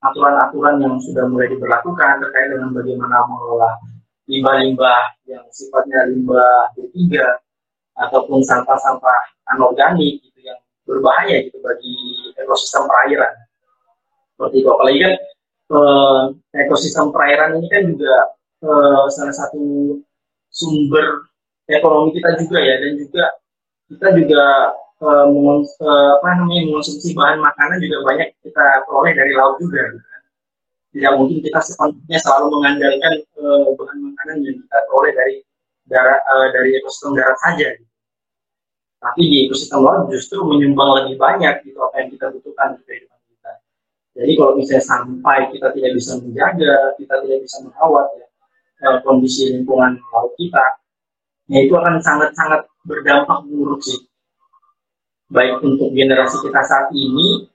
aturan-aturan 0.08 0.80
yang 0.80 0.96
sudah 1.04 1.28
mulai 1.28 1.52
diberlakukan 1.52 2.24
terkait 2.24 2.56
dengan 2.56 2.72
bagaimana 2.72 3.20
mengelola 3.28 3.76
limbah-limbah 4.32 5.04
yang 5.28 5.44
sifatnya 5.52 6.08
limbah 6.08 6.72
B3 6.80 7.20
ataupun 8.00 8.48
sampah-sampah 8.48 9.20
anorganik 9.52 10.24
gitu 10.24 10.40
yang 10.40 10.56
berbahaya 10.88 11.44
gitu 11.44 11.60
bagi 11.60 11.96
ekosistem 12.40 12.88
perairan. 12.88 13.34
Seperti 14.36 14.56
itu. 14.64 14.70
Apalagi 14.72 15.00
kan 15.04 15.14
eh, 15.76 16.22
ekosistem 16.64 17.12
perairan 17.12 17.60
ini 17.60 17.68
kan 17.68 17.84
juga 17.92 18.16
eh, 18.64 19.06
salah 19.12 19.36
satu 19.36 19.64
sumber 20.48 21.28
ekonomi 21.68 22.16
kita 22.16 22.40
juga 22.40 22.64
ya 22.64 22.76
dan 22.80 22.92
juga 23.04 23.26
kita 23.92 24.08
juga 24.16 24.44
eh, 25.02 25.26
apa 26.16 26.28
namanya 26.40 26.62
mengonsumsi 26.72 27.12
bahan 27.12 27.44
makanan 27.44 27.78
juga 27.84 27.98
banyak 28.08 28.30
kita 28.44 28.66
peroleh 28.88 29.14
dari 29.16 29.34
laut 29.36 29.60
juga. 29.60 29.84
Kan. 29.92 30.22
Tidak 30.96 31.12
mungkin 31.20 31.38
kita 31.44 31.60
sepenuhnya 31.60 32.20
selalu 32.24 32.46
mengandalkan 32.56 33.14
eh, 33.20 33.68
bahan 33.76 33.98
makanan 34.00 34.38
yang 34.48 34.56
kita 34.64 34.78
peroleh 34.88 35.12
dari 35.12 35.36
darat, 35.92 36.22
eh, 36.24 36.48
dari 36.56 36.70
ekosistem 36.80 37.12
darat 37.20 37.38
saja. 37.44 37.68
Tapi 39.04 39.22
di 39.28 39.38
ekosistem 39.46 39.84
laut 39.84 40.08
justru 40.10 40.40
menyumbang 40.42 41.04
lebih 41.04 41.20
banyak 41.20 41.68
gitu 41.68 41.78
apa 41.84 41.96
yang 42.02 42.10
kita 42.16 42.26
butuhkan 42.32 42.80
di 42.80 42.82
kehidupan 42.88 43.20
kita. 43.28 43.52
Jadi 44.16 44.32
kalau 44.40 44.52
misalnya 44.56 44.84
sampai 44.88 45.38
kita 45.52 45.68
tidak 45.76 45.92
bisa 45.94 46.12
menjaga, 46.24 46.76
kita 46.96 47.16
tidak 47.28 47.40
bisa 47.44 47.58
merawat 47.68 48.08
ya, 48.16 48.28
eh, 48.88 48.98
kondisi 49.04 49.52
lingkungan 49.52 50.00
laut 50.16 50.32
kita, 50.40 50.66
ya 51.52 51.60
itu 51.60 51.74
akan 51.76 52.00
sangat-sangat 52.00 52.66
berdampak 52.88 53.44
buruk 53.46 53.84
sih. 53.84 54.00
Baik 55.26 55.62
untuk 55.66 55.90
generasi 55.92 56.38
kita 56.46 56.62
saat 56.62 56.94
ini, 56.94 57.50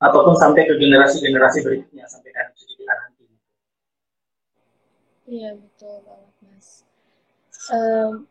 ataupun 0.00 0.36
sampai 0.36 0.64
ke 0.64 0.74
generasi-generasi 0.80 1.58
berikutnya, 1.64 2.04
sampai 2.08 2.32
ke 2.32 2.40
cucu 2.56 2.74
kita 2.80 2.94
nanti. 2.96 3.24
Iya, 5.28 5.50
betul 5.56 5.94
banget, 6.04 6.34
Mas. 6.44 6.68
Um, 7.68 8.28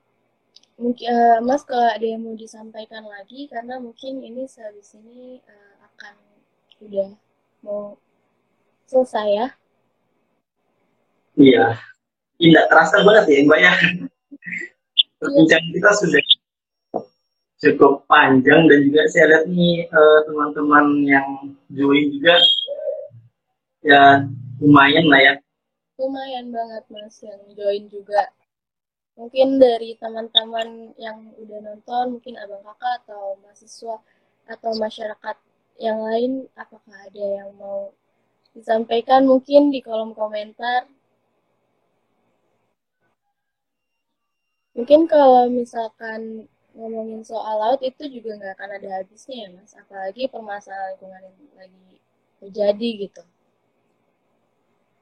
mungkin 0.81 1.07
uh, 1.09 1.39
Mas 1.45 1.61
kalau 1.61 1.85
ada 1.85 2.01
yang 2.01 2.25
mau 2.25 2.33
disampaikan 2.33 3.05
lagi 3.05 3.45
karena 3.45 3.77
mungkin 3.77 4.25
ini 4.25 4.49
sehabis 4.49 4.97
ini 4.97 5.43
uh, 5.45 5.75
akan 5.85 6.15
sudah 6.79 7.09
mau 7.61 7.99
selesai 8.89 9.27
ya. 9.29 9.47
Iya, 11.39 11.65
tidak 12.41 12.65
terasa 12.67 12.99
banget 13.05 13.25
ya 13.31 13.37
Mbak 13.45 13.59
ya. 13.61 13.73
Perbincangan 15.19 15.69
kita 15.75 15.89
sudah 15.99 16.21
cukup 17.59 18.07
panjang 18.07 18.71
dan 18.71 18.79
juga 18.87 19.03
saya 19.11 19.25
lihat 19.35 19.45
nih 19.51 19.83
uh, 19.91 20.19
teman-teman 20.27 20.85
yang 21.03 21.27
join 21.75 22.07
juga 22.15 22.35
ya 23.83 24.23
lumayan 24.63 25.05
lah 25.11 25.19
ya. 25.19 25.33
Lumayan 25.99 26.55
banget 26.55 26.83
mas 26.87 27.15
yang 27.19 27.41
join 27.55 27.83
juga. 27.91 28.31
Mungkin 29.19 29.59
dari 29.59 29.99
teman-teman 29.99 30.95
yang 30.95 31.35
udah 31.35 31.59
nonton, 31.59 32.15
mungkin 32.15 32.39
abang 32.39 32.63
kakak 32.63 33.03
atau 33.03 33.35
mahasiswa 33.43 33.99
atau 34.47 34.71
masyarakat 34.79 35.37
yang 35.75 35.99
lain, 35.99 36.47
apakah 36.55 36.95
ada 37.03 37.43
yang 37.43 37.51
mau 37.59 37.91
disampaikan 38.55 39.27
mungkin 39.27 39.75
di 39.75 39.83
kolom 39.83 40.15
komentar 40.15 40.87
Mungkin 44.79 45.11
kalau 45.11 45.51
misalkan 45.51 46.47
ngomongin 46.79 47.21
soal 47.27 47.59
laut 47.59 47.83
itu 47.83 48.07
juga 48.07 48.39
nggak 48.39 48.53
akan 48.55 48.69
ada 48.79 48.89
habisnya 49.03 49.35
ya 49.43 49.49
mas, 49.51 49.75
apalagi 49.75 50.31
permasalahan 50.31 50.95
lingkungan 50.95 51.21
yang 51.27 51.37
lagi 51.59 51.89
terjadi 52.39 52.89
gitu. 53.03 53.23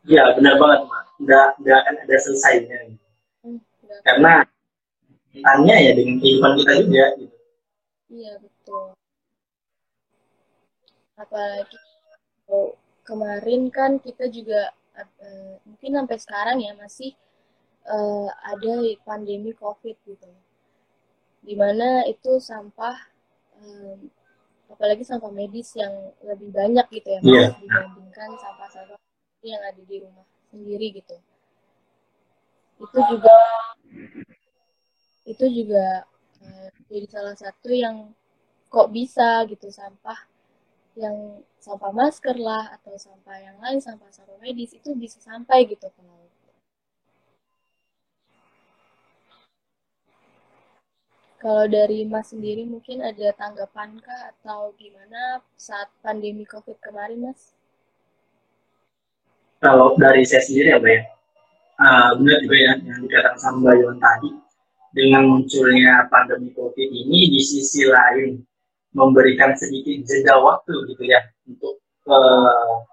Iya 0.10 0.24
benar 0.34 0.58
banget 0.58 0.82
mas, 0.90 1.08
nggak 1.22 1.48
nggak 1.62 1.78
akan 1.86 1.96
ada 2.02 2.16
selesainya. 2.18 2.80
Hmm, 3.46 3.60
Karena 4.02 4.34
kaitannya 5.30 5.76
ya 5.86 5.92
dengan 5.94 6.16
kehidupan 6.18 6.52
kita 6.58 6.72
juga 6.82 7.06
gitu. 7.22 7.38
Iya 8.10 8.34
betul. 8.42 8.86
Apalagi 11.14 11.78
oh, 12.50 12.74
kemarin 13.06 13.70
kan 13.70 14.02
kita 14.02 14.26
juga 14.34 14.74
uh, 14.98 15.54
mungkin 15.62 15.92
sampai 16.02 16.18
sekarang 16.18 16.58
ya 16.58 16.74
masih 16.74 17.14
uh, 17.86 18.30
ada 18.50 18.74
pandemi 19.06 19.54
COVID 19.54 19.98
gitu, 20.10 20.28
di 21.48 21.56
mana 21.56 22.04
itu 22.12 22.44
sampah, 22.44 23.00
um, 23.64 24.12
apalagi 24.68 25.08
sampah 25.08 25.32
medis 25.32 25.72
yang 25.80 26.12
lebih 26.28 26.52
banyak 26.52 26.84
gitu 26.92 27.08
ya, 27.16 27.20
yeah. 27.24 27.50
dibandingkan 27.56 28.36
sampah-sampah 28.36 29.00
yang 29.48 29.64
ada 29.64 29.80
di 29.80 30.04
rumah 30.04 30.28
sendiri 30.52 31.00
gitu. 31.00 31.16
Itu 32.84 33.00
juga 33.08 33.38
itu 35.24 35.46
juga 35.64 36.04
uh, 36.44 36.70
jadi 36.92 37.08
salah 37.08 37.36
satu 37.40 37.72
yang 37.72 38.12
kok 38.68 38.92
bisa 38.92 39.48
gitu 39.48 39.72
sampah 39.72 40.20
yang 41.00 41.40
sampah 41.64 41.92
masker 41.96 42.36
lah 42.36 42.76
atau 42.76 43.00
sampah 43.00 43.38
yang 43.40 43.56
lain 43.64 43.80
sampah 43.80 44.12
sampah 44.12 44.36
medis 44.44 44.76
itu 44.76 44.92
bisa 44.96 45.20
sampai 45.24 45.64
gitu 45.68 45.88
ke 45.88 46.02
laut 46.04 46.28
Kalau 51.48 51.64
dari 51.64 52.04
Mas 52.04 52.36
sendiri 52.36 52.68
mungkin 52.68 53.00
ada 53.00 53.32
tanggapan 53.40 53.96
kah 54.04 54.36
atau 54.36 54.76
gimana 54.76 55.40
saat 55.56 55.88
pandemi 56.04 56.44
COVID 56.44 56.76
kemarin, 56.84 57.32
Mas? 57.32 57.56
Kalau 59.64 59.96
dari 59.96 60.28
saya 60.28 60.44
sendiri 60.44 60.76
ya, 60.76 60.78
Mbak 60.84 60.92
ya, 60.92 61.02
uh, 61.80 62.10
benar 62.20 62.38
juga 62.44 62.58
ya 62.60 62.74
yang 62.84 63.00
dikatakan 63.00 63.40
sama 63.40 63.58
Mbak 63.64 63.76
Yon 63.80 63.96
tadi, 63.96 64.30
dengan 64.92 65.24
munculnya 65.24 65.94
pandemi 66.12 66.52
COVID 66.52 66.90
ini 66.92 67.32
di 67.32 67.40
sisi 67.40 67.88
lain 67.88 68.44
memberikan 68.92 69.56
sedikit 69.56 70.04
jeda 70.04 70.44
waktu 70.44 70.76
gitu 70.92 71.04
ya 71.08 71.24
untuk 71.48 71.80
uh, 72.12 72.84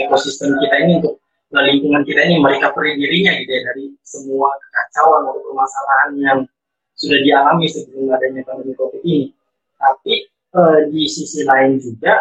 ekosistem 0.00 0.56
kita 0.56 0.76
ini 0.88 1.04
untuk 1.04 1.20
lingkungan 1.52 2.00
kita 2.08 2.24
ini 2.24 2.40
mereka 2.40 2.72
dirinya 2.72 3.36
gitu 3.44 3.50
ya 3.52 3.62
dari 3.68 3.92
semua 4.08 4.48
kekacauan 4.56 5.28
atau 5.28 5.42
permasalahan 5.44 6.10
yang 6.16 6.40
sudah 7.00 7.18
dialami 7.24 7.64
sebelum 7.64 8.12
adanya 8.12 8.44
pandemi 8.44 8.76
COVID 8.76 9.00
ini. 9.00 9.32
Tapi 9.80 10.28
uh, 10.52 10.78
di 10.92 11.08
sisi 11.08 11.40
lain 11.48 11.80
juga 11.80 12.20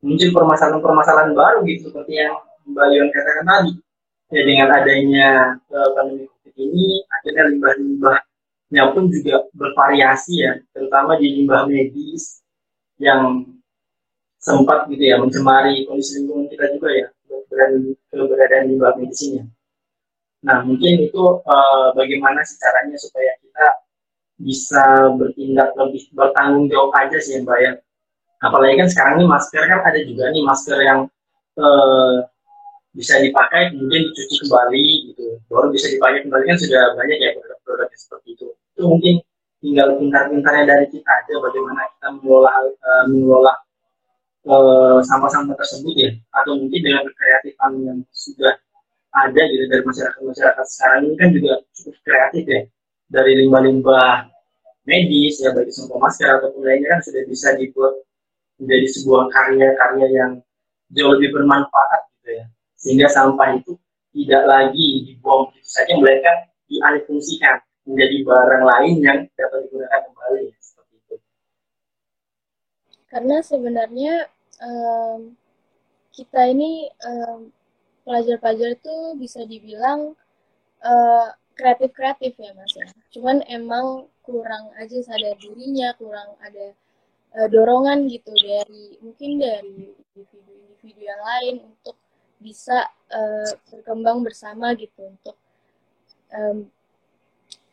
muncul 0.00 0.32
permasalahan-permasalahan 0.32 1.36
baru 1.36 1.60
gitu 1.68 1.92
seperti 1.92 2.24
yang 2.24 2.32
Mbak 2.72 2.86
Yon 2.96 3.08
katakan 3.12 3.44
tadi. 3.44 3.72
Ya 4.28 4.42
dengan 4.44 4.68
adanya 4.72 5.28
uh, 5.68 5.88
pandemi 5.92 6.24
COVID 6.24 6.54
ini 6.56 7.04
akhirnya 7.04 7.44
limbah-limbahnya 7.52 8.82
pun 8.96 9.04
juga 9.12 9.44
bervariasi 9.52 10.32
ya, 10.40 10.52
terutama 10.72 11.20
di 11.20 11.40
limbah 11.40 11.68
medis 11.68 12.40
yang 12.96 13.44
sempat 14.40 14.88
gitu 14.88 15.02
ya 15.02 15.16
mencemari 15.20 15.84
kondisi 15.84 16.22
lingkungan 16.22 16.46
kita 16.48 16.64
juga 16.78 16.88
ya 16.94 17.06
keberadaan 18.08 18.64
limbah 18.72 18.96
medis 18.96 19.20
ini. 19.28 19.44
Nah 20.44 20.62
mungkin 20.62 21.08
itu 21.08 21.22
uh, 21.44 21.90
bagaimana 21.98 22.44
sih 22.46 22.56
caranya 22.60 22.96
supaya 22.96 23.34
kita 23.42 23.66
bisa 24.38 25.10
bertindak 25.18 25.74
lebih 25.74 26.06
bertanggung 26.14 26.70
jawab 26.70 26.94
aja 26.94 27.18
sih 27.18 27.42
Mbak 27.42 27.58
ya. 27.58 27.72
Apalagi 28.38 28.74
kan 28.78 28.88
sekarang 28.88 29.14
ini 29.18 29.26
masker 29.26 29.62
kan 29.66 29.80
ada 29.82 30.00
juga 30.06 30.30
nih 30.30 30.42
masker 30.46 30.78
yang 30.78 31.00
eh, 31.58 32.16
bisa 32.94 33.18
dipakai 33.18 33.74
kemudian 33.74 34.02
dicuci 34.10 34.34
kembali 34.46 34.86
gitu. 35.12 35.26
Baru 35.50 35.68
bisa 35.74 35.90
dipakai 35.90 36.22
kembali 36.22 36.44
kan 36.46 36.58
sudah 36.58 36.82
banyak 36.94 37.18
ya 37.18 37.30
produk-produk 37.34 37.88
seperti 37.98 38.28
itu. 38.38 38.46
Itu 38.78 38.82
mungkin 38.86 39.14
tinggal 39.58 39.98
pintar-pintarnya 39.98 40.64
dari 40.70 40.86
kita 40.86 41.10
aja 41.10 41.34
bagaimana 41.42 41.82
kita 41.98 42.08
mengelola 42.14 42.50
uh, 42.62 43.04
mengelola 43.10 43.54
uh, 44.46 44.98
sampah-sampah 45.02 45.58
tersebut 45.58 45.94
ya 45.98 46.10
atau 46.38 46.54
mungkin 46.54 46.78
dengan 46.78 47.02
kreatifan 47.10 47.72
yang 47.82 47.98
sudah 48.14 48.54
ada 49.18 49.42
gitu 49.50 49.66
dari 49.66 49.82
masyarakat 49.82 50.20
masyarakat 50.22 50.66
sekarang 50.70 51.10
ini 51.10 51.14
kan 51.18 51.28
juga 51.34 51.52
cukup 51.74 51.94
kreatif 52.06 52.44
ya 52.46 52.60
dari 53.08 53.44
limbah-limbah 53.44 54.28
medis 54.84 55.40
ya 55.40 55.52
bagi 55.52 55.72
sampah 55.72 55.98
masker 56.00 56.28
ataupun 56.28 56.62
lainnya 56.64 56.96
kan 56.96 57.00
sudah 57.04 57.22
bisa 57.28 57.56
dibuat 57.56 57.92
menjadi 58.60 58.86
sebuah 58.96 59.22
karya-karya 59.32 60.06
yang 60.12 60.32
jauh 60.92 61.12
lebih 61.16 61.36
bermanfaat 61.36 62.00
gitu 62.20 62.30
ya 62.40 62.44
sehingga 62.78 63.08
sampah 63.10 63.58
itu 63.58 63.76
tidak 64.12 64.44
lagi 64.48 64.88
dibuang 65.12 65.52
begitu 65.52 65.68
saja 65.68 65.92
melainkan 65.96 66.36
dialihfungsikan 66.68 67.56
menjadi 67.88 68.16
barang 68.20 68.64
lain 68.68 68.94
yang 69.00 69.18
dapat 69.32 69.58
digunakan 69.64 70.00
kembali 70.04 70.40
ya, 70.52 70.56
seperti 70.60 70.94
itu. 71.00 71.16
Karena 73.08 73.36
sebenarnya 73.40 74.14
um, 74.60 75.32
kita 76.12 76.52
ini 76.52 76.92
um, 77.08 77.48
pelajar-pelajar 78.04 78.76
itu 78.76 78.96
bisa 79.16 79.40
dibilang 79.48 80.12
uh, 80.84 81.28
kreatif-kreatif 81.58 82.38
ya 82.38 82.54
mas 82.54 82.72
ya. 82.78 82.86
Cuman 83.10 83.42
emang 83.50 84.06
kurang 84.22 84.70
aja 84.78 84.94
sadar 85.02 85.34
dirinya, 85.42 85.90
kurang 85.98 86.38
ada 86.38 86.72
uh, 87.34 87.48
dorongan 87.50 88.06
gitu 88.06 88.30
dari 88.38 88.94
mungkin 89.02 89.42
dari 89.42 89.90
individu-individu 90.14 91.02
yang 91.02 91.20
lain 91.20 91.54
untuk 91.66 91.98
bisa 92.38 92.86
uh, 93.10 93.50
berkembang 93.74 94.22
bersama 94.22 94.70
gitu 94.78 95.10
untuk 95.10 95.34
um, 96.30 96.70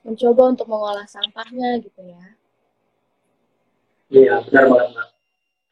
mencoba 0.01 0.57
untuk 0.57 0.65
mengolah 0.65 1.05
sampahnya 1.05 1.77
gitu 1.85 2.01
ya. 2.01 2.25
Iya 4.09 4.33
benar 4.49 4.65
banget 4.69 4.87
mbak. 4.97 5.05
Ya. 5.05 5.13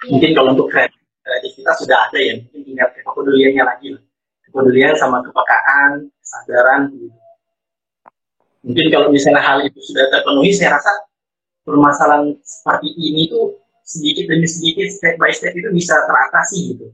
Mungkin 0.03 0.31
kalau 0.35 0.49
untuk 0.53 0.67
kreativitas 0.69 1.75
sudah 1.79 1.97
ada 2.11 2.19
ya, 2.19 2.33
mungkin 2.43 2.61
tinggal 2.61 2.87
kepeduliannya 2.93 3.63
lagi 3.65 3.89
Kepedulian 4.43 4.93
sama 4.99 5.23
kepekaan, 5.25 6.13
kesadaran 6.21 6.93
gitu 6.93 7.22
mungkin 8.63 8.87
kalau 8.89 9.07
misalnya 9.11 9.43
hal 9.43 9.59
itu 9.67 9.79
sudah 9.83 10.07
terpenuhi 10.07 10.55
saya 10.55 10.79
rasa 10.79 10.91
permasalahan 11.67 12.35
seperti 12.43 12.95
ini 12.95 13.27
tuh 13.27 13.59
sedikit 13.83 14.31
demi 14.31 14.47
sedikit 14.47 14.87
step 14.87 15.19
by 15.19 15.31
step 15.35 15.51
itu 15.51 15.67
bisa 15.75 15.95
teratasi 16.07 16.57
gitu 16.75 16.87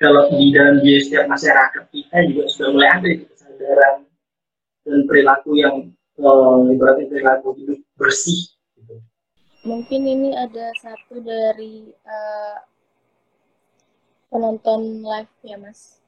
kalau 0.00 0.32
di 0.32 0.50
dalam 0.50 0.80
diri 0.80 1.00
setiap 1.04 1.28
masyarakat 1.28 1.84
kita 1.92 2.16
juga 2.32 2.44
sudah 2.50 2.68
mulai 2.72 2.88
ada 2.90 3.08
itu 3.08 3.24
kesadaran 3.28 3.96
dan 4.84 5.00
perilaku 5.08 5.50
yang 5.60 5.76
uh, 6.20 6.64
ibaratnya 6.68 7.06
perilaku 7.08 7.52
hidup 7.60 7.78
bersih 8.00 8.48
gitu. 8.80 8.96
mungkin 9.68 10.00
ini 10.08 10.32
ada 10.32 10.72
satu 10.80 11.20
dari 11.20 11.92
uh, 12.08 12.56
penonton 14.32 15.04
live 15.04 15.32
ya 15.44 15.60
mas 15.60 16.03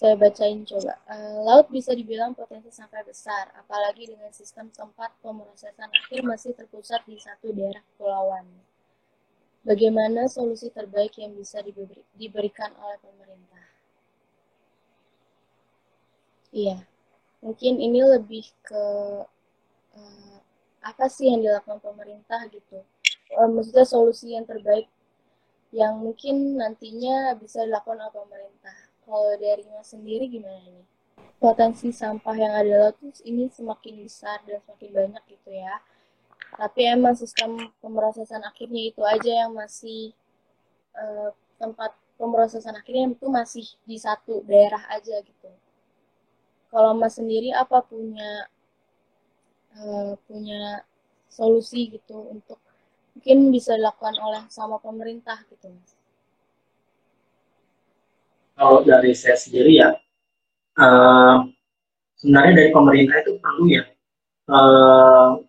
saya 0.00 0.16
bacain 0.16 0.64
coba. 0.64 0.96
Uh, 1.04 1.44
laut 1.44 1.68
bisa 1.68 1.92
dibilang 1.92 2.32
potensi 2.32 2.72
sampai 2.72 3.04
besar, 3.04 3.52
apalagi 3.52 4.08
dengan 4.08 4.32
sistem 4.32 4.72
tempat 4.72 5.12
pemrosesan 5.20 5.92
akhir 5.92 6.24
masih 6.24 6.56
terpusat 6.56 7.04
di 7.04 7.20
satu 7.20 7.52
daerah 7.52 7.84
kepulauan. 7.92 8.48
Bagaimana 9.60 10.24
solusi 10.24 10.72
terbaik 10.72 11.20
yang 11.20 11.36
bisa 11.36 11.60
diberi, 11.60 12.00
diberikan 12.16 12.72
oleh 12.80 12.96
pemerintah? 13.04 13.60
Iya. 16.50 16.82
mungkin 17.40 17.80
ini 17.80 18.04
lebih 18.04 18.44
ke 18.60 18.84
uh, 19.96 20.38
apa 20.84 21.06
sih 21.08 21.30
yang 21.32 21.40
dilakukan 21.40 21.80
pemerintah 21.80 22.44
gitu 22.52 22.84
uh, 23.38 23.48
maksudnya 23.48 23.86
solusi 23.88 24.36
yang 24.36 24.44
terbaik 24.44 24.84
yang 25.72 25.96
mungkin 26.02 26.60
nantinya 26.60 27.32
bisa 27.40 27.64
dilakukan 27.64 28.02
oleh 28.02 28.12
pemerintah 28.12 28.89
kalau 29.10 29.34
dari 29.34 29.66
mas 29.74 29.90
sendiri 29.90 30.30
gimana 30.30 30.62
nih? 30.62 30.86
Potensi 31.42 31.90
sampah 31.90 32.36
yang 32.38 32.54
ada 32.54 32.72
laut 32.86 32.96
ini 33.26 33.50
semakin 33.50 34.06
besar 34.06 34.38
dan 34.46 34.62
semakin 34.62 34.90
banyak 34.94 35.22
gitu 35.26 35.50
ya. 35.50 35.82
Tapi 36.54 36.80
emang 36.86 37.18
sistem 37.18 37.58
pemrosesan 37.82 38.46
akhirnya 38.46 38.94
itu 38.94 39.02
aja 39.02 39.46
yang 39.46 39.52
masih 39.58 40.14
uh, 40.94 41.34
tempat 41.58 41.90
pemrosesan 42.14 42.78
akhirnya 42.78 43.10
itu 43.18 43.26
masih 43.26 43.66
di 43.82 43.96
satu 43.98 44.46
daerah 44.46 44.86
aja 44.94 45.18
gitu. 45.26 45.50
Kalau 46.70 46.94
mas 46.94 47.18
sendiri 47.18 47.50
apa 47.50 47.82
punya 47.82 48.46
uh, 49.74 50.14
punya 50.30 50.86
solusi 51.26 51.98
gitu 51.98 52.30
untuk 52.30 52.62
mungkin 53.14 53.50
bisa 53.50 53.74
dilakukan 53.74 54.18
oleh 54.22 54.42
sama 54.50 54.78
pemerintah 54.78 55.42
gitu 55.50 55.70
mas 55.70 55.99
kalau 58.60 58.84
dari 58.84 59.16
saya 59.16 59.40
sendiri 59.40 59.80
ya 59.80 59.96
uh, 60.76 61.48
sebenarnya 62.20 62.52
dari 62.60 62.70
pemerintah 62.76 63.16
itu 63.24 63.40
perlu 63.40 63.64
ya 63.72 63.84
uh, 64.52 65.40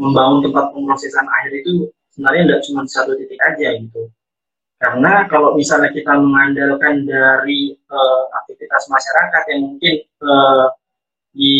membangun 0.00 0.48
tempat 0.48 0.72
pemrosesan 0.72 1.28
air 1.28 1.60
itu 1.60 1.92
sebenarnya 2.16 2.42
tidak 2.48 2.62
cuma 2.64 2.80
satu 2.88 3.12
titik 3.20 3.40
aja 3.44 3.76
gitu. 3.76 4.08
Karena 4.80 5.28
kalau 5.28 5.52
misalnya 5.60 5.92
kita 5.92 6.16
mengandalkan 6.16 7.04
dari 7.04 7.76
uh, 7.92 8.24
aktivitas 8.40 8.88
masyarakat 8.88 9.42
yang 9.52 9.60
mungkin 9.68 9.94
uh, 10.24 10.72
di 11.36 11.54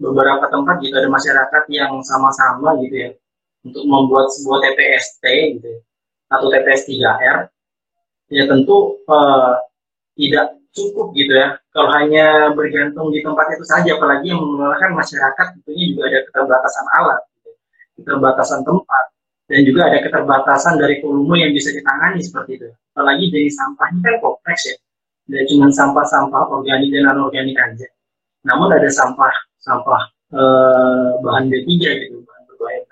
beberapa 0.00 0.48
tempat 0.48 0.80
gitu 0.80 0.96
ada 0.96 1.12
masyarakat 1.12 1.62
yang 1.68 2.00
sama-sama 2.00 2.80
gitu 2.80 2.96
ya 2.96 3.10
untuk 3.68 3.84
membuat 3.84 4.32
sebuah 4.32 4.64
TPST 4.64 5.24
gitu 5.60 5.68
ya, 5.68 5.80
atau 6.32 6.48
TPS 6.48 6.88
3R 6.88 7.38
ya 8.32 8.44
tentu 8.46 9.00
uh, 9.06 9.54
tidak 10.16 10.56
cukup 10.76 11.12
gitu 11.16 11.32
ya 11.32 11.56
kalau 11.72 11.90
hanya 11.96 12.52
bergantung 12.52 13.08
di 13.08 13.24
tempat 13.24 13.56
itu 13.56 13.64
saja 13.64 13.96
apalagi 13.96 14.32
yang 14.32 14.40
mengelola 14.44 14.76
masyarakat 14.92 15.46
tentunya 15.56 15.84
juga 15.94 16.02
ada 16.12 16.18
keterbatasan 16.28 16.86
alat 17.00 17.20
gitu. 17.32 17.50
keterbatasan 18.02 18.60
tempat 18.66 19.04
dan 19.46 19.60
juga 19.62 19.80
ada 19.86 19.98
keterbatasan 20.02 20.74
dari 20.74 20.98
volume 20.98 21.38
yang 21.38 21.52
bisa 21.54 21.70
ditangani 21.70 22.18
seperti 22.18 22.58
itu. 22.58 22.68
Apalagi 22.92 23.30
jenis 23.30 23.54
sampah 23.54 23.86
ini 23.94 24.00
kan 24.02 24.14
kompleks 24.18 24.62
ya, 24.66 24.76
tidak 25.30 25.44
cuma 25.50 25.66
sampah-sampah 25.70 26.42
organik 26.50 26.90
dan 26.90 27.04
anorganik 27.14 27.54
aja. 27.54 27.88
Namun 28.42 28.74
ada 28.74 28.90
sampah 28.90 29.30
sampah 29.62 30.02
e, 30.34 30.42
bahan 31.22 31.44
B3 31.46 31.70
gitu, 31.78 32.26
bahan 32.26 32.42
berbahaya. 32.50 32.82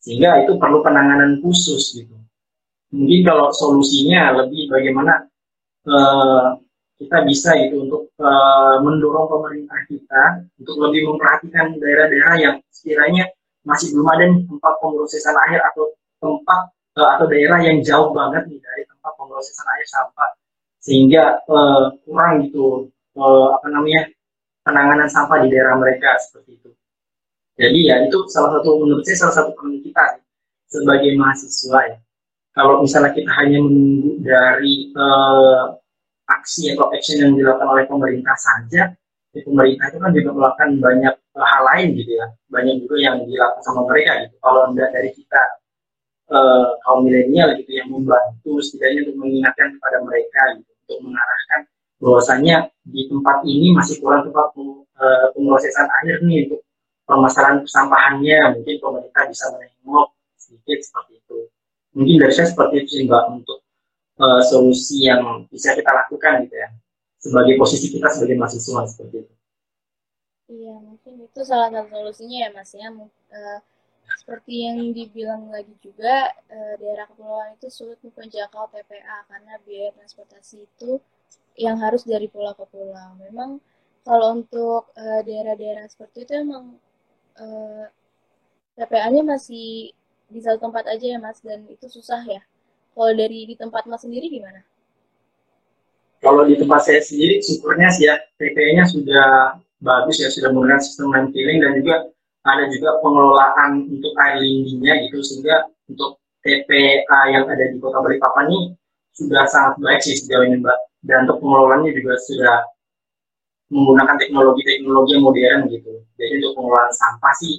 Sehingga 0.00 0.40
itu 0.40 0.56
perlu 0.56 0.80
penanganan 0.80 1.44
khusus 1.44 2.00
gitu. 2.00 2.16
Mungkin 2.88 3.20
kalau 3.26 3.52
solusinya 3.52 4.32
lebih 4.44 4.72
bagaimana 4.72 5.28
e, 5.84 5.96
kita 6.96 7.20
bisa 7.28 7.52
itu 7.60 7.84
untuk 7.84 8.08
e, 8.16 8.30
mendorong 8.80 9.28
pemerintah 9.28 9.76
kita 9.92 10.48
untuk 10.56 10.76
lebih 10.88 11.04
memperhatikan 11.12 11.76
daerah-daerah 11.76 12.34
yang 12.40 12.56
sekiranya 12.72 13.28
masih 13.68 13.92
belum 13.92 14.08
ada 14.08 14.24
nih 14.32 14.40
tempat 14.48 14.72
pemrosesan 14.80 15.36
air 15.48 15.60
atau 15.60 15.92
tempat 16.24 16.60
uh, 16.96 17.08
atau 17.16 17.26
daerah 17.28 17.60
yang 17.60 17.84
jauh 17.84 18.10
banget 18.16 18.48
nih 18.48 18.60
dari 18.64 18.82
tempat 18.88 19.12
pemrosesan 19.20 19.66
air 19.76 19.86
sampah 19.86 20.30
sehingga 20.80 21.24
uh, 21.52 21.92
kurang 22.08 22.48
gitu 22.48 22.88
uh, 23.20 23.60
apa 23.60 23.66
namanya 23.68 24.08
penanganan 24.64 25.08
sampah 25.12 25.44
di 25.44 25.48
daerah 25.52 25.76
mereka 25.76 26.16
seperti 26.16 26.56
itu. 26.56 26.70
Jadi 27.58 27.78
ya 27.90 27.96
itu 28.06 28.18
salah 28.30 28.56
satu 28.56 28.80
menurut 28.80 29.02
saya 29.02 29.26
salah 29.26 29.34
satu 29.42 29.50
peran 29.58 29.82
kita 29.82 30.04
sebagai 30.70 31.10
mahasiswa 31.18 31.80
ya. 31.90 31.96
Kalau 32.58 32.82
misalnya 32.82 33.14
kita 33.14 33.30
hanya 33.38 33.62
menunggu 33.62 34.18
dari 34.26 34.90
uh, 34.98 35.78
aksi 36.26 36.74
atau 36.74 36.90
action 36.90 37.22
yang 37.22 37.32
dilakukan 37.38 37.70
oleh 37.70 37.84
pemerintah 37.86 38.34
saja, 38.34 38.90
ya 39.30 39.40
pemerintah 39.46 39.94
itu 39.94 39.98
kan 40.02 40.10
juga 40.10 40.30
melakukan 40.34 40.70
banyak 40.82 41.14
hal 41.38 41.62
lain 41.70 41.88
gitu 41.94 42.18
ya. 42.18 42.26
Banyak 42.50 42.74
juga 42.82 42.96
yang 42.98 43.16
dilakukan 43.22 43.62
sama 43.62 43.86
mereka 43.86 44.26
gitu. 44.26 44.34
Kalau 44.42 44.62
enggak 44.74 44.90
dari 44.90 45.10
kita 45.14 45.42
uh, 46.34 46.66
kaum 46.82 47.06
milenial 47.06 47.54
gitu 47.62 47.78
yang 47.78 47.88
membantu 47.94 48.58
setidaknya 48.58 49.06
untuk 49.06 49.16
mengingatkan 49.22 49.68
kepada 49.78 49.98
mereka 50.02 50.42
gitu 50.58 50.70
untuk 50.74 50.98
mengarahkan 51.06 51.60
bahwasanya 51.98 52.56
di 52.86 53.10
tempat 53.10 53.42
ini 53.42 53.74
masih 53.74 53.98
kurang 53.98 54.30
tempat 54.30 54.54
uh, 54.54 55.94
air 56.02 56.18
nih 56.22 56.46
untuk 56.46 56.62
permasalahan 57.08 57.64
kesampahannya 57.66 58.38
mungkin 58.54 58.76
pemerintah 58.78 59.22
bisa 59.26 59.44
menengok 59.50 60.08
sedikit 60.38 60.78
seperti 60.84 61.12
itu 61.18 61.38
mungkin 61.98 62.16
dari 62.22 62.30
saya 62.30 62.46
seperti 62.54 62.86
itu 62.86 62.90
sih 62.94 63.04
mbak 63.10 63.24
untuk 63.34 63.58
uh, 64.22 64.42
solusi 64.46 65.10
yang 65.10 65.50
bisa 65.50 65.74
kita 65.74 65.90
lakukan 65.90 66.46
gitu 66.46 66.54
ya 66.54 66.70
sebagai 67.18 67.58
posisi 67.58 67.90
kita 67.90 68.06
sebagai 68.14 68.38
mahasiswa 68.38 68.86
seperti 68.86 69.26
itu 69.26 69.32
Iya, 70.48 70.80
mungkin 70.80 71.28
itu 71.28 71.40
salah 71.44 71.68
satu 71.68 71.92
solusinya 71.92 72.48
ya 72.48 72.50
Mas 72.56 72.72
ya. 72.72 72.88
Uh, 72.88 73.60
seperti 74.16 74.64
yang 74.64 74.96
dibilang 74.96 75.52
lagi 75.52 75.76
juga, 75.84 76.32
uh, 76.48 76.74
daerah 76.80 77.04
kepulauan 77.04 77.52
itu 77.60 77.68
sulit 77.68 78.00
menjangkau 78.00 78.72
TPA 78.72 79.28
karena 79.28 79.60
biaya 79.68 79.92
transportasi 79.92 80.64
itu 80.64 81.04
yang 81.60 81.76
harus 81.76 82.08
dari 82.08 82.32
pulau 82.32 82.56
ke 82.56 82.64
pulau. 82.72 83.12
Memang 83.28 83.60
kalau 84.08 84.40
untuk 84.40 84.88
daerah 84.96 85.52
daerah-daerah 85.52 85.84
seperti 85.84 86.24
itu 86.24 86.32
emang 86.40 86.80
uh, 87.36 87.84
TPA-nya 88.80 89.20
masih 89.28 89.92
di 90.28 90.40
satu 90.44 90.68
tempat 90.68 90.84
aja 90.84 91.16
ya 91.16 91.18
Mas 91.18 91.40
dan 91.40 91.64
itu 91.68 91.88
susah 91.88 92.20
ya. 92.28 92.44
Kalau 92.92 93.12
dari 93.16 93.48
di 93.48 93.54
tempat 93.56 93.88
Mas 93.88 94.04
sendiri 94.04 94.28
gimana? 94.28 94.60
Kalau 96.20 96.44
di 96.44 96.58
tempat 96.58 96.84
saya 96.84 97.00
sendiri 97.00 97.40
syukurnya 97.40 97.88
sih 97.94 98.10
ya 98.10 98.18
TPA-nya 98.36 98.84
sudah 98.90 99.56
bagus 99.78 100.18
ya 100.18 100.28
sudah 100.28 100.50
menggunakan 100.50 100.82
sistem 100.82 101.14
land 101.14 101.30
dan 101.30 101.72
juga 101.78 101.96
ada 102.42 102.64
juga 102.70 102.98
pengelolaan 103.02 103.86
untuk 103.86 104.12
air 104.18 104.42
lindingnya 104.42 105.06
gitu 105.06 105.22
sehingga 105.22 105.70
untuk 105.86 106.18
TPA 106.42 107.20
yang 107.30 107.44
ada 107.46 107.64
di 107.70 107.76
Kota 107.78 108.02
Balikpapan 108.02 108.50
ini 108.50 108.60
sudah 109.14 109.46
sangat 109.50 109.78
baik 109.82 110.00
sih 110.02 110.14
sejauh 110.18 110.46
ini 110.46 110.62
Mbak 110.62 110.78
dan 111.06 111.26
untuk 111.26 111.38
pengelolaannya 111.42 111.90
juga 111.94 112.14
sudah 112.22 112.56
menggunakan 113.68 114.16
teknologi-teknologi 114.16 115.10
yang 115.14 115.22
modern 115.22 115.60
gitu 115.70 115.92
jadi 116.16 116.32
untuk 116.42 116.52
pengelolaan 116.58 116.92
sampah 116.94 117.34
sih 117.42 117.54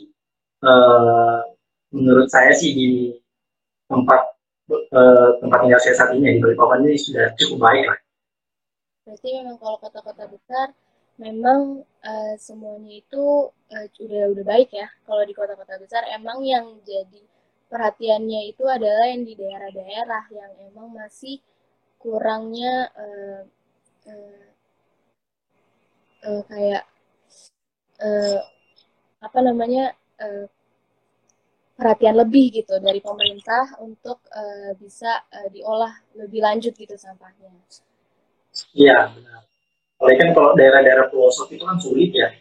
eh, 0.64 1.40
menurut 1.90 2.30
saya 2.30 2.54
sih 2.54 2.72
di 2.74 2.90
tempat 3.90 4.22
eh, 4.70 5.30
tempat 5.42 5.60
tinggal 5.66 5.82
saya 5.82 5.96
saat 5.98 6.12
ini 6.14 6.38
di 6.38 6.40
Balikpapan 6.42 6.86
ini 6.86 6.98
sudah 6.98 7.34
cukup 7.38 7.58
baik 7.66 7.86
lah. 7.90 8.00
Berarti 9.10 9.30
memang 9.42 9.58
kalau 9.58 9.78
kota-kota 9.82 10.30
besar 10.30 10.68
memang 11.20 11.84
uh, 11.84 12.34
semuanya 12.40 13.04
itu 13.04 13.52
uh, 13.52 13.86
udah 14.00 14.24
udah 14.32 14.46
baik 14.46 14.72
ya. 14.72 14.88
Kalau 15.04 15.24
di 15.26 15.34
kota-kota 15.36 15.76
besar 15.82 16.08
emang 16.14 16.46
yang 16.46 16.80
jadi 16.86 17.22
perhatiannya 17.68 18.50
itu 18.50 18.64
adalah 18.66 19.10
yang 19.10 19.26
di 19.26 19.34
daerah-daerah 19.34 20.24
yang 20.32 20.52
emang 20.72 20.94
masih 20.94 21.42
kurangnya 22.00 22.88
uh, 22.96 23.42
uh, 24.08 24.46
uh, 26.24 26.42
kayak 26.48 26.84
uh, 28.00 28.40
apa 29.20 29.40
namanya 29.44 29.92
uh, 30.24 30.48
perhatian 31.80 32.20
lebih 32.20 32.52
gitu 32.52 32.76
dari 32.84 33.00
pemerintah 33.00 33.80
untuk 33.80 34.20
uh, 34.36 34.76
bisa 34.76 35.24
uh, 35.32 35.48
diolah 35.48 35.96
lebih 36.20 36.44
lanjut 36.44 36.76
gitu 36.76 37.00
sampahnya. 37.00 37.56
Iya 38.76 39.16
benar 39.16 39.48
Apalagi 40.00 40.16
kan 40.24 40.32
kalau 40.32 40.56
daerah-daerah 40.56 41.12
pelosok 41.12 41.52
itu 41.52 41.64
kan 41.68 41.76
sulit 41.76 42.16
ya. 42.16 42.32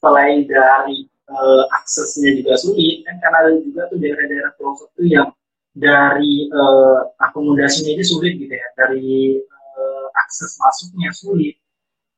Selain 0.00 0.48
dari 0.48 1.04
uh, 1.28 1.64
aksesnya 1.76 2.40
juga 2.40 2.56
sulit, 2.56 3.04
kan 3.04 3.20
karena 3.20 3.36
ada 3.44 3.50
juga 3.60 3.84
tuh 3.92 4.00
daerah-daerah 4.00 4.52
pelosok 4.56 4.88
itu 4.96 5.20
yang 5.20 5.28
dari 5.76 6.48
uh, 6.48 7.12
akomodasinya 7.20 8.00
itu 8.00 8.16
sulit 8.16 8.40
gitu 8.40 8.56
ya, 8.56 8.64
dari 8.80 9.36
uh, 9.44 10.08
akses 10.24 10.56
masuknya 10.56 11.12
sulit. 11.12 11.60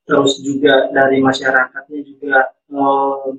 Terus 0.06 0.38
juga 0.46 0.86
dari 0.94 1.18
masyarakatnya 1.18 2.00
juga 2.06 2.54
uh, 2.70 3.34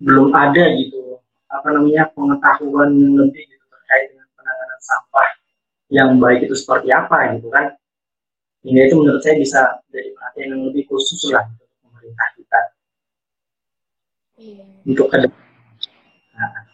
belum 0.00 0.32
ada 0.32 0.72
gitu 0.72 1.20
apa 1.48 1.68
namanya 1.72 2.12
pengetahuan 2.12 2.92
yang 2.92 3.14
lebih 3.16 3.44
gitu 3.48 3.64
terkait 3.72 4.12
dengan 4.12 4.28
penanganan 4.36 4.80
sampah 4.84 5.28
yang 5.88 6.10
baik 6.20 6.44
itu 6.44 6.54
seperti 6.56 6.92
apa 6.92 7.36
gitu 7.36 7.48
kan 7.48 7.72
sehingga 8.60 8.82
itu 8.84 8.94
menurut 9.00 9.22
saya 9.24 9.36
bisa 9.40 9.60
jadi 9.88 10.12
perhatian 10.12 10.48
yang 10.52 10.62
lebih 10.68 10.84
khusus 10.92 11.20
lah 11.32 11.46
untuk 11.48 11.68
pemerintah 11.80 12.28
kita 12.36 12.60
iya. 14.36 14.66
untuk 14.84 15.06
ke. 15.08 15.16
Nah. 16.36 16.68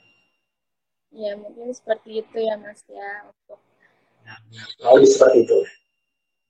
Ya 1.15 1.33
mungkin 1.39 1.71
seperti 1.71 2.27
itu 2.27 2.37
ya 2.43 2.59
Mas 2.59 2.83
ya 2.91 3.31
untuk 3.31 3.63
nah, 4.27 4.99
seperti 5.07 5.47
itu. 5.47 5.59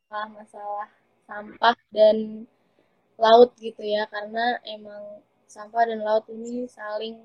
Masalah, 0.09 0.29
masalah 0.33 0.89
sampah 1.29 1.77
dan 1.93 2.49
laut 3.21 3.53
gitu 3.61 3.83
ya 3.85 4.09
karena 4.09 4.59
emang 4.67 5.21
sampah 5.45 5.85
dan 5.87 6.01
laut 6.03 6.27
ini 6.33 6.67
saling 6.67 7.21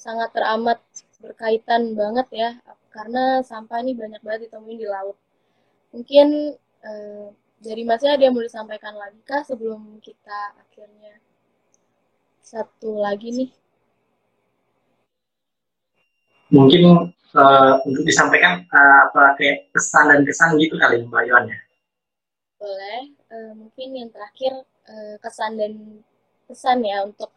sangat 0.00 0.32
teramat 0.32 0.80
berkaitan 1.20 1.92
banget 1.92 2.28
ya 2.32 2.50
karena 2.88 3.44
sampah 3.44 3.84
ini 3.84 3.92
banyak 3.92 4.24
banget 4.24 4.48
ditemuin 4.48 4.80
di 4.80 4.88
laut. 4.88 5.16
Mungkin 5.92 6.56
eh, 6.80 7.26
dari 7.60 7.82
masnya 7.84 8.16
ada 8.16 8.24
yang 8.24 8.32
mau 8.32 8.40
disampaikan 8.40 8.96
lagi 8.96 9.20
kah 9.28 9.44
sebelum 9.44 10.00
kita 10.00 10.56
akhirnya 10.56 11.20
satu 12.40 13.04
lagi 13.04 13.28
nih? 13.30 13.50
Mungkin 16.50 17.14
uh, 17.36 17.74
untuk 17.86 18.02
disampaikan 18.02 18.66
uh, 18.74 18.98
apa 19.06 19.38
kayak 19.38 19.70
pesan 19.70 20.10
dan 20.10 20.20
kesan 20.26 20.58
gitu 20.58 20.74
kali 20.80 21.06
Mbak 21.06 21.22
Yohan 21.30 21.46
ya? 21.46 21.58
Boleh. 22.58 23.00
Uh, 23.30 23.52
mungkin 23.54 23.88
yang 23.94 24.10
terakhir 24.10 24.66
uh, 24.90 25.14
kesan 25.22 25.54
dan 25.60 26.02
pesan 26.50 26.82
ya 26.82 27.06
untuk 27.06 27.30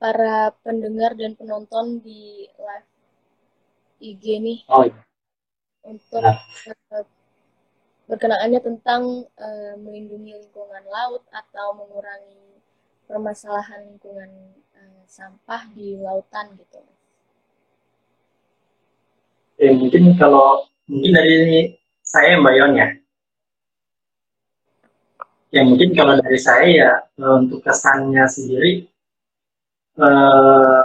para 0.00 0.56
pendengar 0.64 1.12
dan 1.12 1.36
penonton 1.36 2.00
di 2.00 2.48
live 2.56 2.90
IG 4.00 4.24
nih. 4.40 4.58
Oh 4.72 4.88
iya. 4.88 4.96
Untuk 5.84 6.24
nah. 6.24 6.40
uh, 6.96 7.04
berkenaannya 8.08 8.60
tentang 8.64 9.28
uh, 9.36 9.74
melindungi 9.76 10.40
lingkungan 10.40 10.84
laut 10.88 11.28
atau 11.28 11.76
mengurangi 11.76 12.64
permasalahan 13.04 13.92
lingkungan 13.92 14.56
uh, 14.72 15.04
sampah 15.04 15.68
di 15.76 16.00
lautan 16.00 16.56
gitu. 16.56 16.80
Eh, 19.60 19.76
mungkin 19.76 20.16
kalau 20.16 20.64
mungkin 20.88 21.12
dari 21.12 21.76
saya 22.00 22.40
Mbak 22.40 22.54
Yon 22.56 22.72
ya. 22.72 22.88
Ya 25.50 25.60
mungkin 25.66 25.92
kalau 25.92 26.16
dari 26.16 26.40
saya 26.40 26.64
ya 26.64 26.90
untuk 27.20 27.60
kesannya 27.60 28.24
sendiri 28.24 28.89
eh, 29.98 30.80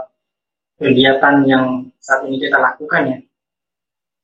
kegiatan 0.82 1.36
yang 1.46 1.66
saat 2.02 2.26
ini 2.26 2.42
kita 2.42 2.58
lakukan 2.58 3.02
ya. 3.12 3.18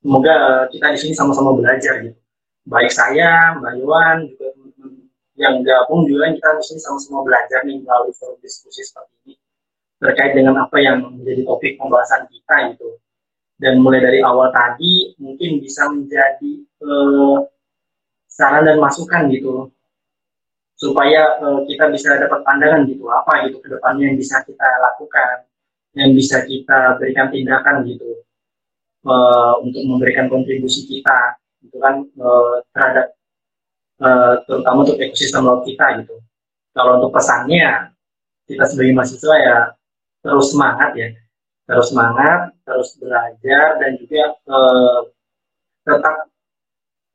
Semoga 0.01 0.35
kita 0.73 0.87
di 0.93 0.97
sini 0.97 1.13
sama-sama 1.13 1.53
belajar 1.53 2.01
gitu. 2.01 2.17
Baik 2.65 2.89
saya, 2.93 3.57
Mbak 3.57 3.73
Yuan, 3.81 4.17
juga 4.29 4.47
yang 5.37 5.65
gabung 5.65 6.05
juga 6.05 6.29
kita 6.29 6.57
di 6.57 6.63
sini 6.65 6.79
sama-sama 6.81 7.25
belajar 7.25 7.65
nih 7.65 7.81
melalui 7.81 8.13
forum 8.13 8.37
diskusi 8.41 8.85
seperti 8.85 9.13
ini 9.25 9.33
terkait 10.01 10.33
dengan 10.33 10.65
apa 10.65 10.77
yang 10.81 11.01
menjadi 11.13 11.45
topik 11.45 11.77
pembahasan 11.77 12.25
kita 12.29 12.73
gitu. 12.73 12.97
Dan 13.61 13.77
mulai 13.77 14.01
dari 14.01 14.25
awal 14.25 14.49
tadi 14.49 15.13
mungkin 15.21 15.61
bisa 15.61 15.85
menjadi 15.89 16.51
eh, 16.65 17.37
saran 18.25 18.65
dan 18.65 18.81
masukan 18.81 19.29
gitu 19.29 19.69
supaya 20.81 21.37
uh, 21.45 21.61
kita 21.69 21.93
bisa 21.93 22.17
dapat 22.17 22.41
pandangan 22.41 22.89
gitu 22.89 23.05
apa 23.05 23.45
gitu 23.45 23.61
ke 23.61 23.69
depannya 23.69 24.09
yang 24.09 24.17
bisa 24.17 24.41
kita 24.41 24.65
lakukan 24.81 25.45
yang 25.93 26.09
bisa 26.17 26.41
kita 26.49 26.97
berikan 26.97 27.29
tindakan 27.29 27.85
gitu 27.85 28.25
uh, 29.05 29.61
untuk 29.61 29.85
memberikan 29.85 30.25
kontribusi 30.25 30.89
kita 30.89 31.37
gitu 31.61 31.77
kan 31.77 32.01
uh, 32.17 32.65
terhadap 32.73 33.13
uh, 34.01 34.41
terutama 34.49 34.81
untuk 34.81 34.97
ekosistem 34.97 35.45
laut 35.45 35.61
kita 35.69 36.01
gitu. 36.01 36.17
Kalau 36.73 36.97
untuk 36.97 37.13
pesannya 37.13 37.93
kita 38.49 38.65
sebagai 38.65 38.97
mahasiswa 38.97 39.35
ya 39.37 39.57
terus 40.25 40.49
semangat 40.49 40.97
ya 40.97 41.13
terus 41.69 41.93
semangat 41.93 42.39
terus 42.65 42.89
belajar 42.97 43.77
dan 43.77 43.91
juga 44.01 44.23
uh, 44.49 44.99
tetap 45.85 46.15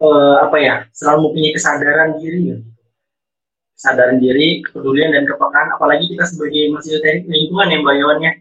uh, 0.07 0.37
apa 0.47 0.57
ya 0.63 0.75
selalu 0.95 1.35
mempunyai 1.35 1.53
kesadaran 1.57 2.15
diri 2.23 2.39
gitu 2.55 2.76
kesadaran 3.77 4.17
diri, 4.19 4.65
kepedulian 4.65 5.13
dan 5.13 5.29
kepekaan, 5.29 5.69
apalagi 5.77 6.09
kita 6.09 6.25
sebagai 6.25 6.73
mahasiswa 6.73 7.01
teknik 7.05 7.29
lingkungan 7.29 7.69
yang 7.69 7.83
bayawannya 7.85 8.33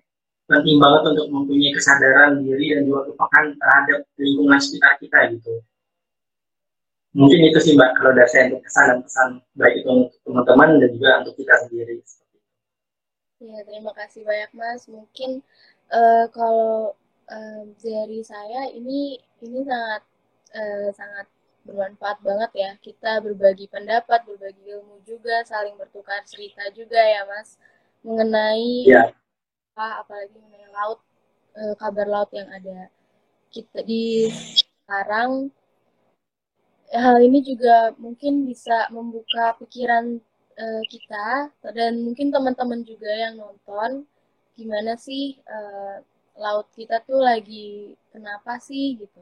penting 0.46 0.78
banget 0.78 1.02
untuk 1.12 1.28
mempunyai 1.34 1.72
kesadaran 1.74 2.40
diri 2.40 2.78
dan 2.78 2.82
juga 2.86 3.12
kepekaan 3.12 3.46
terhadap 3.58 4.00
lingkungan 4.16 4.60
sekitar 4.62 4.94
kita 5.02 5.20
gitu. 5.34 5.54
Mungkin 7.16 7.40
itu 7.48 7.60
sih 7.64 7.74
Mbak 7.80 7.92
kalau 7.96 8.12
dari 8.12 8.28
saya 8.28 8.52
untuk 8.52 8.62
kesan 8.68 8.86
dan 8.92 9.00
pesan 9.00 9.30
baik 9.56 9.76
itu 9.82 9.88
untuk 9.88 10.20
teman-teman 10.28 10.70
dan 10.84 10.90
juga 10.92 11.10
untuk 11.24 11.36
kita 11.40 11.56
sendiri. 11.64 11.96
Ya 13.40 13.60
terima 13.64 13.92
kasih 13.96 14.22
banyak 14.28 14.52
Mas. 14.52 14.84
Mungkin 14.92 15.40
uh, 15.96 16.26
kalau 16.36 16.92
uh, 17.32 17.64
dari 17.80 18.20
saya 18.20 18.68
ini 18.76 19.16
ini 19.40 19.60
sangat 19.64 20.02
uh, 20.60 20.90
sangat 20.92 21.28
bermanfaat 21.66 22.22
banget 22.22 22.51
ya. 22.53 22.72
Kita 22.80 23.20
berbagi 23.20 23.66
pendapat 23.68 24.24
berbagi 24.24 24.63
ilmu 24.70 25.01
juga 25.03 25.41
saling 25.43 25.76
bertukar 25.76 26.22
cerita 26.30 26.70
juga 26.72 27.01
ya 27.01 27.26
mas. 27.26 27.57
Mengenai 28.05 28.86
ya. 28.86 29.09
apa 29.74 30.05
apalagi 30.05 30.38
mengenai 30.38 30.70
laut 30.72 31.01
e, 31.57 31.61
kabar 31.82 32.07
laut 32.07 32.30
yang 32.32 32.47
ada. 32.53 32.88
Kita 33.49 33.82
di 33.82 34.30
sekarang 34.86 35.49
hal 36.93 37.18
ini 37.20 37.41
juga 37.41 37.91
mungkin 37.97 38.45
bisa 38.45 38.88
membuka 38.93 39.57
pikiran 39.57 40.22
e, 40.53 40.66
kita 40.88 41.49
dan 41.74 42.05
mungkin 42.05 42.30
teman-teman 42.30 42.86
juga 42.86 43.09
yang 43.09 43.41
nonton 43.41 44.05
gimana 44.55 44.93
sih 44.95 45.36
e, 45.41 45.59
laut 46.38 46.68
kita 46.76 47.01
tuh 47.03 47.20
lagi 47.20 47.95
kenapa 48.11 48.59
sih 48.59 48.99
gitu 48.99 49.22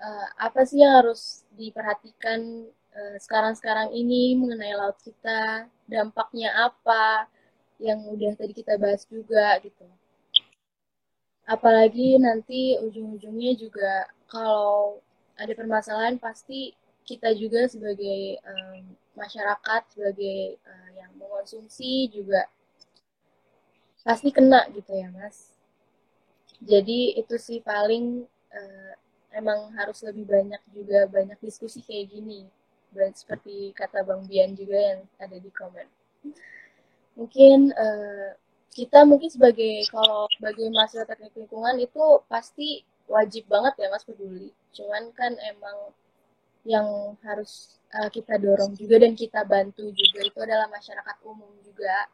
uh, 0.00 0.26
apa 0.40 0.64
sih 0.64 0.80
yang 0.80 1.04
harus 1.04 1.44
diperhatikan 1.54 2.66
eh, 2.90 3.16
sekarang-sekarang 3.20 3.92
ini 3.94 4.34
mengenai 4.34 4.74
laut 4.74 4.98
kita, 5.04 5.68
dampaknya 5.86 6.50
apa, 6.56 7.28
yang 7.80 8.00
udah 8.08 8.32
tadi 8.36 8.52
kita 8.52 8.76
bahas 8.76 9.04
juga 9.06 9.56
gitu. 9.62 9.86
Apalagi 11.48 12.20
nanti 12.20 12.78
ujung-ujungnya 12.78 13.52
juga 13.58 14.06
kalau 14.30 15.02
ada 15.34 15.52
permasalahan 15.56 16.20
pasti 16.20 16.76
kita 17.08 17.34
juga 17.34 17.66
sebagai 17.66 18.38
um, 18.46 18.94
masyarakat, 19.18 19.82
sebagai 19.90 20.60
uh, 20.62 20.90
yang 20.94 21.10
mengonsumsi 21.18 22.06
juga 22.12 22.46
pasti 24.06 24.30
kena 24.30 24.68
gitu 24.70 24.94
ya 24.94 25.10
mas. 25.10 25.50
Jadi 26.60 27.16
itu 27.16 27.34
sih 27.40 27.58
paling 27.64 28.28
uh, 28.52 28.92
emang 29.34 29.70
harus 29.78 30.02
lebih 30.02 30.26
banyak 30.26 30.62
juga 30.74 31.06
banyak 31.06 31.38
diskusi 31.42 31.82
kayak 31.82 32.10
gini. 32.10 32.46
Seperti 32.90 33.70
kata 33.70 34.02
Bang 34.02 34.26
Bian 34.26 34.58
juga 34.58 34.78
yang 34.78 35.00
ada 35.22 35.36
di 35.38 35.50
komen. 35.54 35.86
Mungkin 37.14 37.70
uh, 37.70 38.34
kita 38.70 39.06
mungkin 39.06 39.30
sebagai 39.30 39.86
kalau 39.90 40.26
sebagai 40.34 40.70
mahasiswa 40.70 41.06
teknik 41.06 41.34
lingkungan 41.34 41.78
itu 41.78 42.02
pasti 42.26 42.82
wajib 43.10 43.46
banget 43.46 43.74
ya 43.78 43.88
mas 43.90 44.06
peduli. 44.06 44.50
Cuman 44.74 45.10
kan 45.14 45.34
emang 45.46 45.94
yang 46.66 47.14
harus 47.24 47.78
uh, 47.94 48.10
kita 48.10 48.38
dorong 48.38 48.74
juga 48.74 49.02
dan 49.02 49.14
kita 49.14 49.46
bantu 49.46 49.90
juga 49.94 50.20
itu 50.26 50.38
adalah 50.38 50.66
masyarakat 50.70 51.16
umum 51.26 51.50
juga. 51.62 52.10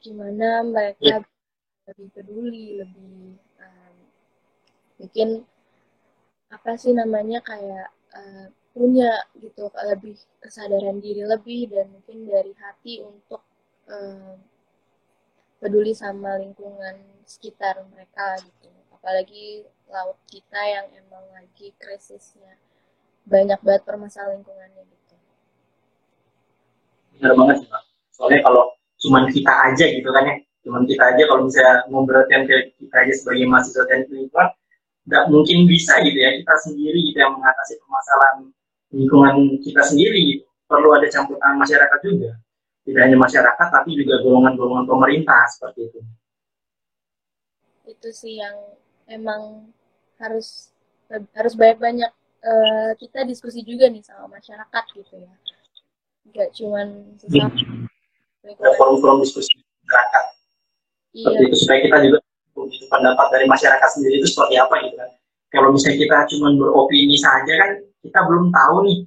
Gimana 0.00 0.64
mereka 0.64 1.24
lebih 1.88 2.08
peduli 2.12 2.80
lebih 2.80 3.40
um, 3.60 3.96
mungkin 5.00 5.28
apa 6.48 6.80
sih 6.80 6.96
namanya 6.96 7.44
kayak 7.44 7.92
uh, 8.16 8.46
punya 8.72 9.10
gitu 9.36 9.68
lebih 9.90 10.16
kesadaran 10.40 11.02
diri 11.02 11.26
lebih 11.26 11.68
dan 11.68 11.92
mungkin 11.92 12.24
dari 12.24 12.52
hati 12.56 13.04
untuk 13.04 13.42
uh, 13.90 14.38
peduli 15.58 15.92
sama 15.92 16.38
lingkungan 16.38 16.96
sekitar 17.26 17.82
mereka 17.90 18.38
gitu. 18.40 18.70
Apalagi 18.94 19.66
laut 19.90 20.18
kita 20.30 20.62
yang 20.62 20.86
emang 20.94 21.26
lagi 21.34 21.74
krisisnya. 21.76 22.56
Banyak 23.28 23.60
banget 23.60 23.82
permasalahan 23.84 24.40
lingkungannya 24.40 24.82
gitu. 24.88 25.16
Benar 27.18 27.32
banget 27.36 27.56
sih 27.66 27.68
pak 27.68 27.82
soalnya 28.18 28.42
kalau 28.42 28.74
cuman 28.98 29.30
kita 29.30 29.52
aja 29.52 29.84
gitu 29.90 30.08
kan 30.10 30.24
ya. 30.26 30.36
Cuman 30.66 30.82
kita 30.84 31.02
aja 31.14 31.22
kalau 31.28 31.42
misalnya 31.46 31.86
berarti 31.86 32.32
kita 32.76 32.96
aja 32.98 33.12
sebagai 33.14 33.46
mahasiswa 33.46 33.84
teknik 33.86 34.10
lingkungan 34.10 34.48
nggak 35.08 35.24
mungkin 35.32 35.64
bisa 35.64 35.96
gitu 36.04 36.18
ya 36.20 36.36
kita 36.36 36.54
sendiri 36.68 37.00
gitu 37.00 37.16
yang 37.16 37.32
mengatasi 37.32 37.80
permasalahan 37.80 38.36
lingkungan 38.92 39.36
kita 39.64 39.82
sendiri 39.88 40.20
gitu. 40.36 40.44
perlu 40.68 40.92
ada 40.92 41.08
campur 41.08 41.40
tangan 41.40 41.64
masyarakat 41.64 41.98
juga 42.04 42.36
tidak 42.84 43.00
hanya 43.08 43.16
masyarakat 43.16 43.66
tapi 43.72 43.90
juga 43.96 44.20
golongan-golongan 44.20 44.84
pemerintah 44.84 45.48
seperti 45.48 45.88
itu 45.88 46.00
itu 47.88 48.08
sih 48.12 48.36
yang 48.36 48.56
emang 49.08 49.72
harus 50.20 50.76
harus 51.08 51.54
banyak-banyak 51.56 52.12
uh, 52.44 52.92
kita 53.00 53.24
diskusi 53.24 53.64
juga 53.64 53.88
nih 53.88 54.04
sama 54.04 54.36
masyarakat 54.36 54.84
gitu 54.92 55.24
ya 55.24 55.32
nggak 56.28 56.48
cuman 56.52 57.16
sesama 57.16 57.48
hmm. 57.56 58.76
forum-forum 58.76 59.24
diskusi 59.24 59.56
masyarakat 59.56 60.24
iya. 61.16 61.24
seperti 61.24 61.42
itu 61.48 61.56
supaya 61.64 61.80
kita 61.88 61.98
juga 62.04 62.18
gitu 62.66 62.84
pendapat 62.90 63.26
dari 63.30 63.46
masyarakat 63.46 63.88
sendiri 63.94 64.18
itu 64.18 64.28
seperti 64.30 64.58
apa 64.58 64.74
gitu 64.82 64.96
kan 64.98 65.10
kalau 65.48 65.68
misalnya 65.72 65.98
kita 66.02 66.16
cuma 66.34 66.48
beropini 66.58 67.16
saja 67.16 67.52
kan 67.54 67.70
kita 68.02 68.20
belum 68.26 68.50
tahu 68.50 68.76
nih 68.84 68.98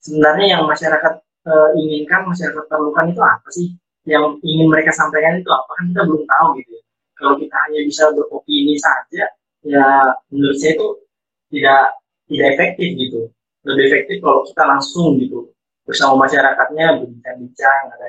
sebenarnya 0.00 0.46
yang 0.56 0.62
masyarakat 0.64 1.14
e, 1.44 1.52
inginkan 1.76 2.20
masyarakat 2.28 2.64
perlukan 2.68 3.06
itu 3.08 3.20
apa 3.20 3.48
sih 3.52 3.68
yang 4.08 4.40
ingin 4.40 4.66
mereka 4.68 4.90
sampaikan 4.96 5.40
itu 5.40 5.50
apa 5.52 5.70
kan 5.76 5.84
kita 5.92 6.02
belum 6.08 6.24
tahu 6.24 6.46
gitu 6.60 6.70
ya. 6.72 6.82
Kalau 7.20 7.34
kita 7.36 7.56
hanya 7.68 7.80
bisa 7.84 8.04
beropini 8.16 8.74
saja, 8.80 9.24
ya 9.60 9.86
menurut 10.32 10.56
saya 10.56 10.72
itu 10.72 10.88
tidak 11.52 11.82
tidak 12.32 12.46
efektif 12.56 12.88
gitu. 12.96 13.20
Lebih 13.68 13.84
efektif 13.92 14.16
kalau 14.24 14.40
kita 14.48 14.62
langsung 14.64 15.20
gitu 15.20 15.52
bersama 15.84 16.24
masyarakatnya 16.24 17.02
berbincang-bincang, 17.02 17.82
ada 17.92 18.08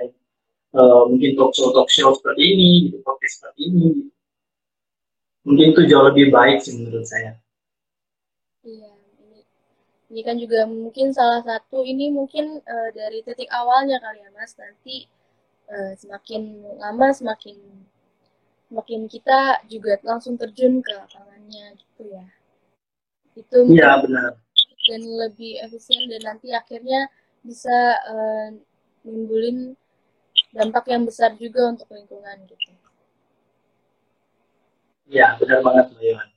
uh, 0.80 1.04
mungkin 1.12 1.36
talk 1.36 1.52
show 1.52 1.76
talk 1.76 1.92
show 1.92 2.16
seperti 2.16 2.56
ini, 2.56 2.70
gitu, 2.88 3.04
podcast 3.04 3.42
seperti 3.42 3.62
ini. 3.68 3.86
Gitu. 4.00 4.12
Mungkin 5.42 5.74
itu 5.74 5.82
jauh 5.90 6.06
lebih 6.06 6.30
baik 6.30 6.62
sih 6.62 6.78
menurut 6.78 7.06
saya. 7.10 7.34
Iya, 8.62 8.94
ini, 9.26 9.42
ini 10.14 10.22
kan 10.22 10.38
juga 10.38 10.70
mungkin 10.70 11.10
salah 11.18 11.42
satu 11.42 11.82
ini 11.82 12.14
mungkin 12.14 12.62
uh, 12.62 12.90
dari 12.94 13.26
titik 13.26 13.50
awalnya 13.50 13.98
kali 13.98 14.22
ya 14.22 14.30
Mas. 14.38 14.54
Nanti 14.54 15.10
uh, 15.66 15.98
semakin 15.98 16.62
lama 16.78 17.10
semakin 17.10 17.58
semakin 18.70 19.02
kita 19.10 19.66
juga 19.66 19.98
langsung 20.06 20.38
terjun 20.38 20.86
ke 20.86 20.94
lapangannya 20.94 21.74
gitu 21.76 22.04
ya. 22.14 22.26
Itu 23.34 23.58
Iya, 23.66 23.98
benar. 24.06 24.38
Dan 24.86 25.02
lebih 25.10 25.58
efisien 25.66 26.06
dan 26.06 26.22
nanti 26.22 26.54
akhirnya 26.54 27.10
bisa 27.42 27.98
uh, 28.06 28.54
nimbulin 29.02 29.74
dampak 30.54 30.86
yang 30.94 31.10
besar 31.10 31.34
juga 31.42 31.74
untuk 31.74 31.90
lingkungan 31.90 32.46
gitu. 32.46 32.72
Iya, 35.12 35.36
benar 35.40 35.60
banget 35.60 35.86
Mbak 35.92 36.04
Iwan 36.08 36.32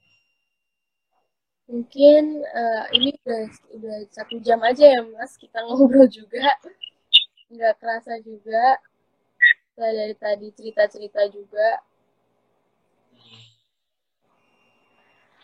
mungkin 1.65 2.45
uh, 2.45 2.85
ini 2.93 3.17
udah 3.25 3.43
udah 3.81 3.97
satu 4.13 4.37
jam 4.45 4.61
aja 4.61 4.85
ya 4.85 5.01
mas 5.17 5.37
kita 5.41 5.65
ngobrol 5.65 6.05
juga. 6.09 6.45
Nggak 7.49 7.81
kerasa 7.81 8.21
juga. 8.21 8.79
Saya 9.75 9.91
dari 9.91 10.15
tadi 10.15 10.47
cerita 10.55 10.87
cerita 10.87 11.21
juga. 11.33 11.83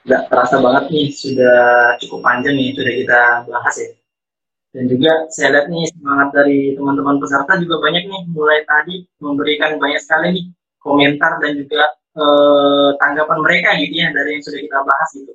Nggak 0.07 0.22
terasa 0.33 0.57
banget 0.61 0.85
nih 0.93 1.09
sudah 1.12 1.61
cukup 2.01 2.20
panjang 2.24 2.57
nih 2.57 2.72
sudah 2.76 2.95
kita 2.95 3.20
bahas 3.49 3.76
ya. 3.81 3.91
Dan 4.70 4.87
juga 4.87 5.26
saya 5.35 5.49
lihat 5.51 5.66
nih 5.66 5.85
semangat 5.91 6.28
dari 6.31 6.78
teman-teman 6.78 7.18
peserta 7.18 7.59
juga 7.59 7.83
banyak 7.83 8.07
nih 8.07 8.22
mulai 8.31 8.62
tadi 8.62 9.03
memberikan 9.18 9.74
banyak 9.83 9.99
sekali 9.99 10.26
nih 10.31 10.47
komentar 10.78 11.43
dan 11.43 11.59
juga 11.59 11.91
eh, 12.18 12.90
tanggapan 12.98 13.38
mereka 13.44 13.68
gitu 13.78 13.94
ya 13.94 14.08
dari 14.11 14.38
yang 14.38 14.42
sudah 14.42 14.61
kita 14.62 14.78
bahas 14.82 15.11
gitu 15.14 15.32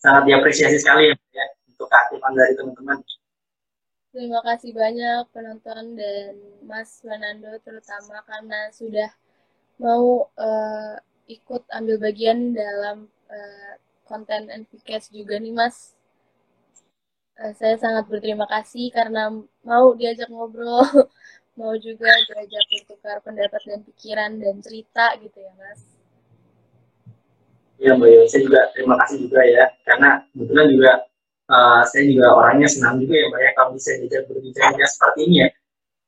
sangat 0.00 0.22
diapresiasi 0.32 0.80
sekali 0.80 1.12
ya, 1.12 1.14
ya 1.36 1.44
untuk 1.68 1.86
keaktifan 1.92 2.32
dari 2.32 2.52
teman-teman. 2.56 2.98
Terima 4.10 4.40
kasih 4.42 4.74
banyak 4.74 5.22
penonton 5.30 5.94
dan 5.94 6.34
Mas 6.66 6.98
Fernando 6.98 7.54
terutama 7.62 8.18
karena 8.26 8.72
sudah 8.74 9.10
mau 9.78 10.26
uh, 10.34 10.96
ikut 11.30 11.62
ambil 11.70 11.96
bagian 12.02 12.50
dalam 12.50 13.06
uh, 13.30 13.74
konten 14.02 14.50
NPCast 14.50 15.14
juga 15.14 15.38
nih 15.38 15.54
Mas. 15.54 15.94
Uh, 17.38 17.54
saya 17.54 17.78
sangat 17.78 18.10
berterima 18.10 18.50
kasih 18.50 18.90
karena 18.90 19.30
mau 19.62 19.94
diajak 19.94 20.26
ngobrol, 20.26 20.82
mau 21.60 21.78
juga 21.78 22.10
diajak 22.26 22.64
bertukar 22.66 23.16
pendapat 23.22 23.62
dan 23.62 23.80
pikiran 23.86 24.30
dan 24.42 24.58
cerita 24.58 25.14
gitu 25.22 25.38
ya 25.38 25.54
Mas. 25.54 25.89
Iya 27.80 27.96
Mbak 27.96 28.08
Yo, 28.12 28.20
saya 28.28 28.40
juga 28.44 28.60
terima 28.76 28.94
kasih 29.00 29.16
juga 29.24 29.40
ya, 29.40 29.64
karena 29.88 30.20
kebetulan 30.36 30.66
juga 30.68 30.92
uh, 31.48 31.80
saya 31.88 32.04
juga 32.04 32.26
orangnya 32.36 32.68
senang 32.68 33.00
juga 33.00 33.14
ya 33.16 33.26
Mbak 33.32 33.40
ya, 33.40 33.50
kalau 33.56 33.70
bisa 33.72 33.90
diajak 33.96 34.22
berbincang-bincang 34.28 34.90
seperti 34.92 35.20
ini 35.24 35.36
ya. 35.40 35.48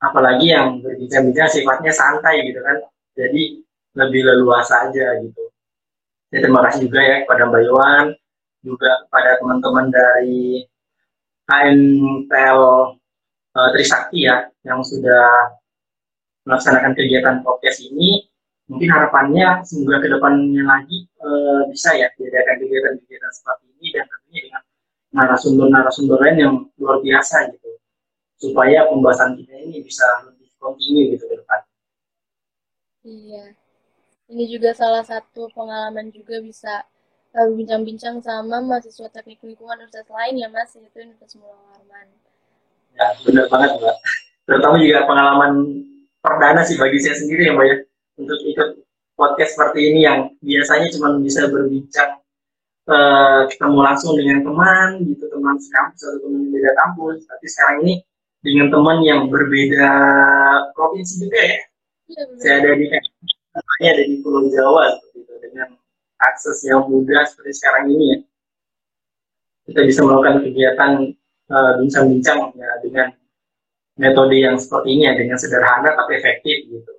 Apalagi 0.05 0.47
yang 0.53 0.67
berbincang-bincang 0.85 1.49
sifatnya 1.49 1.93
santai 1.97 2.45
gitu 2.45 2.61
kan, 2.61 2.77
jadi 3.17 3.43
lebih 3.97 4.21
leluasa 4.21 4.93
aja 4.93 5.17
gitu. 5.25 5.43
Saya 6.29 6.41
terima 6.45 6.61
kasih 6.69 6.81
juga 6.85 7.01
ya 7.01 7.17
kepada 7.25 7.43
Mbak 7.49 7.63
Yohan, 7.65 8.07
juga 8.61 8.91
kepada 9.09 9.31
teman-teman 9.41 9.87
dari 9.89 10.69
KMTL 11.49 12.61
uh, 13.57 13.69
Trisakti 13.73 14.29
ya, 14.29 14.45
yang 14.69 14.85
sudah 14.85 15.57
melaksanakan 16.45 16.93
kegiatan 16.93 17.41
podcast 17.41 17.81
ini 17.81 18.29
mungkin 18.73 18.89
harapannya 18.89 19.61
semoga 19.69 20.01
ke 20.01 20.09
depannya 20.09 20.65
lagi 20.65 21.05
e, 21.05 21.29
bisa 21.69 21.93
ya 21.93 22.09
diadakan 22.17 22.57
kegiatan-kegiatan 22.65 23.33
seperti 23.37 23.65
ini 23.77 23.89
dan 23.93 24.05
tentunya 24.09 24.41
dengan 24.49 24.63
narasumber-narasumber 25.13 26.17
lain 26.25 26.37
yang 26.41 26.55
luar 26.81 27.05
biasa 27.05 27.53
gitu 27.53 27.77
supaya 28.41 28.89
pembahasan 28.89 29.37
kita 29.37 29.53
ini 29.61 29.85
bisa 29.85 30.03
lebih 30.25 30.49
kontinu 30.57 31.13
gitu 31.13 31.25
ke 31.29 31.37
depan. 31.37 31.61
Iya, 33.03 33.45
ini 34.33 34.45
juga 34.49 34.73
salah 34.73 35.05
satu 35.05 35.53
pengalaman 35.53 36.09
juga 36.11 36.41
bisa 36.41 36.83
eh, 37.37 37.49
bincang-bincang 37.53 38.25
sama 38.25 38.65
mahasiswa 38.65 39.13
teknik 39.13 39.45
lingkungan 39.45 39.85
universitas 39.85 40.09
lain 40.09 40.41
ya 40.41 40.49
mas, 40.49 40.73
itu 40.75 40.97
Universitas 40.97 41.37
Mula 41.37 41.55
Warman. 41.55 42.09
Ya 42.97 43.07
benar 43.21 43.47
banget 43.53 43.71
mbak. 43.79 43.97
Terutama 44.49 44.75
juga 44.81 44.99
pengalaman 45.07 45.53
perdana 46.19 46.63
sih 46.65 46.81
bagi 46.81 46.99
saya 46.99 47.21
sendiri 47.21 47.47
ya 47.47 47.53
mbak 47.55 47.67
ya 47.69 47.77
untuk 48.23 48.39
ikut 48.47 48.71
podcast 49.19 49.55
seperti 49.59 49.81
ini 49.93 50.01
yang 50.07 50.19
biasanya 50.41 50.89
cuma 50.97 51.19
bisa 51.21 51.47
berbincang 51.51 52.23
uh, 52.89 53.47
ketemu 53.51 53.79
langsung 53.83 54.13
dengan 54.19 54.43
teman 54.43 54.89
gitu 55.07 55.25
teman 55.31 55.59
sekampus 55.59 56.01
atau 56.03 56.19
teman 56.27 56.43
beda 56.51 56.71
kampus. 56.83 57.19
Tapi 57.29 57.47
sekarang 57.47 57.77
ini 57.87 57.95
dengan 58.43 58.67
teman 58.75 58.99
yang 59.07 59.21
berbeda 59.31 59.91
provinsi 60.75 61.29
juga 61.29 61.39
ya, 61.39 61.59
ya 62.11 62.23
saya 62.43 62.55
ada 62.63 62.71
di 62.75 62.87
saya 63.53 63.89
ada 63.95 64.03
di 64.03 64.17
Pulau 64.25 64.51
Jawa 64.51 64.99
gitu 65.15 65.33
dengan 65.39 65.79
akses 66.23 66.63
yang 66.67 66.87
mudah 66.91 67.23
seperti 67.29 67.53
sekarang 67.59 67.93
ini 67.93 68.05
ya. 68.15 68.19
Kita 69.63 69.81
bisa 69.87 70.03
melakukan 70.03 70.43
kegiatan 70.43 70.91
eh, 71.55 71.73
bincang-bincang 71.79 72.51
uh, 72.51 72.59
ya 72.59 72.71
dengan 72.83 73.09
metode 73.95 74.35
yang 74.35 74.59
seperti 74.59 74.89
ini 74.99 75.03
ya 75.07 75.15
dengan 75.15 75.39
sederhana 75.39 75.95
tapi 75.95 76.19
efektif 76.19 76.67
gitu 76.67 76.93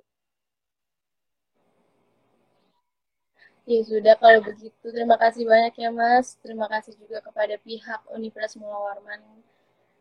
Ya 3.64 3.80
sudah 3.80 4.14
kalau 4.20 4.44
begitu 4.44 4.76
terima 4.92 5.16
kasih 5.16 5.48
banyak 5.48 5.72
ya 5.80 5.88
Mas. 5.88 6.36
Terima 6.44 6.68
kasih 6.68 6.92
juga 7.00 7.24
kepada 7.24 7.56
pihak 7.64 8.04
Universitas 8.12 8.60
Mula 8.60 8.92
Warman 8.92 9.24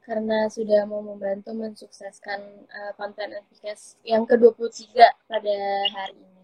karena 0.03 0.51
sudah 0.51 0.83
mau 0.83 0.99
membantu 0.99 1.55
mensukseskan 1.55 2.43
uh, 2.67 2.91
konten 2.99 3.31
FPKS 3.47 4.03
yang 4.03 4.27
ke-23 4.27 4.99
pada 5.31 5.55
hari 5.95 6.19
ini. 6.19 6.43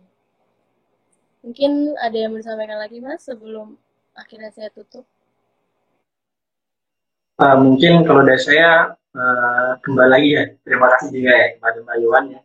Mungkin 1.44 1.72
ada 2.00 2.16
yang 2.16 2.32
mau 2.32 2.40
disampaikan 2.40 2.80
lagi 2.80 3.04
Mas 3.04 3.28
sebelum 3.28 3.76
akhirnya 4.16 4.56
saya 4.56 4.72
tutup? 4.72 5.04
Uh, 7.36 7.60
mungkin 7.60 8.08
kalau 8.08 8.24
dari 8.24 8.40
saya 8.40 8.96
uh, 8.96 9.76
kembali 9.84 10.08
lagi 10.08 10.30
ya. 10.40 10.44
Terima 10.64 10.88
kasih 10.96 11.12
juga 11.12 11.32
ya 11.36 11.48
kepada 11.60 11.84
Mbak 11.84 11.98
Yuan 12.00 12.26
ya 12.32 12.42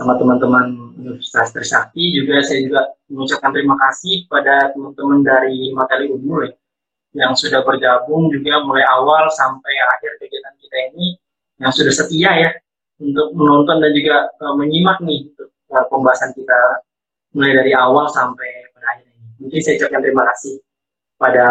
sama 0.00 0.16
teman-teman 0.16 0.96
Universitas 0.96 1.52
Trisakti 1.52 2.16
juga 2.16 2.40
saya 2.40 2.64
juga 2.64 2.88
mengucapkan 3.12 3.52
terima 3.52 3.76
kasih 3.76 4.24
kepada 4.24 4.72
teman-teman 4.72 5.20
dari 5.20 5.76
Materi 5.76 6.08
Unmul 6.08 6.48
ya, 6.48 6.56
yang 7.20 7.36
sudah 7.36 7.60
bergabung 7.60 8.32
juga 8.32 8.64
mulai 8.64 8.80
awal 8.88 9.28
sampai 9.28 9.76
akhir 9.92 10.16
kegiatan 10.24 10.56
kita 10.56 10.76
ini 10.96 11.20
yang 11.60 11.68
sudah 11.68 11.92
setia 11.92 12.32
ya 12.32 12.50
untuk 12.96 13.36
menonton 13.36 13.76
dan 13.76 13.92
juga 13.92 14.32
uh, 14.40 14.56
menyimak 14.56 15.04
nih 15.04 15.28
uh, 15.68 15.84
pembahasan 15.92 16.32
kita 16.32 16.80
mulai 17.36 17.60
dari 17.60 17.76
awal 17.76 18.08
sampai 18.08 18.72
pada 18.72 18.86
akhir 18.96 19.04
ini. 19.04 19.28
Mungkin 19.36 19.60
saya 19.60 19.84
ucapkan 19.84 20.00
terima 20.00 20.24
kasih 20.32 20.54
pada 21.20 21.46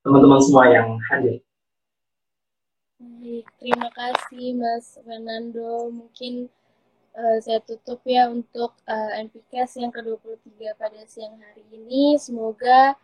teman-teman 0.00 0.40
semua 0.40 0.64
yang 0.72 0.96
hadir. 1.12 1.36
Terima 3.60 3.92
kasih 3.92 4.56
Mas 4.56 4.96
Fernando. 5.04 5.92
Mungkin 5.92 6.48
uh, 7.14 7.38
saya 7.40 7.62
tutup 7.62 8.02
ya 8.04 8.28
untuk 8.28 8.74
uh, 8.86 9.10
eh, 9.14 9.24
MPKS 9.26 9.80
yang 9.80 9.94
ke-23 9.94 10.74
pada 10.74 11.00
siang 11.06 11.38
hari 11.38 11.62
ini. 11.70 12.18
Semoga 12.18 12.98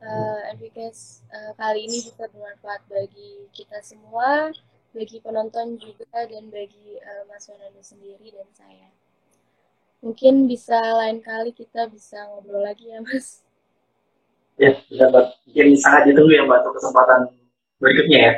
uh, 0.00 0.40
MPKS 0.56 1.26
uh, 1.30 1.52
kali 1.58 1.90
ini 1.90 1.98
bisa 2.06 2.24
bermanfaat 2.30 2.86
bagi 2.86 3.50
kita 3.50 3.82
semua, 3.82 4.54
bagi 4.94 5.18
penonton 5.20 5.76
juga, 5.76 6.24
dan 6.26 6.48
bagi 6.48 6.98
uh, 7.02 7.22
Mas 7.28 7.46
Fernando 7.46 7.82
sendiri 7.82 8.32
dan 8.32 8.48
saya. 8.54 8.88
Mungkin 10.04 10.46
bisa 10.46 10.76
lain 10.76 11.18
kali 11.24 11.50
kita 11.50 11.90
bisa 11.90 12.30
ngobrol 12.30 12.62
lagi 12.62 12.94
ya 12.94 13.02
Mas. 13.02 13.42
Ya, 14.56 14.72
bisa 14.88 15.10
Mbak. 15.10 15.26
Mungkin 15.50 15.66
sangat 15.76 16.02
ditunggu 16.08 16.32
ya 16.32 16.42
Mbak 16.46 16.58
untuk 16.64 16.74
kesempatan 16.80 17.20
berikutnya 17.82 18.18
ya. 18.22 18.32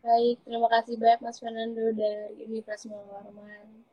Baik, 0.00 0.36
terima 0.48 0.68
kasih 0.72 0.96
banyak 0.96 1.20
Mas 1.20 1.36
Fernando 1.36 1.84
dari 1.92 2.48
Universitas 2.48 2.88
Warman. 2.88 3.84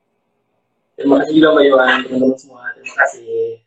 Terima 0.95 1.19
kasih 1.19 1.33
juga 1.35 1.47
Mbak 1.51 1.65
Yohan, 1.67 1.99
teman-teman 2.07 2.39
semua. 2.39 2.63
Terima 2.73 2.95
kasih. 2.95 3.66